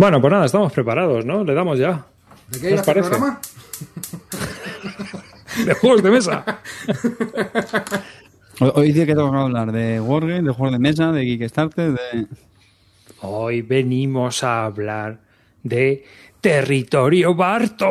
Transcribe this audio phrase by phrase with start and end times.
[0.00, 1.44] Bueno, pues nada, estamos preparados, ¿no?
[1.44, 2.06] Le damos ya.
[2.48, 3.38] ¿De qué iba este programa?
[5.66, 6.42] de juegos de mesa.
[8.76, 12.26] Hoy día que tengo que hablar de Wargame, de juegos de mesa, de Kickstarter, de...
[13.20, 15.18] Hoy venimos a hablar
[15.62, 16.06] de
[16.40, 17.90] Territorio Barton.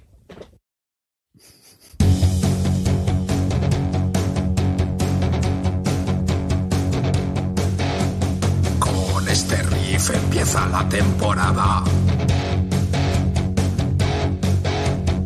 [10.41, 11.83] Empieza la temporada.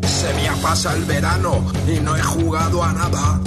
[0.03, 3.40] Se me ha pasado el verano y no he jugado a nada.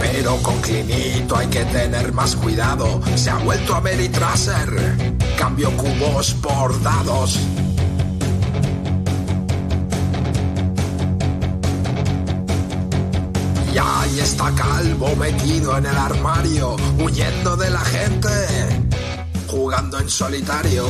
[0.00, 3.00] Pero con Clinito hay que tener más cuidado.
[3.16, 5.16] Se ha vuelto a Meritraser.
[5.36, 7.40] Cambio cubos por dados.
[13.72, 18.28] Y ahí está Calvo metido en el armario, huyendo de la gente,
[19.46, 20.86] jugando en solitario.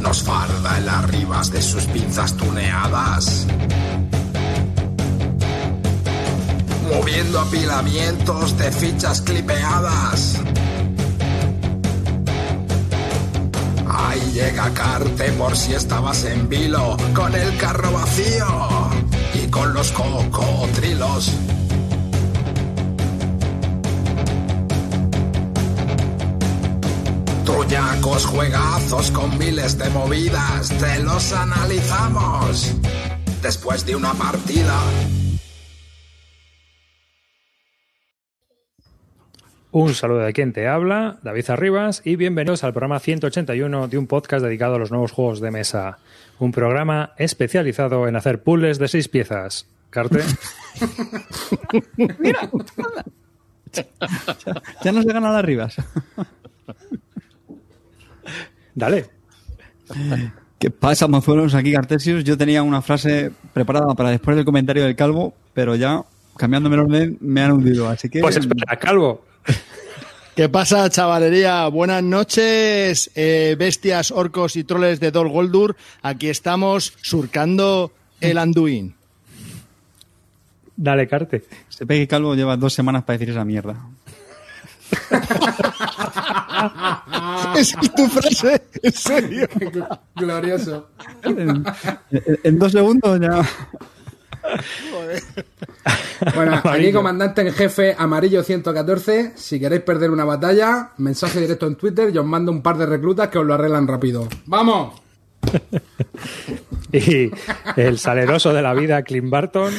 [0.00, 3.46] Nos farda en las ribas de sus pinzas tuneadas.
[6.90, 10.40] Moviendo apilamientos de fichas clipeadas.
[14.08, 18.46] Ahí llega Carte por si estabas en vilo, con el carro vacío
[19.34, 21.30] y con los cocotrilos.
[27.44, 32.72] Truñacos juegazos con miles de movidas, te los analizamos
[33.42, 34.80] después de una partida.
[39.70, 44.06] Un saludo de quien te habla, David Arribas, y bienvenidos al programa 181 de un
[44.06, 45.98] podcast dedicado a los nuevos juegos de mesa.
[46.38, 49.66] Un programa especializado en hacer puzzles de seis piezas.
[49.90, 50.20] ¿Carte?
[52.18, 52.48] ¡Mira!
[54.82, 55.76] ya no se gana las Rivas.
[58.74, 59.04] Dale.
[60.58, 61.54] ¿Qué pasa, mazuelos?
[61.54, 62.24] Aquí Cartesius.
[62.24, 66.04] Yo tenía una frase preparada para después del comentario del calvo, pero ya
[66.38, 67.86] cambiándome el orden me han hundido.
[67.86, 68.20] Así que.
[68.20, 69.27] Pues espera, calvo.
[70.38, 71.66] ¿Qué pasa, chavalería?
[71.66, 75.74] Buenas noches, eh, bestias, orcos y troles de Dol Goldur.
[76.00, 77.90] Aquí estamos surcando
[78.20, 78.94] el Anduin.
[80.76, 81.42] Dale, Carte.
[81.68, 83.84] Se ve que Calvo lleva dos semanas para decir esa mierda.
[87.56, 88.62] ¿Esa es tu frase?
[88.80, 89.48] ¿En serio?
[90.14, 90.90] Glorioso.
[91.24, 91.64] En,
[92.44, 93.42] en dos segundos ya.
[96.34, 99.32] Bueno, aquí comandante en jefe Amarillo 114.
[99.36, 102.86] Si queréis perder una batalla, mensaje directo en Twitter y os mando un par de
[102.86, 104.28] reclutas que os lo arreglan rápido.
[104.46, 105.00] ¡Vamos!
[106.92, 107.30] y
[107.76, 109.72] el saleroso de la vida, Clint Barton.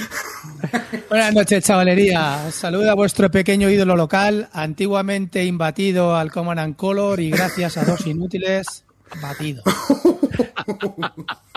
[1.09, 2.51] Buenas noches, chavalería.
[2.51, 7.86] Saluda a vuestro pequeño ídolo local, antiguamente imbatido al Command and Color y gracias a
[7.86, 8.86] dos inútiles,
[9.22, 9.63] batido.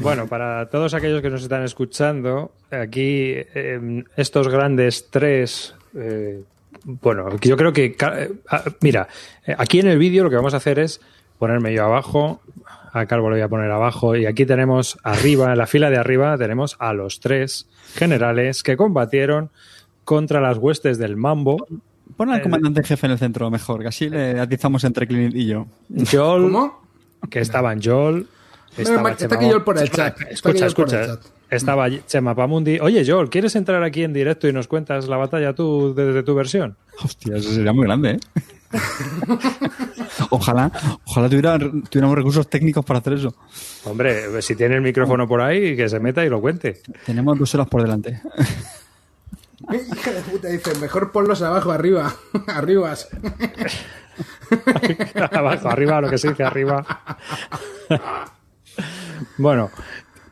[0.00, 5.74] Bueno, para todos aquellos que nos están escuchando, aquí eh, estos grandes tres.
[5.94, 6.42] Eh,
[6.84, 7.86] bueno, yo creo que.
[7.86, 8.30] Eh,
[8.80, 9.08] mira,
[9.56, 11.00] aquí en el vídeo lo que vamos a hacer es
[11.38, 12.40] ponerme yo abajo.
[12.92, 14.16] A Calvo lo voy a poner abajo.
[14.16, 18.76] Y aquí tenemos arriba, en la fila de arriba, tenemos a los tres generales que
[18.76, 19.50] combatieron
[20.04, 21.66] contra las huestes del Mambo.
[22.16, 25.46] Pon al comandante jefe en el centro mejor, que así le atizamos entre Clint y
[25.46, 25.66] yo.
[26.10, 26.82] Joel, ¿Cómo?
[27.30, 28.26] que estaban Joel.
[28.76, 30.20] Estaba está aquí Joel por el chat.
[30.30, 31.30] Escucha, Joel por el escucha.
[31.50, 32.78] Estaba Chema Pamundi.
[32.80, 36.34] Oye, Joel, ¿quieres entrar aquí en directo y nos cuentas la batalla tú desde tu
[36.34, 36.76] versión?
[37.02, 38.20] Hostia, eso sería muy grande, ¿eh?
[40.30, 40.70] ojalá,
[41.06, 43.34] ojalá tuviera, tuviéramos recursos técnicos para hacer eso.
[43.84, 46.82] Hombre, si tiene el micrófono por ahí, que se meta y lo cuente.
[47.06, 48.20] Tenemos dos horas por delante.
[49.72, 52.14] Hija de puta, dice, mejor ponlos abajo, arriba.
[52.46, 53.08] Arribas.
[55.30, 56.84] Abajo, arriba, lo que se dice arriba.
[59.36, 59.70] bueno,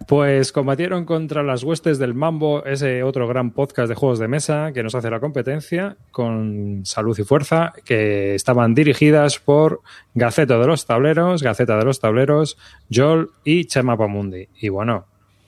[0.09, 4.73] pues combatieron contra las huestes del Mambo, ese otro gran podcast de juegos de mesa
[4.73, 9.83] que nos hace la competencia con salud y fuerza, que estaban dirigidas por
[10.15, 12.57] Gaceta de los Tableros, Gaceta de los Tableros,
[12.93, 14.49] Joel y Chema Pamundi.
[14.61, 15.07] Y bueno,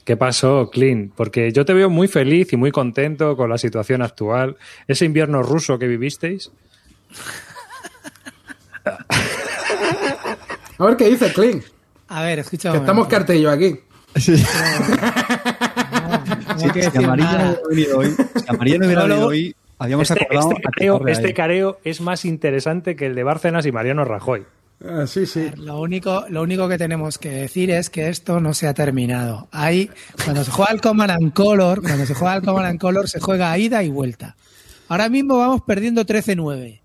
[0.08, 1.12] ¿Qué pasó, Clint?
[1.14, 4.56] Porque yo te veo muy feliz y muy contento con la situación actual.
[4.87, 6.50] Ese invierno ruso que vivisteis.
[10.78, 11.62] A ver qué dice Clint.
[12.08, 12.72] A ver, escucha.
[12.72, 13.81] Que estamos cartello aquí.
[14.16, 14.43] Sí.
[16.56, 19.08] No hay que Si decir Amarillo no hubiera venido hoy, si Amarillo no hubiera No,
[19.08, 19.14] no.
[19.14, 23.25] venido hoy, habíamos Este, acordado este careo, este careo es más interesante que el de
[23.25, 24.46] Bárcenas y Mariano Rajoy.
[24.84, 25.50] Ah, sí, sí.
[25.56, 29.48] Lo único, lo único que tenemos que decir es que esto no se ha terminado.
[29.50, 29.90] Hay,
[30.25, 33.19] cuando se juega al Command and Color, cuando se juega al Command and Color, se
[33.19, 34.36] juega a ida y vuelta.
[34.88, 36.80] Ahora mismo vamos perdiendo 13-9.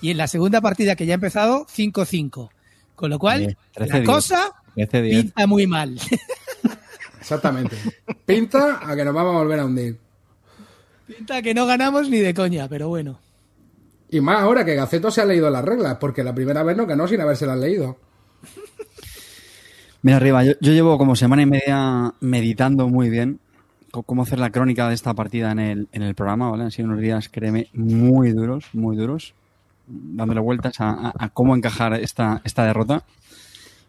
[0.00, 2.50] Y en la segunda partida que ya ha empezado, 5-5.
[2.96, 4.04] Con lo cual, Bien, la 13-10.
[4.04, 5.10] cosa 13-10.
[5.22, 5.98] pinta muy mal.
[7.20, 7.76] Exactamente.
[8.26, 9.96] Pinta a que nos vamos a volver a hundir.
[11.06, 13.20] pinta que no ganamos ni de coña, pero bueno.
[14.10, 16.86] Y más ahora que Gaceto se ha leído las reglas, porque la primera vez no
[16.86, 17.96] ganó sin habérselas leído.
[20.02, 23.40] Mira, arriba, yo, llevo como semana y media meditando muy bien
[23.90, 26.64] cómo hacer la crónica de esta partida en el, en el programa, ¿vale?
[26.64, 29.34] Han sido unos días, créeme, muy duros, muy duros,
[29.86, 33.02] dándole vueltas a- a cómo encajar esta, esta derrota.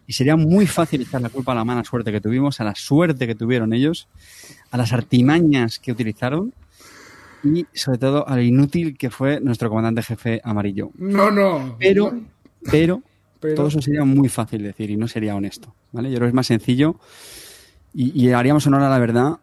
[0.07, 2.73] Y sería muy fácil echar la culpa a la mala suerte que tuvimos, a la
[2.73, 4.07] suerte que tuvieron ellos,
[4.71, 6.53] a las artimañas que utilizaron
[7.43, 10.91] y sobre todo a lo inútil que fue nuestro comandante jefe amarillo.
[10.95, 11.75] No, no.
[11.79, 12.13] Pero,
[12.69, 13.01] pero,
[13.39, 15.73] Pero- todo eso sería muy fácil decir y no sería honesto.
[15.91, 16.09] ¿vale?
[16.09, 16.95] Yo creo que es más sencillo
[17.93, 19.37] y, y haríamos honor a la verdad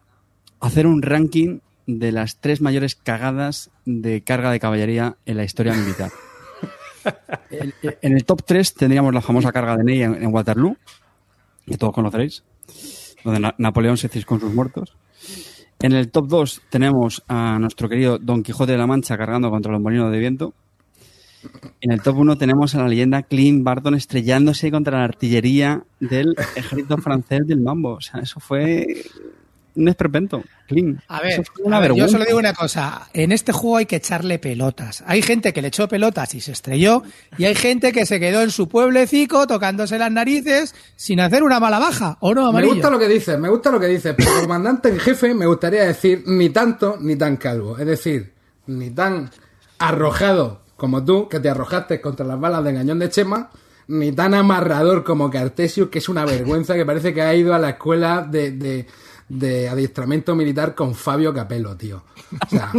[0.59, 5.73] hacer un ranking de las tres mayores cagadas de carga de caballería en la historia
[5.73, 6.11] militar.
[8.01, 10.75] En el top 3 tendríamos la famosa carga de Ney en, en Waterloo,
[11.65, 12.43] que todos conoceréis,
[13.23, 14.97] donde Na- Napoleón se con sus muertos.
[15.79, 19.71] En el top 2 tenemos a nuestro querido Don Quijote de la Mancha cargando contra
[19.71, 20.53] los molinos de viento.
[21.81, 26.33] En el top 1 tenemos a la leyenda Clint Barton estrellándose contra la artillería del
[26.55, 27.93] ejército francés del Mambo.
[27.93, 29.05] O sea, eso fue
[29.77, 30.43] un esperpento.
[30.67, 30.99] Clint.
[31.07, 33.07] A ver, a ver, yo solo digo una cosa.
[33.13, 35.03] En este juego hay que echarle pelotas.
[35.07, 37.03] Hay gente que le echó pelotas y se estrelló,
[37.37, 41.59] y hay gente que se quedó en su pueblecico tocándose las narices sin hacer una
[41.59, 42.17] mala baja.
[42.19, 42.73] ¿O no, Me amarillo?
[42.73, 45.45] gusta lo que dices, me gusta lo que dices, pero como comandante en jefe me
[45.45, 47.77] gustaría decir ni tanto ni tan calvo.
[47.77, 48.33] Es decir,
[48.65, 49.29] ni tan
[49.79, 53.49] arrojado como tú, que te arrojaste contra las balas de cañón de Chema,
[53.87, 57.59] ni tan amarrador como Cartesius, que es una vergüenza que parece que ha ido a
[57.59, 58.85] la escuela de, de,
[59.29, 62.03] de adiestramiento militar con Fabio Capello, tío.
[62.45, 62.71] O sea,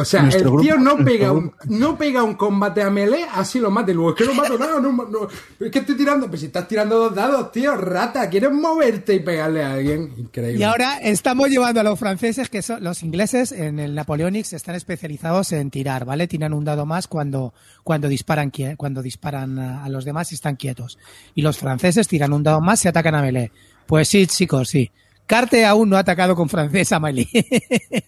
[0.00, 3.60] o sea Nuestro el tío no pega un, no pega un combate a melee, así
[3.60, 3.94] lo mate.
[3.94, 5.28] Luego es que no mato nada, no, no,
[5.60, 9.20] es que estoy tirando, pero si estás tirando dos dados, tío, rata, quieres moverte y
[9.20, 10.12] pegarle a alguien.
[10.16, 10.58] Increíble.
[10.58, 14.74] Y ahora estamos llevando a los franceses, que son los ingleses, en el Napoleonics están
[14.74, 16.26] especializados en tirar, ¿vale?
[16.26, 17.54] Tiran un dado más cuando,
[17.84, 20.98] cuando disparan, cuando disparan a, a los demás y están quietos.
[21.34, 23.52] Y los franceses tiran un dado más y atacan a melee.
[23.88, 24.90] Pues sí, chicos, sí.
[25.26, 27.26] Carte aún no ha atacado con francés a melee.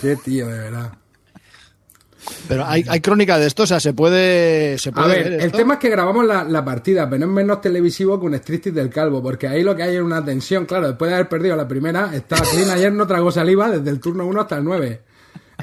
[0.00, 0.92] ¿Qué tío, de verdad.
[2.48, 5.42] Pero hay, hay crónica de esto, o sea, se puede, se A puede ver, ver
[5.42, 8.34] el tema es que grabamos la, la partida, pero no es menos televisivo que un
[8.34, 11.28] striptease del calvo, porque ahí lo que hay es una tensión, claro, después de haber
[11.28, 14.64] perdido la primera, estaba Clean ayer no tragó saliva desde el turno 1 hasta el
[14.64, 15.02] 9.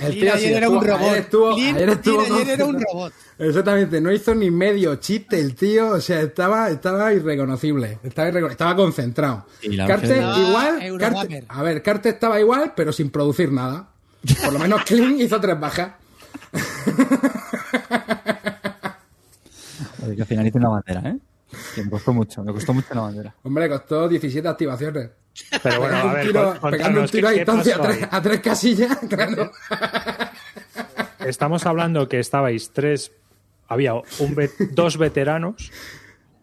[0.01, 1.01] El Clean ayer era un robot.
[1.01, 3.13] Ayer estuvo, ayer estuvo Clean ayer era un robot.
[3.39, 8.49] Exactamente, no hizo ni medio chiste el tío, o sea, estaba, estaba irreconocible, estaba, irreco-
[8.51, 9.45] estaba concentrado.
[9.61, 10.99] Y la Carte verdad- Estaba igual.
[10.99, 13.89] Carte- a ver, Carte estaba igual, pero sin producir nada.
[14.43, 15.91] Por lo menos Clean hizo tres bajas.
[20.05, 21.17] Oye, que finalice una bandera, ¿eh?
[21.75, 23.35] Que me costó mucho, me costó mucho la bandera.
[23.43, 25.09] Hombre, costó 17 activaciones.
[25.63, 27.97] Pero bueno, a ver, tiro- con- pegando un tiro a ¿qué- qué distancia a tres,
[28.03, 28.07] ahí?
[28.11, 29.51] a tres casillas, claro.
[31.25, 33.11] Estamos hablando que estabais tres,
[33.67, 34.03] había un
[34.71, 35.71] dos veteranos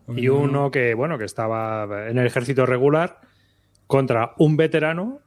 [0.16, 3.20] y uno que, bueno, que estaba en el ejército regular
[3.86, 5.20] contra un veterano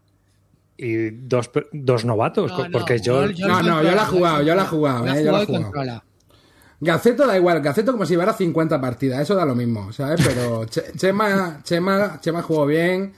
[0.77, 3.25] y dos, dos novatos, No, no, porque yo...
[3.31, 5.41] yo- No, no, yo la he jugado, yo la he jugado, La eh, yo la
[5.41, 6.03] he jugado.
[6.81, 10.25] Gaceto da igual, Gaceto como si llevara 50 partidas, eso da lo mismo, ¿sabes?
[10.25, 13.11] Pero Che- Chema, Chema, Chema jugó bien.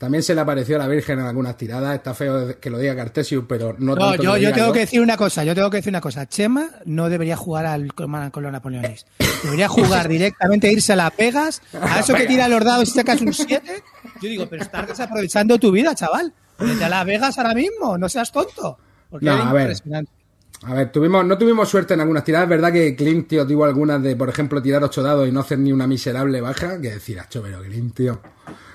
[0.00, 1.94] También se le apareció a la Virgen en algunas tiradas.
[1.94, 5.02] Está feo que lo diga Cartesius, pero no, No, tanto yo, yo tengo que decir
[5.02, 6.26] una cosa, yo tengo que decir una cosa.
[6.26, 9.04] Chema no debería jugar al con los Napoleones.
[9.42, 13.20] Debería jugar directamente, irse a la Pegas, a eso que tira los dados y sacas
[13.20, 13.82] un 7.
[14.22, 16.32] Yo digo, pero estás desaprovechando tu vida, chaval.
[16.58, 18.78] Vete a la Vegas ahora mismo, no seas tonto.
[19.10, 19.76] Porque No, a ver.
[20.62, 22.46] A ver, tuvimos, no tuvimos suerte en algunas tiradas.
[22.46, 25.40] Es verdad que Clint, tío, tuvo algunas de, por ejemplo, tirar ocho dados y no
[25.40, 26.80] hacer ni una miserable baja.
[26.80, 28.18] Que decir, acho, pero Clint, tío.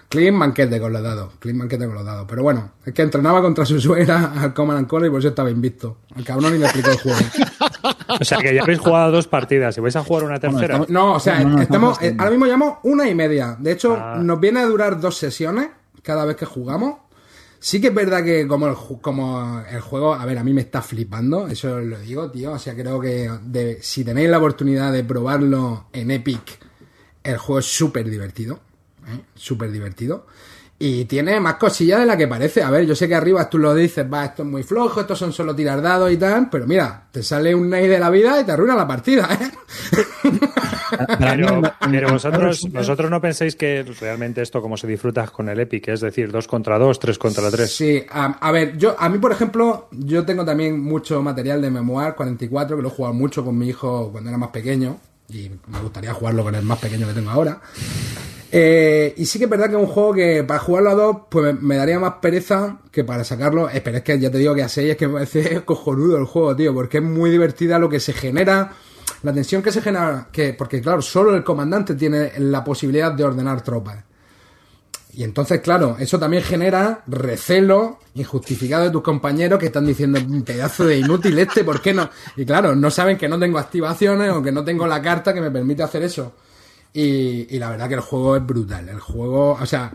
[0.09, 1.33] Clean manquete con los dados.
[1.39, 2.25] Clean manquete con los dados.
[2.29, 5.29] Pero bueno, es que entrenaba contra su suegra al Command and Color y por eso
[5.29, 5.97] estaba invicto.
[6.15, 7.19] El cabrón ni me explicó el juego.
[8.19, 10.65] O sea que ya habéis jugado dos partidas y vais a jugar una tercera.
[10.75, 13.57] estamos- No, o sea, No, no, estamos, estamos eh, ahora mismo llevamos una y media.
[13.59, 14.17] De hecho, Ah.
[14.21, 15.69] nos viene a durar dos sesiones
[16.01, 16.99] cada vez que jugamos.
[17.59, 20.53] Sí que es verdad que como el, ju- como el juego, a ver, a mí
[20.53, 22.53] me está flipando, eso lo digo, tío.
[22.53, 26.59] O sea, creo que de- si tenéis la oportunidad de probarlo en Epic,
[27.23, 28.59] el juego es súper divertido.
[29.07, 29.21] ¿Eh?
[29.35, 30.25] Súper divertido.
[30.77, 32.61] Y tiene más cosillas de la que parece.
[32.61, 35.17] A ver, yo sé que arriba tú lo dices, va, esto es muy flojo, estos
[35.17, 38.41] son solo tirar dados y tal, pero mira, te sale un Ney de la vida
[38.41, 39.51] y te arruina la partida, ¿eh?
[41.19, 46.01] Pero, pero vosotros, no pensáis que realmente esto como se disfruta con el Epic, es
[46.01, 47.75] decir, dos contra dos, tres contra tres.
[47.75, 51.71] Sí, a, a ver, yo a mí, por ejemplo, yo tengo también mucho material de
[51.71, 54.97] Memoir 44, que lo he jugado mucho con mi hijo cuando era más pequeño,
[55.29, 57.59] y me gustaría jugarlo con el más pequeño que tengo ahora.
[58.57, 61.17] Eh, y sí que es verdad que es un juego que para jugarlo a dos,
[61.27, 63.69] pues me, daría más pereza que para sacarlo.
[63.69, 66.23] Eh, es que ya te digo que a seis es que me parece cojonudo el
[66.23, 68.71] juego, tío, porque es muy divertida lo que se genera,
[69.23, 73.25] la tensión que se genera, que porque claro, solo el comandante tiene la posibilidad de
[73.25, 74.05] ordenar tropas.
[75.13, 80.43] Y entonces, claro, eso también genera recelo injustificado de tus compañeros que están diciendo, "Un
[80.43, 82.09] pedazo de inútil este, ¿por qué no?
[82.37, 85.41] Y claro, no saben que no tengo activaciones o que no tengo la carta que
[85.41, 86.31] me permite hacer eso.
[86.97, 88.87] Y, y la verdad que el juego es brutal.
[88.87, 89.91] El juego, o sea,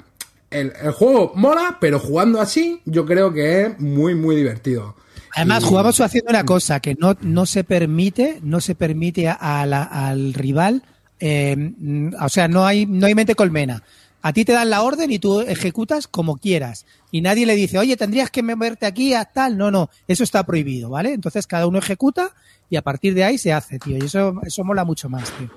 [0.51, 4.95] el, el juego mola, pero jugando así, yo creo que es muy, muy divertido.
[5.35, 9.65] Además, Y- jugamos haciendo una cosa que no, no se permite, no se permite a-
[9.65, 10.83] la- al rival,
[11.21, 13.83] eh, mm, o sea, no hay, no hay mente colmena.
[14.23, 16.85] A ti te dan la orden y tú ejecutas como quieras.
[17.11, 19.57] Y nadie le dice, oye, tendrías que moverte aquí a tal.
[19.57, 21.15] No, no, eso está prohibido, ¿vale?
[21.15, 22.33] Entonces cada uno ejecuta
[22.69, 23.97] y a partir de ahí se hace, tío.
[23.97, 25.49] Y eso, eso mola mucho más, tío.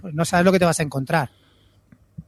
[0.00, 1.30] Pues no sabes lo que te vas a encontrar.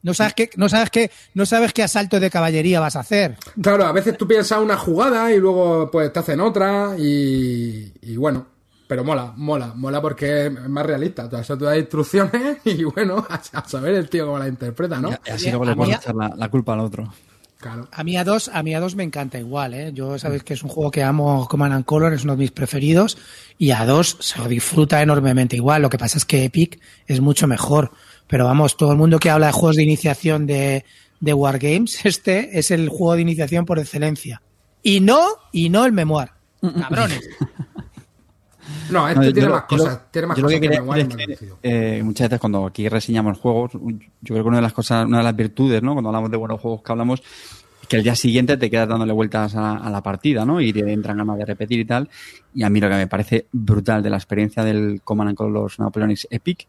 [0.03, 3.37] No sabes qué, no sabes qué, no sabes qué asalto de caballería vas a hacer.
[3.61, 8.17] Claro, a veces tú piensas una jugada y luego pues te hacen otra y, y
[8.17, 8.47] bueno,
[8.87, 11.27] pero mola, mola, mola porque es más realista.
[11.27, 14.49] O sea, eso te da instrucciones y bueno, a, a saber el tío cómo la
[14.49, 15.11] interpreta, ¿no?
[15.27, 17.13] Y así luego le puedes echar la, la culpa al otro.
[17.59, 17.89] Claro.
[17.91, 19.91] A mí a dos, a mí a dos me encanta igual, ¿eh?
[19.95, 22.51] Yo sabéis que es un juego que amo Command and Color, es uno de mis
[22.51, 23.17] preferidos,
[23.57, 25.83] y a dos se lo disfruta enormemente igual.
[25.83, 27.93] Lo que pasa es que Epic es mucho mejor.
[28.27, 30.85] Pero vamos, todo el mundo que habla de juegos de iniciación de,
[31.21, 34.43] de Wargames, este es el juego de iniciación por excelencia.
[34.83, 36.31] Y no, y no el Memoir.
[36.61, 37.21] Cabrones.
[38.91, 42.01] No, este No, tiene más yo cosas, tiene más lo cosas que que, es eh,
[42.05, 43.81] muchas veces cuando aquí reseñamos juegos, yo
[44.23, 45.93] creo que una de las cosas, una de las virtudes, ¿no?
[45.93, 47.23] Cuando hablamos de buenos juegos que hablamos,
[47.83, 50.61] es que el día siguiente te quedas dándole vueltas a, a la partida, ¿no?
[50.61, 52.09] Y te entran ganas de repetir y tal.
[52.55, 55.73] Y a mí lo que me parece brutal de la experiencia del Command and Color
[55.79, 56.67] Napoleonics Epic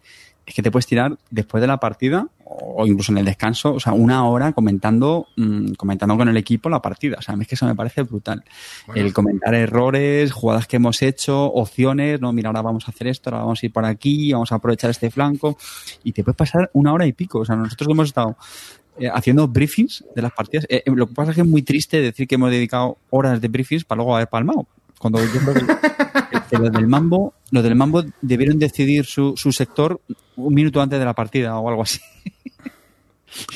[0.48, 3.80] es que te puedes tirar después de la partida o incluso en el descanso, o
[3.82, 7.18] sea, una hora comentando, mm, comentando con el equipo la partida.
[7.20, 8.44] O sea, a mí es que eso me parece brutal.
[8.88, 9.02] Bueno.
[9.02, 13.30] El comentar errores, jugadas que hemos hecho, opciones, no, mira, ahora vamos a hacer esto,
[13.30, 15.58] ahora vamos a ir por aquí, vamos a aprovechar este flanco.
[16.06, 17.40] Y te puedes pasar una hora y pico.
[17.40, 18.38] O sea, nosotros hemos estado
[19.00, 21.62] eh, haciendo briefings de las partidas, eh, eh, lo que pasa es que es muy
[21.62, 24.66] triste decir que hemos dedicado horas de briefings para luego haber palmado.
[24.98, 25.62] Cuando yo creo que,
[26.50, 30.00] que los del Mambo, los del Mambo debieron decidir su, su sector
[30.36, 32.00] un minuto antes de la partida o algo así.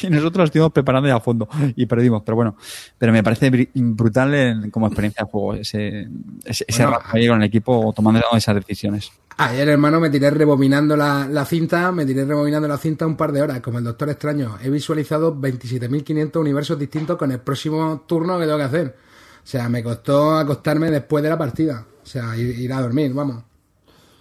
[0.03, 2.57] Y nosotros estuvimos preparando ya a fondo y perdimos, pero bueno,
[2.97, 6.09] pero me parece brutal en- como experiencia de juego ese,
[6.43, 9.11] ese, ese Bueno, ahí con el equipo tomando esas decisiones.
[9.37, 13.31] Ayer, hermano, me tiré rebobinando la, la cinta, me tiré rebobinando la cinta un par
[13.31, 14.57] de horas, como el Doctor Extraño.
[14.61, 18.95] He visualizado 27.500 universos distintos con el próximo turno que tengo que hacer.
[19.43, 21.85] O sea, me costó acostarme después de la partida.
[22.11, 23.41] O sea, ir, ir a dormir, vamos.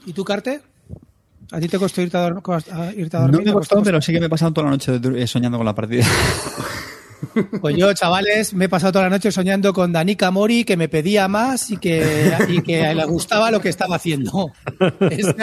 [0.07, 0.61] ¿Y tú, Carte?
[1.51, 2.41] ¿A ti te costó irte a, dor-
[2.73, 3.41] a- irte a No dormir?
[3.41, 3.85] me ¿Te costó, costó?
[3.85, 6.05] pero sí que me he pasado toda la noche eh, soñando con la partida.
[7.61, 10.89] Pues yo, chavales, me he pasado toda la noche soñando con Danica Mori, que me
[10.89, 14.51] pedía más y que, y que le gustaba lo que estaba haciendo.
[15.11, 15.35] Eso,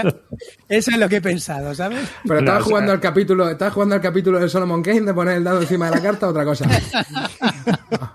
[0.70, 2.08] eso es lo que he pensado, ¿sabes?
[2.24, 5.14] Pero estabas o sea- jugando al capítulo, estabas jugando al capítulo de Solomon Kane de
[5.14, 6.66] poner el dado encima de la carta, otra cosa.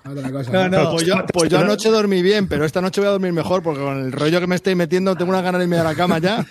[0.04, 0.50] Ah, otra cosa.
[0.50, 0.90] No, no.
[0.92, 3.80] Pues yo, pues yo anoche dormí bien, pero esta noche voy a dormir mejor porque
[3.80, 6.18] con el rollo que me estoy metiendo tengo una ganas de irme a la cama
[6.18, 6.44] ya.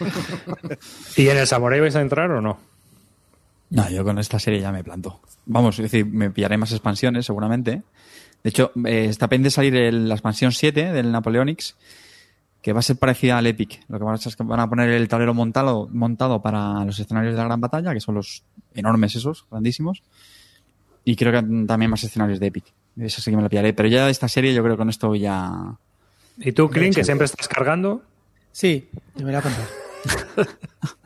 [1.17, 2.59] ¿Y en el Samurai vais a entrar o no?
[3.71, 5.21] No, yo con esta serie ya me planto.
[5.45, 7.81] Vamos, es decir, me pillaré más expansiones seguramente.
[8.43, 11.75] De hecho, eh, está pendiente de salir el- la expansión 7 del Napoleonics,
[12.61, 13.81] que va a ser parecida al Epic.
[13.87, 16.83] Lo que van a hacer es que van a poner el tablero montado, montado para
[16.85, 18.43] los escenarios de la gran batalla, que son los
[18.75, 20.03] enormes esos, grandísimos.
[21.05, 22.65] Y creo que también más escenarios de Epic.
[22.97, 23.73] Eso sí que me lo pillaré.
[23.73, 25.75] Pero ya esta serie yo creo que con esto ya...
[26.37, 28.03] ¿Y tú, Clint, que siempre estás cargando?
[28.51, 29.65] Sí, me voy a contar.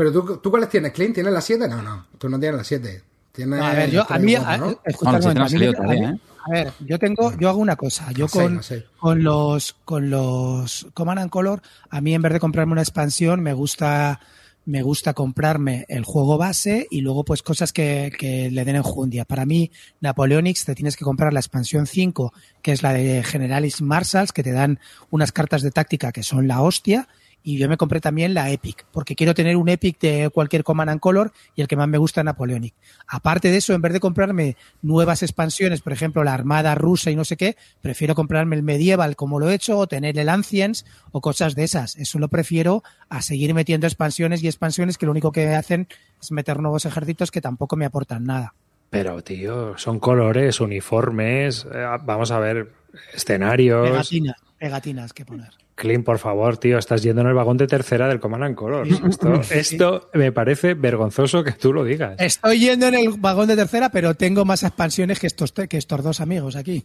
[0.00, 1.12] Pero tú, ¿tú cuáles tienes, Clint?
[1.14, 1.68] ¿Tienes la 7?
[1.68, 2.06] No, no.
[2.16, 3.02] Tú no tienes la 7.
[3.32, 4.80] Tiene No, a ver, yo, a mí, a- ¿no?
[4.82, 6.14] escucha si momento, a mí- ¿eh?
[6.48, 8.62] ver, yo tengo, yo hago una cosa, yo con,
[8.98, 13.42] con los, con los Command and Color, a mí en vez de comprarme una expansión,
[13.42, 14.20] me gusta,
[14.64, 19.26] me gusta comprarme el juego base y luego pues cosas que, que le den enjundia.
[19.26, 23.82] Para mí, Napoleonics te tienes que comprar la expansión 5, que es la de Generalis
[23.82, 24.80] Marshals, que te dan
[25.10, 27.06] unas cartas de táctica que son la hostia,
[27.42, 30.90] y yo me compré también la Epic, porque quiero tener un Epic de cualquier Command
[30.90, 32.74] and Color y el que más me gusta es Napoleonic.
[33.06, 37.16] Aparte de eso, en vez de comprarme nuevas expansiones, por ejemplo, la Armada rusa y
[37.16, 40.84] no sé qué, prefiero comprarme el Medieval como lo he hecho, o tener el Ancients
[41.12, 41.96] o cosas de esas.
[41.96, 45.88] Eso lo prefiero a seguir metiendo expansiones y expansiones que lo único que hacen
[46.20, 48.54] es meter nuevos ejércitos que tampoco me aportan nada.
[48.90, 52.72] Pero, tío, son colores, uniformes, eh, vamos a ver,
[53.14, 53.88] escenarios.
[53.88, 55.48] Pegatinas, pegatinas que poner.
[55.74, 58.90] Clint, por favor, tío, estás yendo en el vagón de tercera del Command and Colors.
[59.08, 62.16] Esto, esto me parece vergonzoso que tú lo digas.
[62.18, 66.04] Estoy yendo en el vagón de tercera, pero tengo más expansiones que estos, que estos
[66.04, 66.84] dos amigos aquí.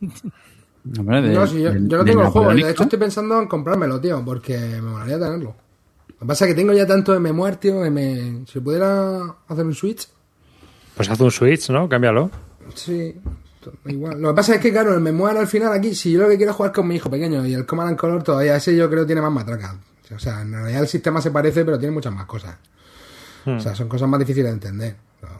[0.98, 2.54] Hombre, de- No, sí, yo, de- yo no tengo el juego.
[2.54, 5.56] De hecho, estoy pensando en comprármelo, tío, porque me molaría tenerlo.
[6.08, 8.46] Lo que pasa es que tengo ya tanto de memoir, tío, que me...
[8.48, 10.08] si pudiera hacer un switch,
[10.96, 11.90] Pues haz un switch, ¿no?
[11.90, 12.32] Cámbialo.
[12.74, 13.14] sí,
[13.86, 14.20] igual.
[14.22, 16.38] Lo que pasa es que, claro, el memoir al final aquí, si yo lo que
[16.38, 18.90] quiero es jugar con mi hijo pequeño y el Command and Color todavía ese yo
[18.90, 19.76] creo tiene más matraca.
[20.16, 22.56] O sea, en realidad el sistema se parece, pero tiene muchas más cosas.
[23.46, 24.96] O sea, son cosas más difíciles de entender.
[25.22, 25.34] Pero,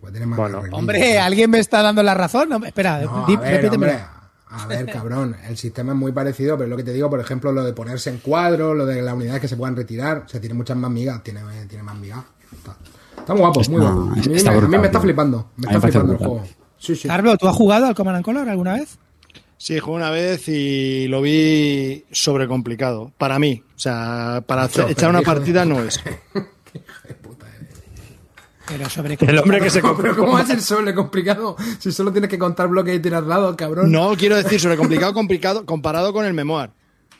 [0.00, 0.62] pues tiene más Bueno.
[0.72, 2.48] Hombre, ¿alguien me está dando la razón?
[2.48, 3.92] No, espera, No, a ver, repítemelo.
[3.92, 4.04] hombre,
[4.52, 7.20] a ver, cabrón, el sistema es muy parecido, pero es lo que te digo, por
[7.20, 10.28] ejemplo, lo de ponerse en cuadro, lo de las unidades que se puedan retirar, o
[10.28, 12.20] sea, tiene muchas más migas, tiene, tiene más migas.
[12.52, 12.76] Está,
[13.18, 14.00] está muy guapo, muy Está- guapo.
[14.12, 16.44] A mí, está me, a mí brutal, me está flipando, me está flipando el juego.
[16.80, 17.06] Sí, sí.
[17.06, 18.98] Carlo, ¿tú has jugado al Command and Color alguna vez?
[19.58, 23.12] Sí, jugué una vez y lo vi sobrecomplicado.
[23.18, 23.62] Para mí.
[23.76, 26.00] O sea, para echar una de- partida no es.
[28.66, 32.12] Pero sobre El hombre que se Pero ¿cómo va a ser sobre complicado si solo
[32.12, 33.90] tienes que contar bloques y tirar dados, cabrón?
[33.90, 36.70] No quiero decir sobrecomplicado complicado comparado con el memoir.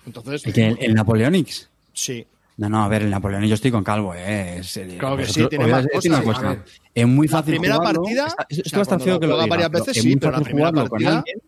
[0.06, 1.68] Entonces, ¿El, que- el, el Napoleonics?
[1.92, 2.26] sí.
[2.60, 4.58] No, no, a ver, el Napoleonics yo estoy con Calvo, ¿eh?
[4.58, 6.58] Es, eh, Claro que sí, tiene más una cosa.
[6.94, 8.02] Es muy La fácil primera jugarlo.
[8.02, 10.32] partida, Está- o esto sea, feo que lo diga, varias veces, es sí, muy pero
[10.32, 11.38] la fácil primera jugarlo con partida- alguien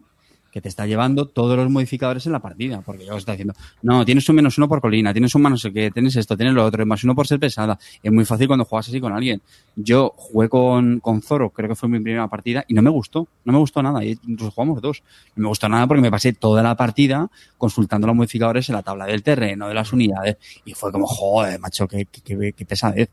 [0.52, 3.54] que te está llevando todos los modificadores en la partida, porque yo os está diciendo,
[3.80, 6.36] no, tienes un menos uno por colina, tienes un más no sé qué, tienes esto,
[6.36, 7.78] tienes lo otro, más uno por ser pesada.
[8.02, 9.40] Es muy fácil cuando juegas así con alguien.
[9.76, 13.26] Yo jugué con, con Zoro, creo que fue mi primera partida, y no me gustó,
[13.46, 15.02] no me gustó nada, y incluso jugamos dos.
[15.36, 18.82] No me gustó nada porque me pasé toda la partida consultando los modificadores en la
[18.82, 23.08] tabla del terreno, de las unidades, y fue como, joder, macho, qué, qué, qué- pesadez.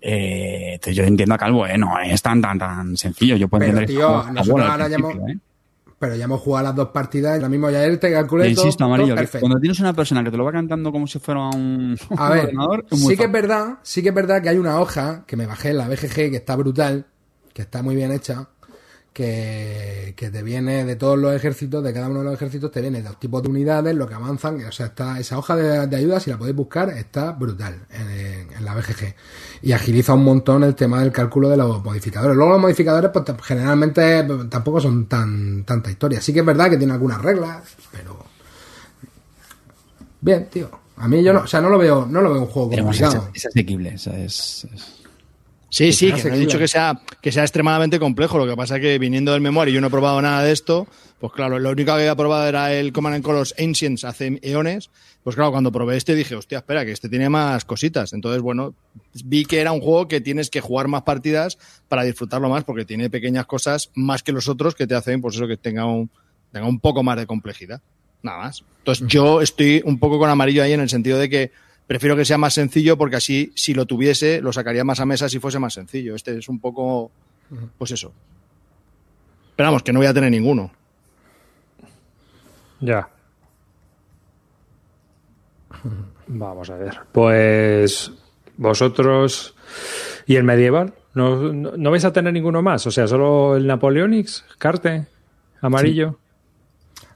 [0.00, 1.78] Eh, entonces yo entiendo a Calvo, ¿eh?
[1.78, 3.36] No es tan, tan, tan sencillo.
[3.36, 5.38] Yo puedo Pero, entender que tío, nosotros ahora ¿eh?
[6.02, 8.84] Pero ya hemos jugado las dos partidas y ahora mismo ya él te calcula insisto,
[8.84, 9.46] amarillo, que perfecto.
[9.46, 12.32] cuando tienes una persona que te lo va cantando como si fuera un, A un
[12.32, 15.22] ver, ordenador, es sí que es verdad, sí que es verdad que hay una hoja
[15.28, 17.06] que me bajé en la BGG que está brutal,
[17.54, 18.48] que está muy bien hecha,
[19.12, 22.80] que, que te viene de todos los ejércitos, de cada uno de los ejércitos, te
[22.80, 25.96] viene los tipos de unidades, lo que avanzan, o sea, está esa hoja de, de
[25.96, 29.14] ayuda, si la podéis buscar, está brutal en, en la BGG.
[29.62, 32.36] Y agiliza un montón el tema del cálculo de los modificadores.
[32.36, 36.20] Luego los modificadores, pues generalmente pues, tampoco son tan tanta historia.
[36.20, 38.24] Sí que es verdad que tiene algunas reglas, pero
[40.20, 40.70] bien, tío.
[40.96, 42.82] A mí yo no, o sea, no lo veo, no lo veo un juego Pero
[42.90, 43.30] es, complicado.
[43.34, 43.94] es asequible.
[43.94, 45.01] es- es- es-
[45.72, 48.36] Sí, sí, que no he dicho que sea, que sea extremadamente complejo.
[48.36, 50.52] Lo que pasa es que viniendo del memoria y yo no he probado nada de
[50.52, 50.86] esto,
[51.18, 54.90] pues claro, lo único que había probado era el Command and Colors Ancients hace eones.
[55.24, 58.12] Pues claro, cuando probé este dije, hostia, espera, que este tiene más cositas.
[58.12, 58.74] Entonces, bueno,
[59.24, 61.56] vi que era un juego que tienes que jugar más partidas
[61.88, 65.36] para disfrutarlo más, porque tiene pequeñas cosas más que los otros que te hacen, pues
[65.36, 66.10] eso, que tenga un,
[66.52, 67.80] tenga un poco más de complejidad.
[68.22, 68.62] Nada más.
[68.80, 71.50] Entonces, yo estoy un poco con amarillo ahí en el sentido de que
[71.86, 75.28] prefiero que sea más sencillo porque así, si lo tuviese, lo sacaría más a mesa
[75.28, 76.14] si fuese más sencillo.
[76.14, 77.10] Este es un poco,
[77.78, 78.12] pues eso.
[79.56, 80.72] Pero vamos, que no voy a tener ninguno.
[82.80, 83.08] Ya.
[86.26, 86.98] Vamos a ver.
[87.12, 88.10] Pues
[88.56, 89.54] vosotros
[90.26, 92.86] y el medieval, ¿no, no, no vais a tener ninguno más?
[92.86, 95.06] O sea, solo el Napoleonics, Carte,
[95.60, 96.18] amarillo.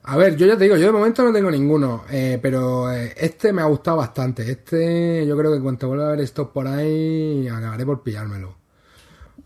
[0.08, 3.12] A ver, yo ya te digo, yo de momento no tengo ninguno, eh, pero eh,
[3.16, 4.48] este me ha gustado bastante.
[4.48, 8.54] Este, yo creo que cuando vuelva a ver estos por ahí, acabaré por pillármelo.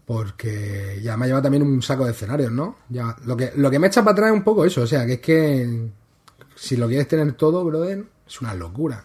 [0.05, 2.77] Porque ya me ha llevado también un saco de escenarios, ¿no?
[2.89, 5.07] Ya, lo que, lo que me echa para atrás es un poco eso, o sea,
[5.07, 5.89] que es que
[6.57, 9.05] si lo quieres tener todo, brother, es una locura.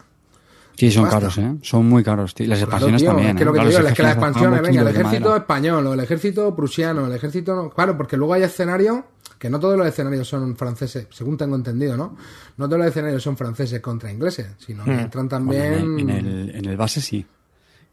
[0.76, 1.20] Sí, son Basta.
[1.20, 1.54] caros, ¿eh?
[1.62, 2.48] Son muy caros, tío.
[2.48, 3.28] Las Claro, expansiones tío, también.
[3.30, 3.46] es que ¿eh?
[3.46, 5.36] lo que Claro, te digo es que las expansiones, venga, el ejército madera.
[5.38, 7.70] español, o el ejército prusiano, el ejército...
[7.74, 8.98] Claro, porque luego hay escenarios,
[9.38, 12.16] que no todos los escenarios son franceses, según tengo entendido, ¿no?
[12.56, 15.98] No todos los escenarios son franceses contra ingleses, sino que entran Bueno, también...
[16.00, 17.24] en, el, en el- en el base sí.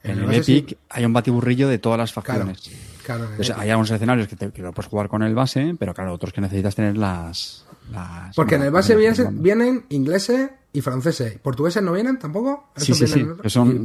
[0.03, 0.57] En el el base sí.
[0.57, 2.71] Epic hay un batiburrillo de todas las Claro, facciones.
[3.05, 3.23] claro.
[3.25, 6.13] Entonces, hay algunos escenarios que, te, que lo puedes jugar con el base, pero claro,
[6.13, 7.65] otros que necesitas tener las.
[7.91, 11.37] las- Porque en el base vienen, vienen ingleses y franceses.
[11.39, 12.69] ¿Portugueses no vienen tampoco?
[12.75, 13.25] Sí, sí, sí.
[13.45, 13.83] son,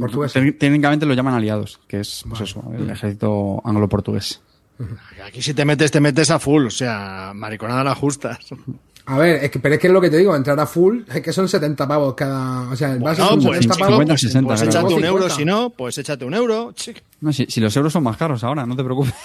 [0.57, 4.41] técnicamente lo llaman aliados, que es pues eso, el ejército anglo-portugués.
[5.25, 6.67] Aquí si te metes, te metes a full.
[6.67, 8.37] O sea, mariconada las justas.
[9.05, 11.01] A ver, es que, pero es que es lo que te digo, entrar a full
[11.11, 12.69] es que son 70 pavos cada.
[12.69, 14.05] O sea, el base No, son pues, 70 chico, pavos.
[14.05, 15.23] pues, 60, pues échate un euro.
[15.23, 15.35] 50.
[15.35, 16.73] Si no, pues échate un euro.
[17.21, 19.13] No, si, si los euros son más caros ahora, no te preocupes.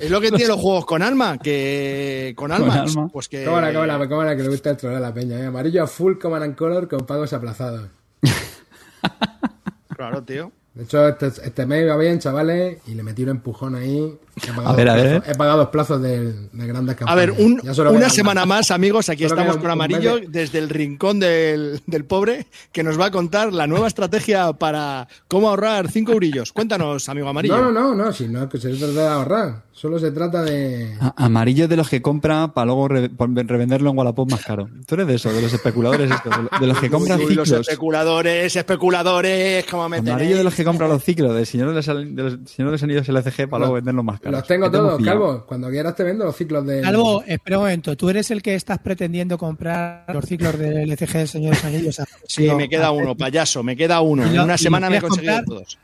[0.00, 3.08] Es lo que tienen los juegos con alma, que con almas, alma.
[3.08, 5.40] pues que Cámara, cámara, cámara, que le gusta el troll a la peña.
[5.40, 5.46] ¿eh?
[5.46, 7.88] Amarillo a full, Command and Color con pagos aplazados.
[9.96, 10.52] claro, tío.
[10.78, 14.16] De hecho, este, este mes iba bien, chavales, y le metí un empujón ahí.
[14.42, 15.06] He pagado, A ver, a ver.
[15.22, 17.16] plazos- he pagado dos plazos de, de grandes A campañas.
[17.16, 20.68] ver, un- Ya solo una semana más, amigos, aquí Solo estamos con Amarillo desde el
[20.68, 25.90] rincón del, del pobre que nos va a contar la nueva estrategia para cómo ahorrar
[25.90, 26.52] cinco eurillos.
[26.52, 27.56] Cuéntanos, amigo Amarillo.
[27.56, 29.68] No, no, no, no, si no que se trata de ahorrar.
[29.72, 30.96] Solo se trata de.
[31.00, 34.68] A- Amarillo de los que compra para luego re- revenderlo en Wallapop más caro.
[34.86, 37.34] Tú eres de eso, de los especuladores estos, de, lo- de los que compran Uy,
[37.36, 37.68] los ciclos.
[37.68, 41.86] especuladores, especuladores, ¿cómo me Amarillo de los que compran los ciclos del Señor de los,
[41.86, 44.27] de los Señor de los Anillos LCG para luego venderlos más caros.
[44.30, 45.04] Los tengo ¿Qué te hemos todos?
[45.04, 45.44] Calvo.
[45.46, 46.80] Cuando quieras te vendo los ciclos de.
[46.82, 47.96] Calvo, espera un momento.
[47.96, 51.64] ¿Tú eres el que estás pretendiendo comprar los ciclos del LCG del Señor de los
[51.64, 52.00] Anillos?
[52.26, 54.24] Sí, No, me queda a- uno, payaso, me queda uno.
[54.26, 55.44] ¿Y En una semana me he conseguido comprar?
[55.58, 55.78] todos.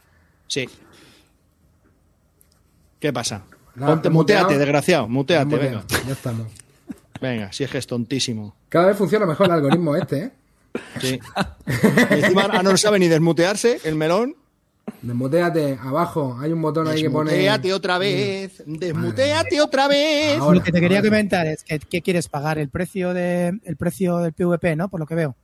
[0.46, 0.68] Sí.
[3.00, 3.42] ¿Qué pasa?
[3.74, 5.84] Nada, Ponte, muteate, desgraciado, muteate, venga.
[5.88, 6.46] bien, Ya estamos.
[7.20, 8.54] Venga, si es que es tontísimo.
[8.68, 10.30] Cada vez funciona mejor el algoritmo este, ¿eh?
[11.00, 11.18] Sí.
[12.10, 14.36] Encima ah, no sabe ni desmutearse el melón.
[15.04, 17.30] Desmuteate, abajo, hay un botón ahí que pone.
[17.32, 18.62] Desmuteate otra vez.
[18.66, 20.38] Desmuteate otra vez.
[20.38, 21.10] Ahora, Lo que te quería ahora.
[21.10, 22.58] comentar es que ¿qué quieres pagar?
[22.58, 24.88] El precio de el precio del PVP, ¿no?
[24.88, 25.36] Por lo que veo.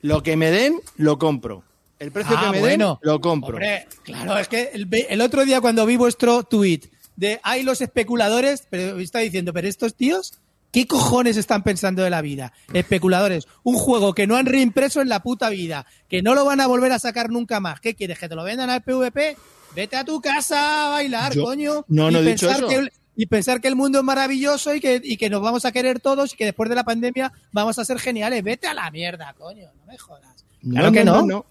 [0.00, 1.64] Lo que me den, lo compro.
[1.98, 3.00] El precio Ah, que me bueno.
[3.02, 3.54] den, lo compro.
[3.56, 6.82] Hombre, claro, es que el, el otro día cuando vi vuestro tweet
[7.16, 10.34] de hay los especuladores, pero está diciendo, pero estos tíos,
[10.70, 12.52] ¿qué cojones están pensando de la vida?
[12.72, 16.60] Especuladores, un juego que no han reimpreso en la puta vida, que no lo van
[16.60, 17.80] a volver a sacar nunca más.
[17.80, 18.18] ¿Qué quieres?
[18.18, 19.36] ¿Que te lo vendan al PvP?
[19.74, 21.84] Vete a tu casa a bailar, Yo- coño.
[21.88, 22.68] no, no y he dicho eso.
[22.68, 22.88] que
[23.20, 25.98] y pensar que el mundo es maravilloso y que, y que nos vamos a querer
[25.98, 28.44] todos y que después de la pandemia vamos a ser geniales.
[28.44, 30.44] Vete a la mierda, coño, no me jodas.
[30.62, 31.44] Claro que no.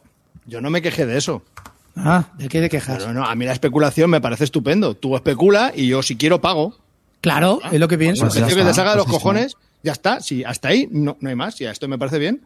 [0.46, 1.44] Yo no me quejé de eso.
[1.98, 3.00] Ah, ¿de qué te quejas?
[3.00, 4.96] Pero no, a mí la especulación me parece estupendo.
[4.96, 6.78] Tú especula y yo si quiero pago.
[7.22, 8.24] Claro, es lo que pienso.
[8.24, 9.24] Pues que está, te salga de los pues eso.
[9.24, 10.20] cojones, ya está.
[10.22, 11.58] Sí, hasta ahí no, no hay más.
[11.58, 12.42] Ya esto me parece bien.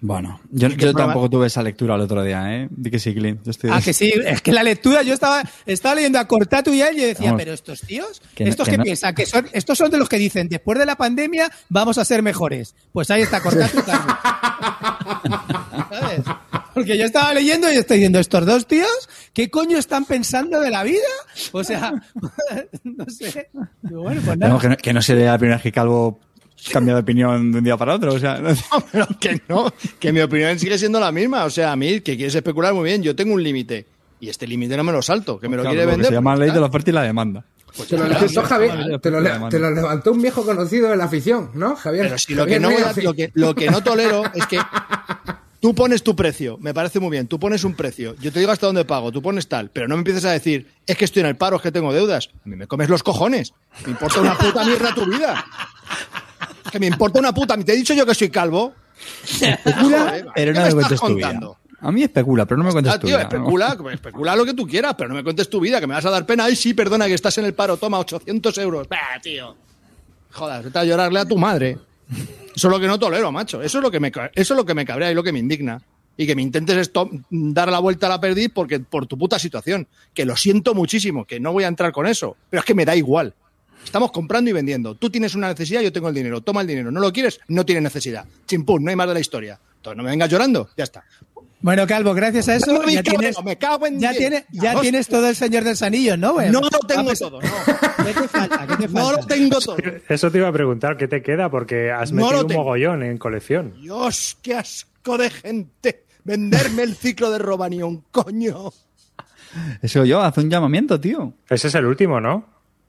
[0.00, 2.68] Bueno, yo, tampoco tuve esa lectura el otro día, ¿eh?
[2.70, 3.40] Di que sí, Clint.
[3.44, 6.72] Yo estoy- Ah, que sí, es que la lectura, yo estaba, estaba leyendo a Cortatu
[6.72, 7.40] y a él y yo decía, Vamos.
[7.42, 9.98] pero estos tíos, Que no- estos que que, no- piensan, que son, estos son de
[9.98, 12.76] los que dicen, después de la pandemia vamos a ser mejores.
[12.92, 14.16] Pues ahí está Cortatu y Carlos.
[15.90, 16.20] ¿Sabes?
[16.78, 20.70] Porque yo estaba leyendo y estoy diciendo, estos dos tíos, ¿qué coño están pensando de
[20.70, 20.98] la vida?
[21.52, 21.92] O sea,
[22.84, 23.50] no sé.
[23.82, 24.52] Bueno, pues nada.
[24.52, 26.20] No, que, no, que no sería la primera vez que Calvo
[26.72, 28.14] cambia de opinión de un día para otro.
[28.14, 28.54] O sea, no-
[28.92, 31.44] pero que no, que mi opinión sigue siendo la misma.
[31.44, 33.86] O sea, a mí, que quieres especular muy bien, yo tengo un límite.
[34.20, 36.06] Y este límite no me lo salto, que me lo Claro, quiere vender.
[36.08, 37.44] Se llama pues ley de la oferta y la demanda.
[37.88, 41.04] Te lo levantó Javier, te lo, le- te lo levantó un viejo conocido de la
[41.04, 42.06] afición, ¿no, Javier?
[42.06, 44.24] Pero si lo que, Javier no voy a- Negro, lo, que, lo que no tolero
[44.34, 44.58] es que
[45.60, 48.52] tú pones tu precio, me parece muy bien, tú pones un precio, yo te digo
[48.52, 51.20] hasta dónde pago, tú pones tal, pero no me empieces a decir, es que estoy
[51.20, 52.30] en el paro, es que tengo deudas.
[52.44, 53.52] A mí me comes los cojones,
[53.84, 55.44] me importa una puta mierda tu vida.
[56.64, 58.74] Es que me importa una puta, te he dicho yo que soy calvo.
[59.40, 61.26] Joder, pero ¿qué no me, me cuentes estás tu vida.
[61.28, 61.56] contando?
[61.80, 63.28] A mí especula, pero no me cuentes Ah, tu tío, vida.
[63.28, 66.04] especula, especula lo que tú quieras, pero no me cuentes tu vida, que me vas
[66.04, 66.44] a dar pena.
[66.44, 68.88] Ay, sí, perdona, que estás en el paro, toma 800 euros.
[68.88, 69.54] Bah, tío.
[70.32, 71.78] Joder, vete a llorarle a tu madre.
[72.54, 73.62] Eso es lo que no tolero, macho.
[73.62, 75.38] Eso es lo que me, eso es lo que me cabrea y lo que me
[75.38, 75.80] indigna.
[76.16, 79.38] Y que me intentes esto, dar la vuelta a la perdiz porque, por tu puta
[79.38, 79.86] situación.
[80.14, 82.36] Que lo siento muchísimo, que no voy a entrar con eso.
[82.50, 83.34] Pero es que me da igual.
[83.84, 84.96] Estamos comprando y vendiendo.
[84.96, 86.40] Tú tienes una necesidad, yo tengo el dinero.
[86.40, 86.90] Toma el dinero.
[86.90, 87.38] ¿No lo quieres?
[87.46, 88.24] No tienes necesidad.
[88.46, 89.60] Chimpún, no hay más de la historia.
[89.76, 90.68] Entonces no me vengas llorando.
[90.76, 91.04] Ya está.
[91.60, 94.18] Bueno, Calvo, gracias a eso No, ya cabrón, tienes, me cago en ya, diez.
[94.20, 94.80] tiene, ya Hostia.
[94.82, 96.40] tienes todo el Señor del Anillo, ¿no?
[96.50, 97.48] No lo tengo todo, no.
[98.14, 98.66] ¿Qué te falta?
[98.66, 99.00] ¿Qué te falta?
[99.00, 99.76] No lo tengo todo.
[100.08, 101.50] Eso te iba a preguntar, ¿qué te queda?
[101.50, 103.74] Porque has No metido un mogollón en colección.
[103.80, 106.04] Dios, qué asco de gente.
[106.24, 108.72] Venderme el ciclo de Robanion, coño.
[109.82, 111.32] Eso yo, haz un llamamiento, tío.
[111.48, 112.44] Ese es el último, ¿no?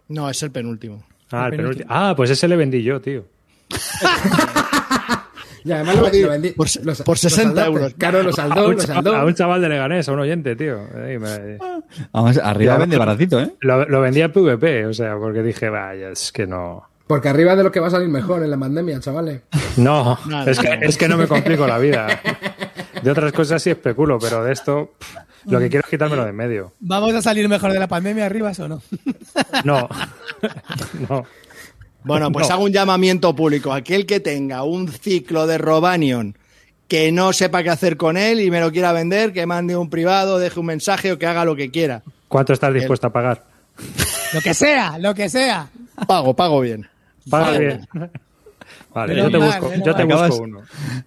[0.10, 1.04] No, es el penúltimo.
[1.32, 1.88] Ah, el El penúltimo.
[1.90, 3.26] Ah, pues ese le vendí yo, tío.
[5.64, 6.50] Y además lo, lo vendí.
[6.52, 7.70] Por se- lo- por lo 60 saldaste.
[7.72, 7.94] euros.
[7.98, 10.80] Claro, lo A saldó, a un chaval de Leganés, a un oyente, tío.
[11.06, 11.58] Ahí me-
[12.12, 13.54] Vamos, arriba vende baratito, ¿eh?
[13.62, 16.88] Lo, lo vendí a PvP, o sea, porque dije, vaya, es que no.
[17.08, 19.42] Porque arriba de lo que va a salir mejor en la pandemia, chavales.
[19.78, 20.86] No, es, que, no.
[20.86, 22.08] es que no me complico la vida.
[23.02, 24.94] De otras cosas sí especulo, pero de esto
[25.46, 26.74] lo que quiero es quitármelo de en medio.
[26.80, 28.82] ¿Vamos a salir mejor de la pandemia arriba o no?
[29.64, 29.90] No.
[31.10, 31.26] no.
[32.10, 32.56] Bueno, pues No.
[32.56, 33.72] hago un llamamiento público.
[33.72, 36.38] Aquel que tenga un ciclo de Robanion
[36.88, 39.90] que no sepa qué hacer con él y me lo quiera vender, que mande un
[39.90, 42.02] privado, deje un mensaje o que haga lo que quiera.
[42.28, 43.44] ¿Cuánto estás dispuesto a pagar?
[44.34, 45.70] Lo que sea, lo que sea.
[46.08, 46.88] Pago, pago bien.
[47.30, 47.88] Paga bien.
[48.94, 50.62] Vale, yo te busco, yo te busco uno.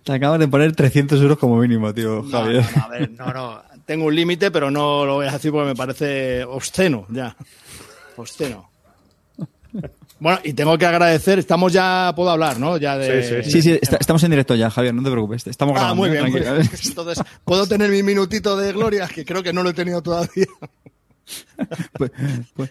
[0.05, 2.65] Te acabas de poner 300 euros como mínimo, tío, No, Javier.
[2.65, 3.63] no, no, a ver, no, no.
[3.85, 7.35] Tengo un límite, pero no lo voy a decir porque me parece obsceno ya.
[8.17, 8.71] Obsceno.
[10.23, 12.77] Bueno, y tengo que agradecer, estamos ya, puedo hablar, ¿no?
[12.77, 13.25] Ya de...
[13.25, 15.45] Sí, sí, Sí, sí, está- estamos en directo ya, Javier, no te preocupes.
[15.49, 15.97] Estamos Ah, grabando.
[16.03, 16.13] muy ¿eh?
[16.13, 16.31] bien.
[16.31, 16.71] muy bien.
[16.87, 20.47] Entonces, puedo tener mi minutito de gloria, que creo que no lo he tenido todavía.
[21.97, 22.11] Pues-
[22.55, 22.71] pues-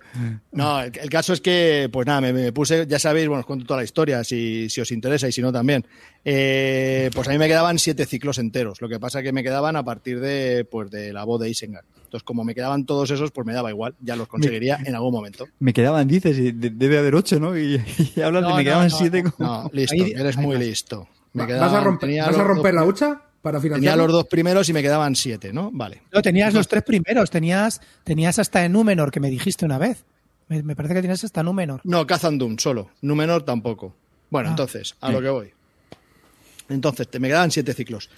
[0.52, 3.46] No, el, el caso es que, pues nada, me, me puse, ya sabéis, bueno, os
[3.46, 5.86] cuento toda la historia, si, si os interesa y si no también.
[6.24, 8.80] Eh, pues a mí me quedaban siete ciclos enteros.
[8.82, 11.86] Lo que pasa que me quedaban a partir de, pues, de la voz de Isengard.
[12.12, 15.14] Entonces, como me quedaban todos esos, pues me daba igual, ya los conseguiría en algún
[15.14, 15.48] momento.
[15.60, 17.58] me quedaban, dices, y de- debe haber 8, ¿no?
[17.58, 17.82] Y,
[18.16, 19.24] y hablas de No, me no, quedaban no, 7.
[19.40, 20.66] No, listo, Ahí- eres ahí muy vas.
[20.66, 21.08] listo.
[21.32, 23.98] Me ¿Vas a romper, tenía vas a romper dos- la hucha para Tenía financiar?
[23.98, 25.72] los dos primeros y me quedaban siete, ¿no?
[25.72, 26.02] Vale.
[26.12, 30.04] No, tenías los tres primeros, tenías, tenías hasta en Númenor, que me dijiste una vez.
[30.50, 31.80] Me, me parece que tenías hasta Númenor.
[31.86, 32.90] No, Kazandum solo.
[33.02, 33.96] Númenor tampoco.
[34.30, 34.52] Bueno, Ah.
[34.52, 35.54] entonces, a lo que voy.
[36.68, 38.10] Entonces, te, me quedaban siete ciclos.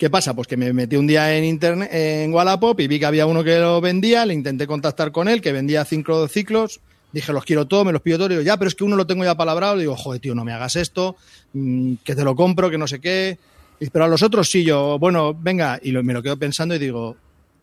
[0.00, 0.32] ¿Qué pasa?
[0.32, 3.44] Pues que me metí un día en internet, en Wallapop y vi que había uno
[3.44, 6.80] que lo vendía, le intenté contactar con él, que vendía cinco ciclos,
[7.12, 9.06] dije, los quiero todos, me los pido todos, digo, ya, pero es que uno lo
[9.06, 11.16] tengo ya palabrado, le digo, joder, tío, no me hagas esto,
[11.52, 13.36] mm, que te lo compro, que no sé qué.
[13.78, 16.74] Y, pero a los otros sí, yo, bueno, venga, y lo- me lo quedo pensando
[16.74, 17.16] y digo,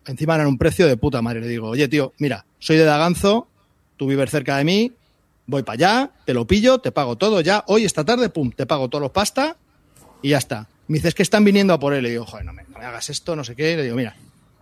[0.06, 3.48] encima eran un precio de puta madre, le digo, oye, tío, mira, soy de Daganzo,
[3.96, 4.92] tú vives cerca de mí,
[5.48, 8.64] voy para allá, te lo pillo, te pago todo ya, hoy, esta tarde, pum, te
[8.64, 9.56] pago todos los pasta
[10.22, 10.68] y ya está.
[10.88, 12.02] Me dice, es que están viniendo a por él.
[12.02, 13.76] Le digo, joder, no me, no me hagas esto, no sé qué.
[13.76, 14.16] Le digo, mira,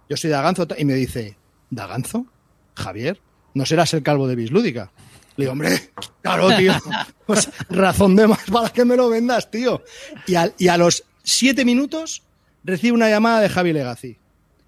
[0.09, 0.67] yo soy Daganzo.
[0.77, 1.37] Y me dice,
[1.71, 2.27] ¿Daganzo?
[2.75, 3.21] Javier,
[3.55, 4.91] ¿no serás el calvo de Bislúdica?
[5.37, 5.91] Le digo, hombre,
[6.23, 6.73] claro, tío.
[7.27, 9.83] Pues razón de más para que me lo vendas, tío.
[10.29, 12.23] Y, al- y a los siete minutos
[12.63, 14.17] recibo una llamada de Javi Legacy.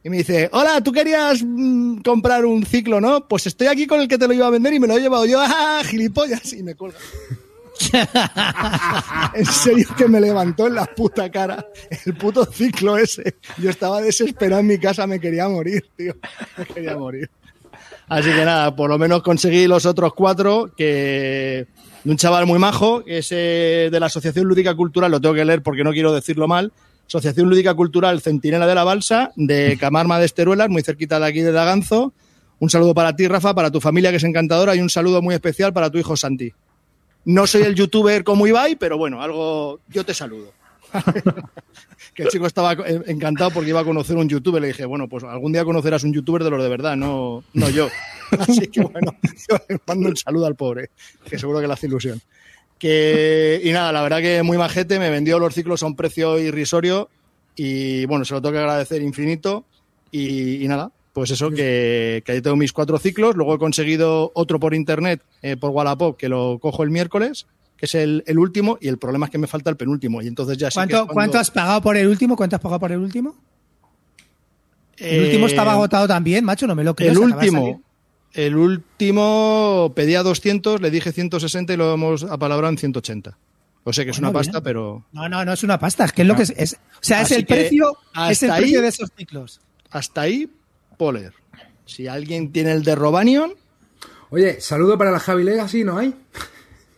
[0.03, 3.29] Y me dice, hola, tú querías mm, comprar un ciclo, ¿no?
[3.29, 5.01] Pues estoy aquí con el que te lo iba a vender y me lo he
[5.01, 5.41] llevado yo.
[5.43, 6.53] ¡Ah, gilipollas!
[6.53, 6.99] Y me cuelga.
[9.35, 11.67] en serio que me levantó en la puta cara
[12.05, 13.37] el puto ciclo ese.
[13.59, 16.15] Yo estaba desesperado en mi casa, me quería morir, tío.
[16.57, 17.31] Me quería morir.
[18.09, 21.67] Así que nada, por lo menos conseguí los otros cuatro que
[22.05, 25.35] de un chaval muy majo, que es eh, de la Asociación Lúdica Cultural, lo tengo
[25.35, 26.73] que leer porque no quiero decirlo mal.
[27.07, 31.41] Asociación Lúdica Cultural Centinela de la Balsa, de Camarma de Esteruelas, muy cerquita de aquí
[31.41, 32.13] de Daganzo.
[32.61, 35.35] Un saludo para ti, Rafa, para tu familia que es encantadora y un saludo muy
[35.35, 36.53] especial para tu hijo Santi.
[37.29, 40.51] No soy el youtuber como Ibai, pero bueno, algo yo te saludo.
[42.15, 42.73] que el chico estaba
[43.05, 44.63] encantado porque iba a conocer un youtuber.
[44.63, 47.69] Le dije, bueno, pues algún día conocerás un youtuber de los de verdad, no, no
[47.69, 47.91] yo.
[48.39, 49.15] Así que bueno,
[49.47, 50.89] yo le mando un saludo al pobre,
[51.29, 52.19] que seguro que le hace ilusión.
[52.79, 56.39] Que, y nada, la verdad que muy majete, me vendió los ciclos a un precio
[56.39, 57.11] irrisorio
[57.57, 59.67] y bueno, se lo tengo que agradecer infinito.
[60.11, 63.35] Y, y nada, pues eso, que, que ahí tengo mis cuatro ciclos.
[63.35, 67.87] Luego he conseguido otro por internet, eh, por Wallapop, que lo cojo el miércoles, que
[67.87, 70.23] es el, el último, y el problema es que me falta el penúltimo.
[70.23, 72.37] Y entonces ya sí que ¿Cuánto, cuando- ¿Cuánto has pagado por el último?
[72.37, 73.37] ¿Cuánto has pagado por el último?
[74.97, 77.13] El Eh, último estaba agotado también, macho, no me lo creo.
[77.13, 77.83] El último,
[78.33, 83.37] el último pedía 200, le dije 160 y lo hemos apalabrado en 180.
[83.85, 84.63] O sea que es Bueno, una pasta, bien.
[84.65, 86.51] pero No, no, no es una pasta, es que es lo que es.
[86.57, 87.97] es- o sea, es el precio,
[88.29, 89.61] es el precio ahí- de esos ciclos.
[89.91, 90.51] hasta ahí,
[90.99, 91.33] Poler.
[91.87, 93.55] Si alguien tiene el de Robanion,
[94.31, 96.15] Oye, saludo para la Javi Legacy, ¿no hay?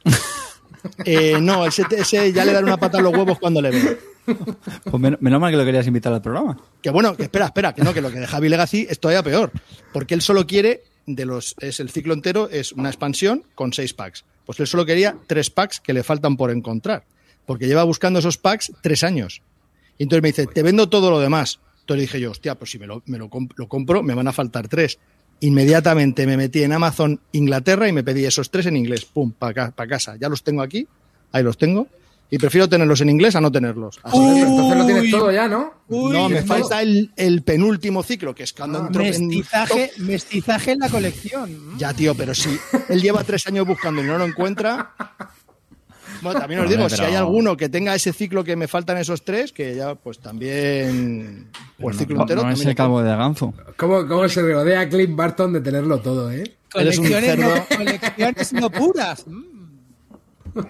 [1.05, 3.97] eh, no, ese, ese ya le daré una pata a los huevos cuando le vea.
[4.85, 6.59] Pues men- menos mal que lo querías invitar al programa.
[6.83, 9.23] Que bueno, que espera, espera, que no, que lo que de Javi Legacy es todavía
[9.23, 9.53] peor.
[9.93, 13.95] Porque él solo quiere, de los, es el ciclo entero, es una expansión con seis
[13.95, 14.25] packs.
[14.47, 17.05] Pues él solo quería tres packs que le faltan por encontrar.
[17.47, 19.43] Porque lleva buscando esos packs tres años.
[19.99, 21.61] Y entonces me dice, te vendo todo lo demás.
[21.91, 24.29] Entonces dije yo, hostia, pues si me lo, me lo, comp- lo compro, me van
[24.29, 24.99] a faltar tres.
[25.41, 29.05] Inmediatamente me metí en Amazon Inglaterra y me pedí esos tres en inglés.
[29.07, 30.17] Pum, para casa.
[30.21, 30.87] Ya los tengo aquí,
[31.33, 31.89] ahí los tengo.
[32.33, 33.99] Y prefiero tenerlos en inglés a no tenerlos.
[34.05, 35.11] Así que- pero entonces lo tienes Uy.
[35.11, 35.73] todo ya, ¿no?
[35.89, 39.27] Uy, no, me ¿tienes falta el, el penúltimo ciclo, que es cuando Ah, entro en
[39.27, 40.05] Mestizaje, top.
[40.07, 41.77] mestizaje en la colección.
[41.79, 42.51] Ya, tío, pero si
[42.89, 44.93] él lleva tres años buscando y no lo encuentra.
[46.23, 49.25] Bueno, también os digo, si hay alguno que tenga ese ciclo que me faltan esos
[49.25, 51.49] tres, que ya, pues también.
[51.81, 52.43] O el ciclo No, entero.
[52.43, 53.55] no es también el calvo de Ganzo.
[53.77, 56.43] ¿Cómo, cómo se rodea Clint Barton de tenerlo todo, eh?
[56.43, 59.25] Un Colecciones no, colecciones no puras.
[60.53, 60.61] Mm.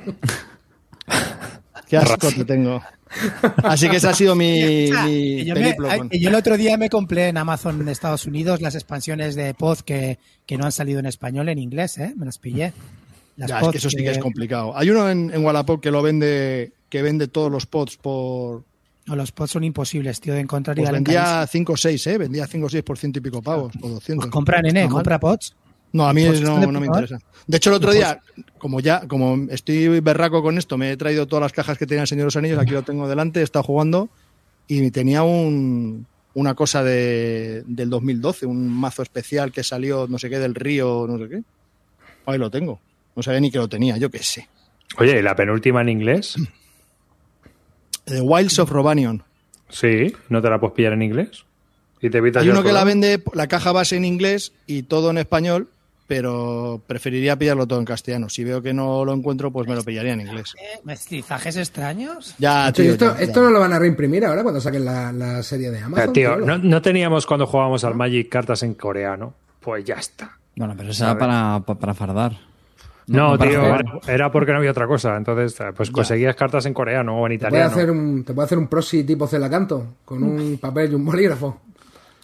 [1.89, 2.83] Qué asco te tengo.
[3.65, 5.75] Así que ese ha sido mi, mi yo, me-
[6.19, 9.79] yo el otro día me compré en Amazon de Estados Unidos las expansiones de pod
[9.81, 12.13] que, que no han salido en español en inglés, ¿eh?
[12.17, 12.73] Me las pillé.
[13.40, 14.76] Las Ya, es que eso sí que es complicado.
[14.76, 18.64] Hay uno en, en Wallapop que lo vende, que vende todos los pods por.
[19.07, 21.46] No, los pods son imposibles, tío, de encontrar y Pues valen vendía carísimo.
[21.46, 22.18] 5 o 6, ¿eh?
[22.18, 24.24] Vendía 5 o 6 por ciento y pico pavos, o 200.
[24.26, 24.94] Pues compra, nene, No mal.
[24.96, 25.57] compra pods.
[25.92, 27.18] No, a mí no, no me interesa.
[27.46, 28.20] De hecho, el otro día,
[28.59, 32.03] como ya, como estoy berraco con esto, me he traído todas las cajas que tenía
[32.03, 34.11] el Señor de los Anillos, aquí lo tengo delante, he estado jugando
[34.68, 40.31] y tenía un, una cosa de, del 2012, un mazo especial que salió, no sé
[40.31, 41.42] qué, del río, no sé qué.
[42.26, 42.79] Ahí lo tengo.
[43.16, 44.49] No sabía ni que lo tenía, yo qué sé.
[44.99, 46.37] Oye, ¿y la penúltima en inglés?
[48.05, 49.23] The Wilds of Robanion.
[49.68, 51.44] Sí, ¿no te la puedes pillar en inglés?
[52.01, 55.11] ¿Y te evitas Hay uno que la vende la caja base en inglés y todo
[55.11, 55.68] en español,
[56.09, 58.29] pero preferiría pillarlo todo en castellano.
[58.31, 60.55] Si veo que no lo encuentro, pues me lo pillaría en inglés.
[60.83, 62.35] ¿Mestizajes extraños?
[62.38, 63.25] Ya, tío, esto, ya, ya.
[63.25, 66.12] esto no lo van a reimprimir ahora cuando saquen la, la serie de Eh, Amazon.
[66.12, 66.46] tío, tío.
[66.46, 69.35] no, no teníamos cuando jugábamos al Magic cartas en coreano.
[69.61, 70.37] Pues ya está.
[70.57, 72.33] Bueno, pero eso era para, pa- para fardar.
[73.11, 73.85] No, tío, jugar.
[74.05, 75.16] era, era porque no había otra cosa.
[75.16, 77.70] Entonces, eh, pues conseguías cartas en coreano o en Te puede, italiano.
[77.73, 81.61] hacer un, te puede hacer un proxy tipo Celacanto con un papel y un bolígrafo.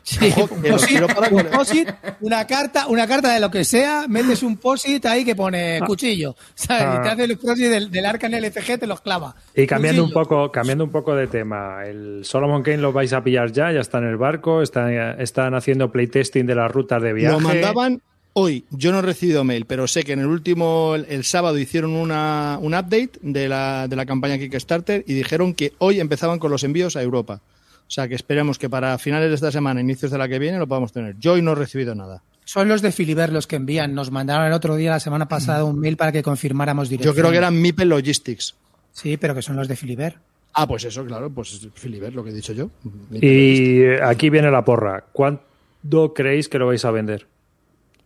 [0.05, 1.01] Sí, un posit,
[1.33, 5.35] un posit, una carta, una carta de lo que sea, metes un posit ahí que
[5.35, 6.85] pone cuchillo, ¿sabes?
[6.87, 6.97] Ah.
[6.97, 9.35] Y te hace el posit del, del arca en LCG, te los clava.
[9.53, 13.25] Y cambiando un poco, cambiando un poco de tema, el Solomon Kane lo vais a
[13.25, 17.13] pillar ya, ya está en el barco, están, están haciendo playtesting de las rutas de
[17.13, 17.35] viaje.
[17.35, 18.01] Lo mandaban
[18.39, 18.65] hoy.
[18.71, 21.93] Yo no he recibido mail, pero sé que en el último, el, el sábado, hicieron
[21.95, 26.51] una, un update de la, de la campaña Kickstarter y dijeron que hoy empezaban con
[26.51, 27.41] los envíos a Europa.
[27.89, 30.59] O sea que esperemos que para finales de esta semana, inicios de la que viene,
[30.59, 31.17] lo podamos tener.
[31.19, 32.23] Yo hoy no he recibido nada.
[32.45, 33.95] Son los de Filiber los que envían.
[33.95, 37.11] Nos mandaron el otro día, la semana pasada, un mail para que confirmáramos directo.
[37.11, 38.55] Yo creo que eran Mipel Logistics.
[38.93, 40.19] Sí, pero que son los de Filiber.
[40.53, 42.71] Ah, pues eso, claro, pues Filiber, lo que he dicho yo.
[43.13, 45.05] Y aquí viene la porra.
[45.13, 47.27] ¿Cuándo creéis que lo vais a vender?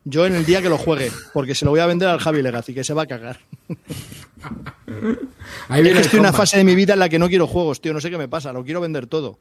[0.05, 2.43] Yo en el día que lo juegue, porque se lo voy a vender al Javi
[2.43, 3.39] Legacy, que se va a cagar.
[5.69, 7.47] Ahí Es que estoy en una fase de mi vida en la que no quiero
[7.47, 7.93] juegos, tío.
[7.93, 9.39] No sé qué me pasa, lo quiero vender todo.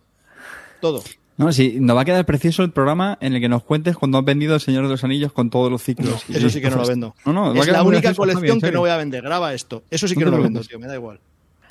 [0.81, 1.03] Todo.
[1.37, 4.17] No, sí, nos va a quedar precioso el programa en el que nos cuentes cuando
[4.17, 6.25] has vendido El Señor de los Anillos con todos los ciclos.
[6.27, 7.15] Y- Eso sí que no lo vendo.
[7.25, 9.23] No, no, va a es la única colección que no voy a vender.
[9.23, 9.83] Graba esto.
[9.89, 10.77] Eso sí que No lo vendo, tío.
[10.79, 11.19] Me da igual.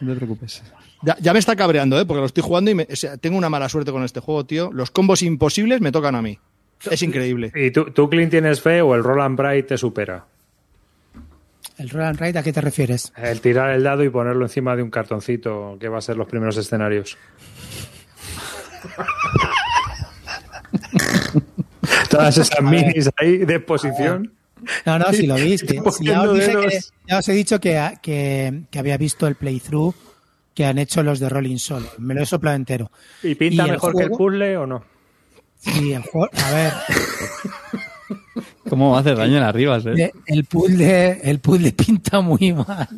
[0.01, 0.63] No te preocupes.
[1.03, 2.07] Ya, ya me está cabreando, ¿eh?
[2.07, 4.47] Porque lo estoy jugando y me- o sea, tengo una mala suerte con este juego,
[4.47, 4.71] tío.
[4.73, 6.39] Los combos imposibles me tocan a mí.
[6.91, 7.53] Es increíble.
[7.55, 10.25] ¿Y tú, tú Clint, tienes fe o el Roland Bright te supera?
[11.79, 13.13] ¿El Roland Raid a qué te refieres?
[13.17, 16.27] El tirar el dado y ponerlo encima de un cartoncito que va a ser los
[16.27, 17.17] primeros escenarios.
[22.11, 24.33] Todas esas minis ahí de exposición.
[24.85, 25.81] No, no, si lo viste.
[25.93, 26.67] Si ya, os poniendo dije dedos.
[26.67, 29.95] que- ya os he dicho que, que, que había visto el playthrough
[30.55, 31.87] que han hecho los de Rolling Solo.
[31.99, 32.91] Me lo he soplado entero.
[33.23, 34.85] ¿Y pinta ¿Y el mejor que el puzzle o no?
[35.75, 36.29] Sí, el juego.
[36.45, 36.73] A ver,
[38.69, 39.79] ¿Cómo va a hacer daño en arriba?
[39.79, 39.81] eh?
[39.83, 42.89] de- el puzzle, el puzzle pinta muy mal.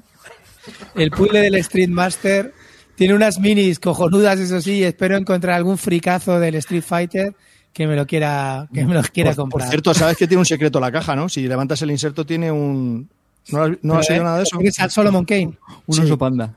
[0.95, 2.53] El puzzle del Street Master
[2.97, 4.73] tiene unas minis cojonudas, eso sí.
[4.79, 7.35] y Espero encontrar algún fricazo del Street Fighter
[7.73, 9.69] que me lo quiera, que me lo quiera Por, por comprar.
[9.71, 11.29] cierto, sabes que tiene un secreto la caja, ¿no?
[11.29, 13.09] Si levantas el inserto tiene un...
[13.53, 14.25] ¿No has, no has oído ¿eh?
[14.25, 14.59] nada de eso?
[14.61, 15.53] ¿Es al Solomon Kane?
[15.87, 16.03] Un Sí.
[16.03, 16.55] oso panda.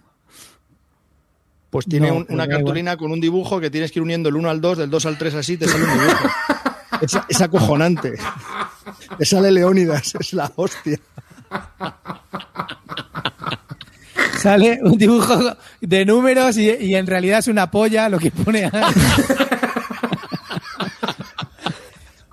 [1.74, 4.30] Pues tiene No, un- pero una cartulina con un dibujo que tienes que ir uniendo
[4.30, 6.30] el 1 al 2, del 2 al 3 así, te sale un dibujo.
[7.02, 8.14] es, es acojonante.
[9.18, 11.00] Te sale Leónidas, es la hostia.
[14.40, 18.66] Sale un dibujo de números y, y en realidad es una polla lo que pone
[18.66, 18.72] ahí.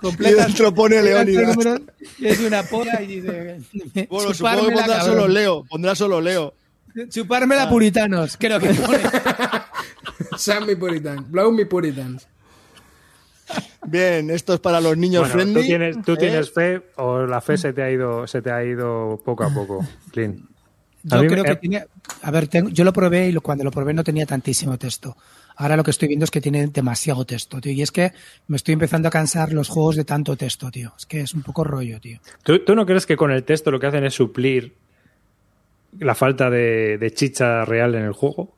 [0.03, 1.81] Y Completa- dentro pone completa Leónidas.
[2.19, 3.61] Es una polla y dice...
[4.09, 6.55] Bueno, supongo que pondrá solo Leo, pondrá solo Leo.
[7.09, 8.99] Chupármela puritanos, creo que pone.
[10.37, 11.25] Sam mi Puritan.
[11.31, 12.27] Blow mi Puritans.
[13.85, 15.61] Bien, esto es para los niños Bueno, friendly.
[15.61, 16.17] ¿tú tienes, tú ¿eh?
[16.17, 19.53] tienes fe o la fe se te ha ido, se te ha ido poco a
[19.53, 20.45] poco, Clint?
[21.09, 21.85] A Yo mí creo me- que tiene...
[22.21, 25.17] A ver, tengo- yo lo probé y lo- cuando lo probé no tenía tantísimo texto.
[25.57, 27.71] Ahora lo que estoy viendo es que tiene demasiado texto, tío.
[27.73, 28.13] Y es que
[28.47, 30.93] me estoy empezando a cansar los juegos de tanto texto, tío.
[30.97, 32.19] Es que es un poco rollo, tío.
[32.43, 34.75] ¿Tú, tú no crees que con el texto lo que hacen es suplir
[35.99, 38.55] la falta de, de chicha real en el juego?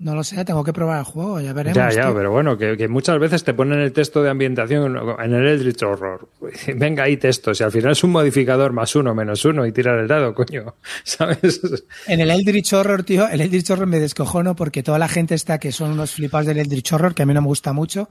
[0.00, 1.76] No lo sé, tengo que probar el juego, ya veremos.
[1.76, 2.14] ya, ya, tío.
[2.14, 5.82] pero bueno, que, que muchas veces te ponen el texto de ambientación en el Eldritch
[5.84, 6.28] Horror.
[6.76, 9.98] Venga ahí texto, si al final es un modificador más uno, menos uno y tirar
[10.00, 11.60] el dado, coño, ¿sabes?
[12.08, 15.58] En el Eldritch Horror, tío, el Eldritch Horror me descojono porque toda la gente está
[15.58, 18.08] que son unos flipados del Eldritch Horror, que a mí no me gusta mucho.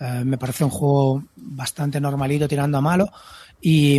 [0.00, 3.06] Eh, me parece un juego bastante normalito tirando a malo.
[3.62, 3.98] Y,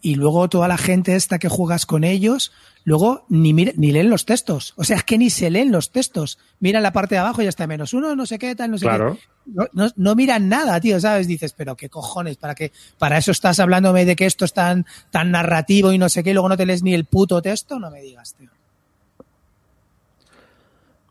[0.00, 2.52] y luego toda la gente esta que juegas con ellos,
[2.84, 4.72] luego ni, mira- ni leen los textos.
[4.76, 6.38] O sea, es que ni se leen los textos.
[6.60, 8.78] Miran la parte de abajo y ya está menos uno, no sé qué, tal, no
[8.78, 9.14] sé Claro.
[9.16, 9.20] qué.
[9.46, 11.26] No, no- no miran nada, tío, ¿sabes?
[11.26, 12.70] Dices, pero qué cojones, ¿para qué?
[12.98, 16.30] Para eso estás hablándome de que esto es tan, tan narrativo y no sé qué,
[16.30, 18.50] y luego no te lees ni el puto texto, no me digas, tío.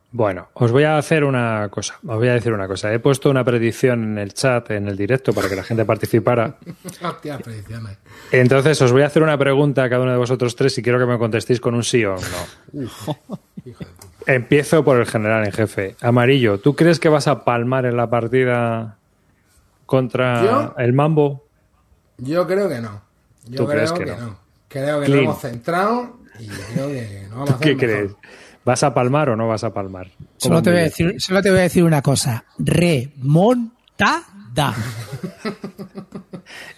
[0.10, 1.96] Bueno, os voy a hacer una cosa.
[2.08, 2.94] Os voy a decir una cosa.
[2.94, 6.56] He puesto una predicción en el chat, en el directo, para que la gente participara.
[8.32, 10.98] Entonces, os voy a hacer una pregunta a cada uno de vosotros tres y quiero
[11.00, 12.22] que me contestéis con un sí o un
[12.78, 12.88] no.
[14.26, 15.96] Empiezo por el general en jefe.
[16.02, 18.98] Amarillo, ¿tú crees que vas a palmar en la partida
[19.86, 20.76] contra ¿Yo?
[20.78, 21.46] el Mambo?
[22.18, 23.02] Yo creo que no.
[23.46, 24.18] Yo ¿Tú creo crees que que, no?
[24.28, 24.40] no?
[24.68, 25.18] Creo que Clean.
[25.20, 28.00] lo hemos centrado y creo que no vamos a ¿Tú hacer qué mejor.
[28.00, 28.16] crees?
[28.68, 30.08] ¿Vas a palmar o no vas a palmar?
[30.36, 32.44] Solo ¿Cómo te, voy a decir, solo te voy a decir una cosa.
[32.60, 34.26] Remontada.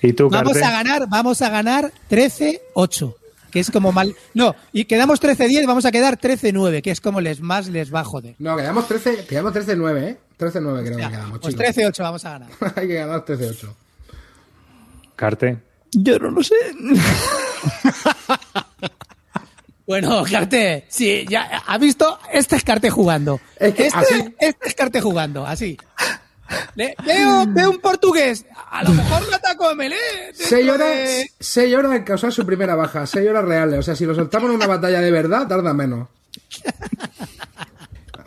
[0.03, 0.67] ¿Y tú, Vamos Carte?
[0.67, 3.15] a ganar, vamos a ganar 13-8,
[3.49, 4.15] que es como mal.
[4.35, 8.01] No, y quedamos 13-10, vamos a quedar 13-9, que es como les más les va
[8.01, 8.35] a joder.
[8.37, 10.19] No, quedamos 13, quedamos 13-9, ¿eh?
[10.37, 11.75] 13-9 creo Ya, que quedamos, pues chicos.
[11.75, 12.49] 13-8 vamos a ganar.
[12.75, 13.67] Hay que ganar 13-8.
[15.15, 15.57] Carte.
[15.93, 16.53] Yo no lo sé.
[19.89, 23.41] Bueno, Carte, sí, ya ha visto, este es Carte jugando.
[23.59, 25.75] Es que este, así- este es Carte jugando, así.
[26.75, 29.95] Le- veo, veo un portugués, a lo mejor me ataco a Melé.
[30.33, 30.89] 6 horas,
[31.39, 33.79] seis horas en causar su primera baja, 6 horas reales.
[33.79, 36.07] O sea, si lo soltamos en una batalla de verdad, tarda menos.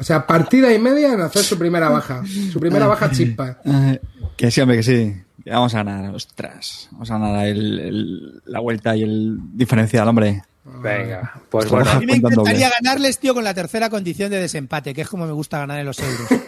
[0.00, 2.24] O sea, partida y media en hacer su primera baja.
[2.52, 3.58] Su primera baja chispa.
[3.64, 4.00] Ay,
[4.36, 5.14] que sí, hombre, que sí.
[5.46, 6.88] Vamos a ganar, ostras.
[6.90, 10.42] Vamos a ganar el- el- la vuelta y el diferencial, hombre.
[10.64, 11.90] Venga, pues Bueno.
[11.90, 15.26] A mí me encantaría ganarles, tío, con la tercera condición de desempate, que es como
[15.26, 16.28] me gusta ganar en los euros.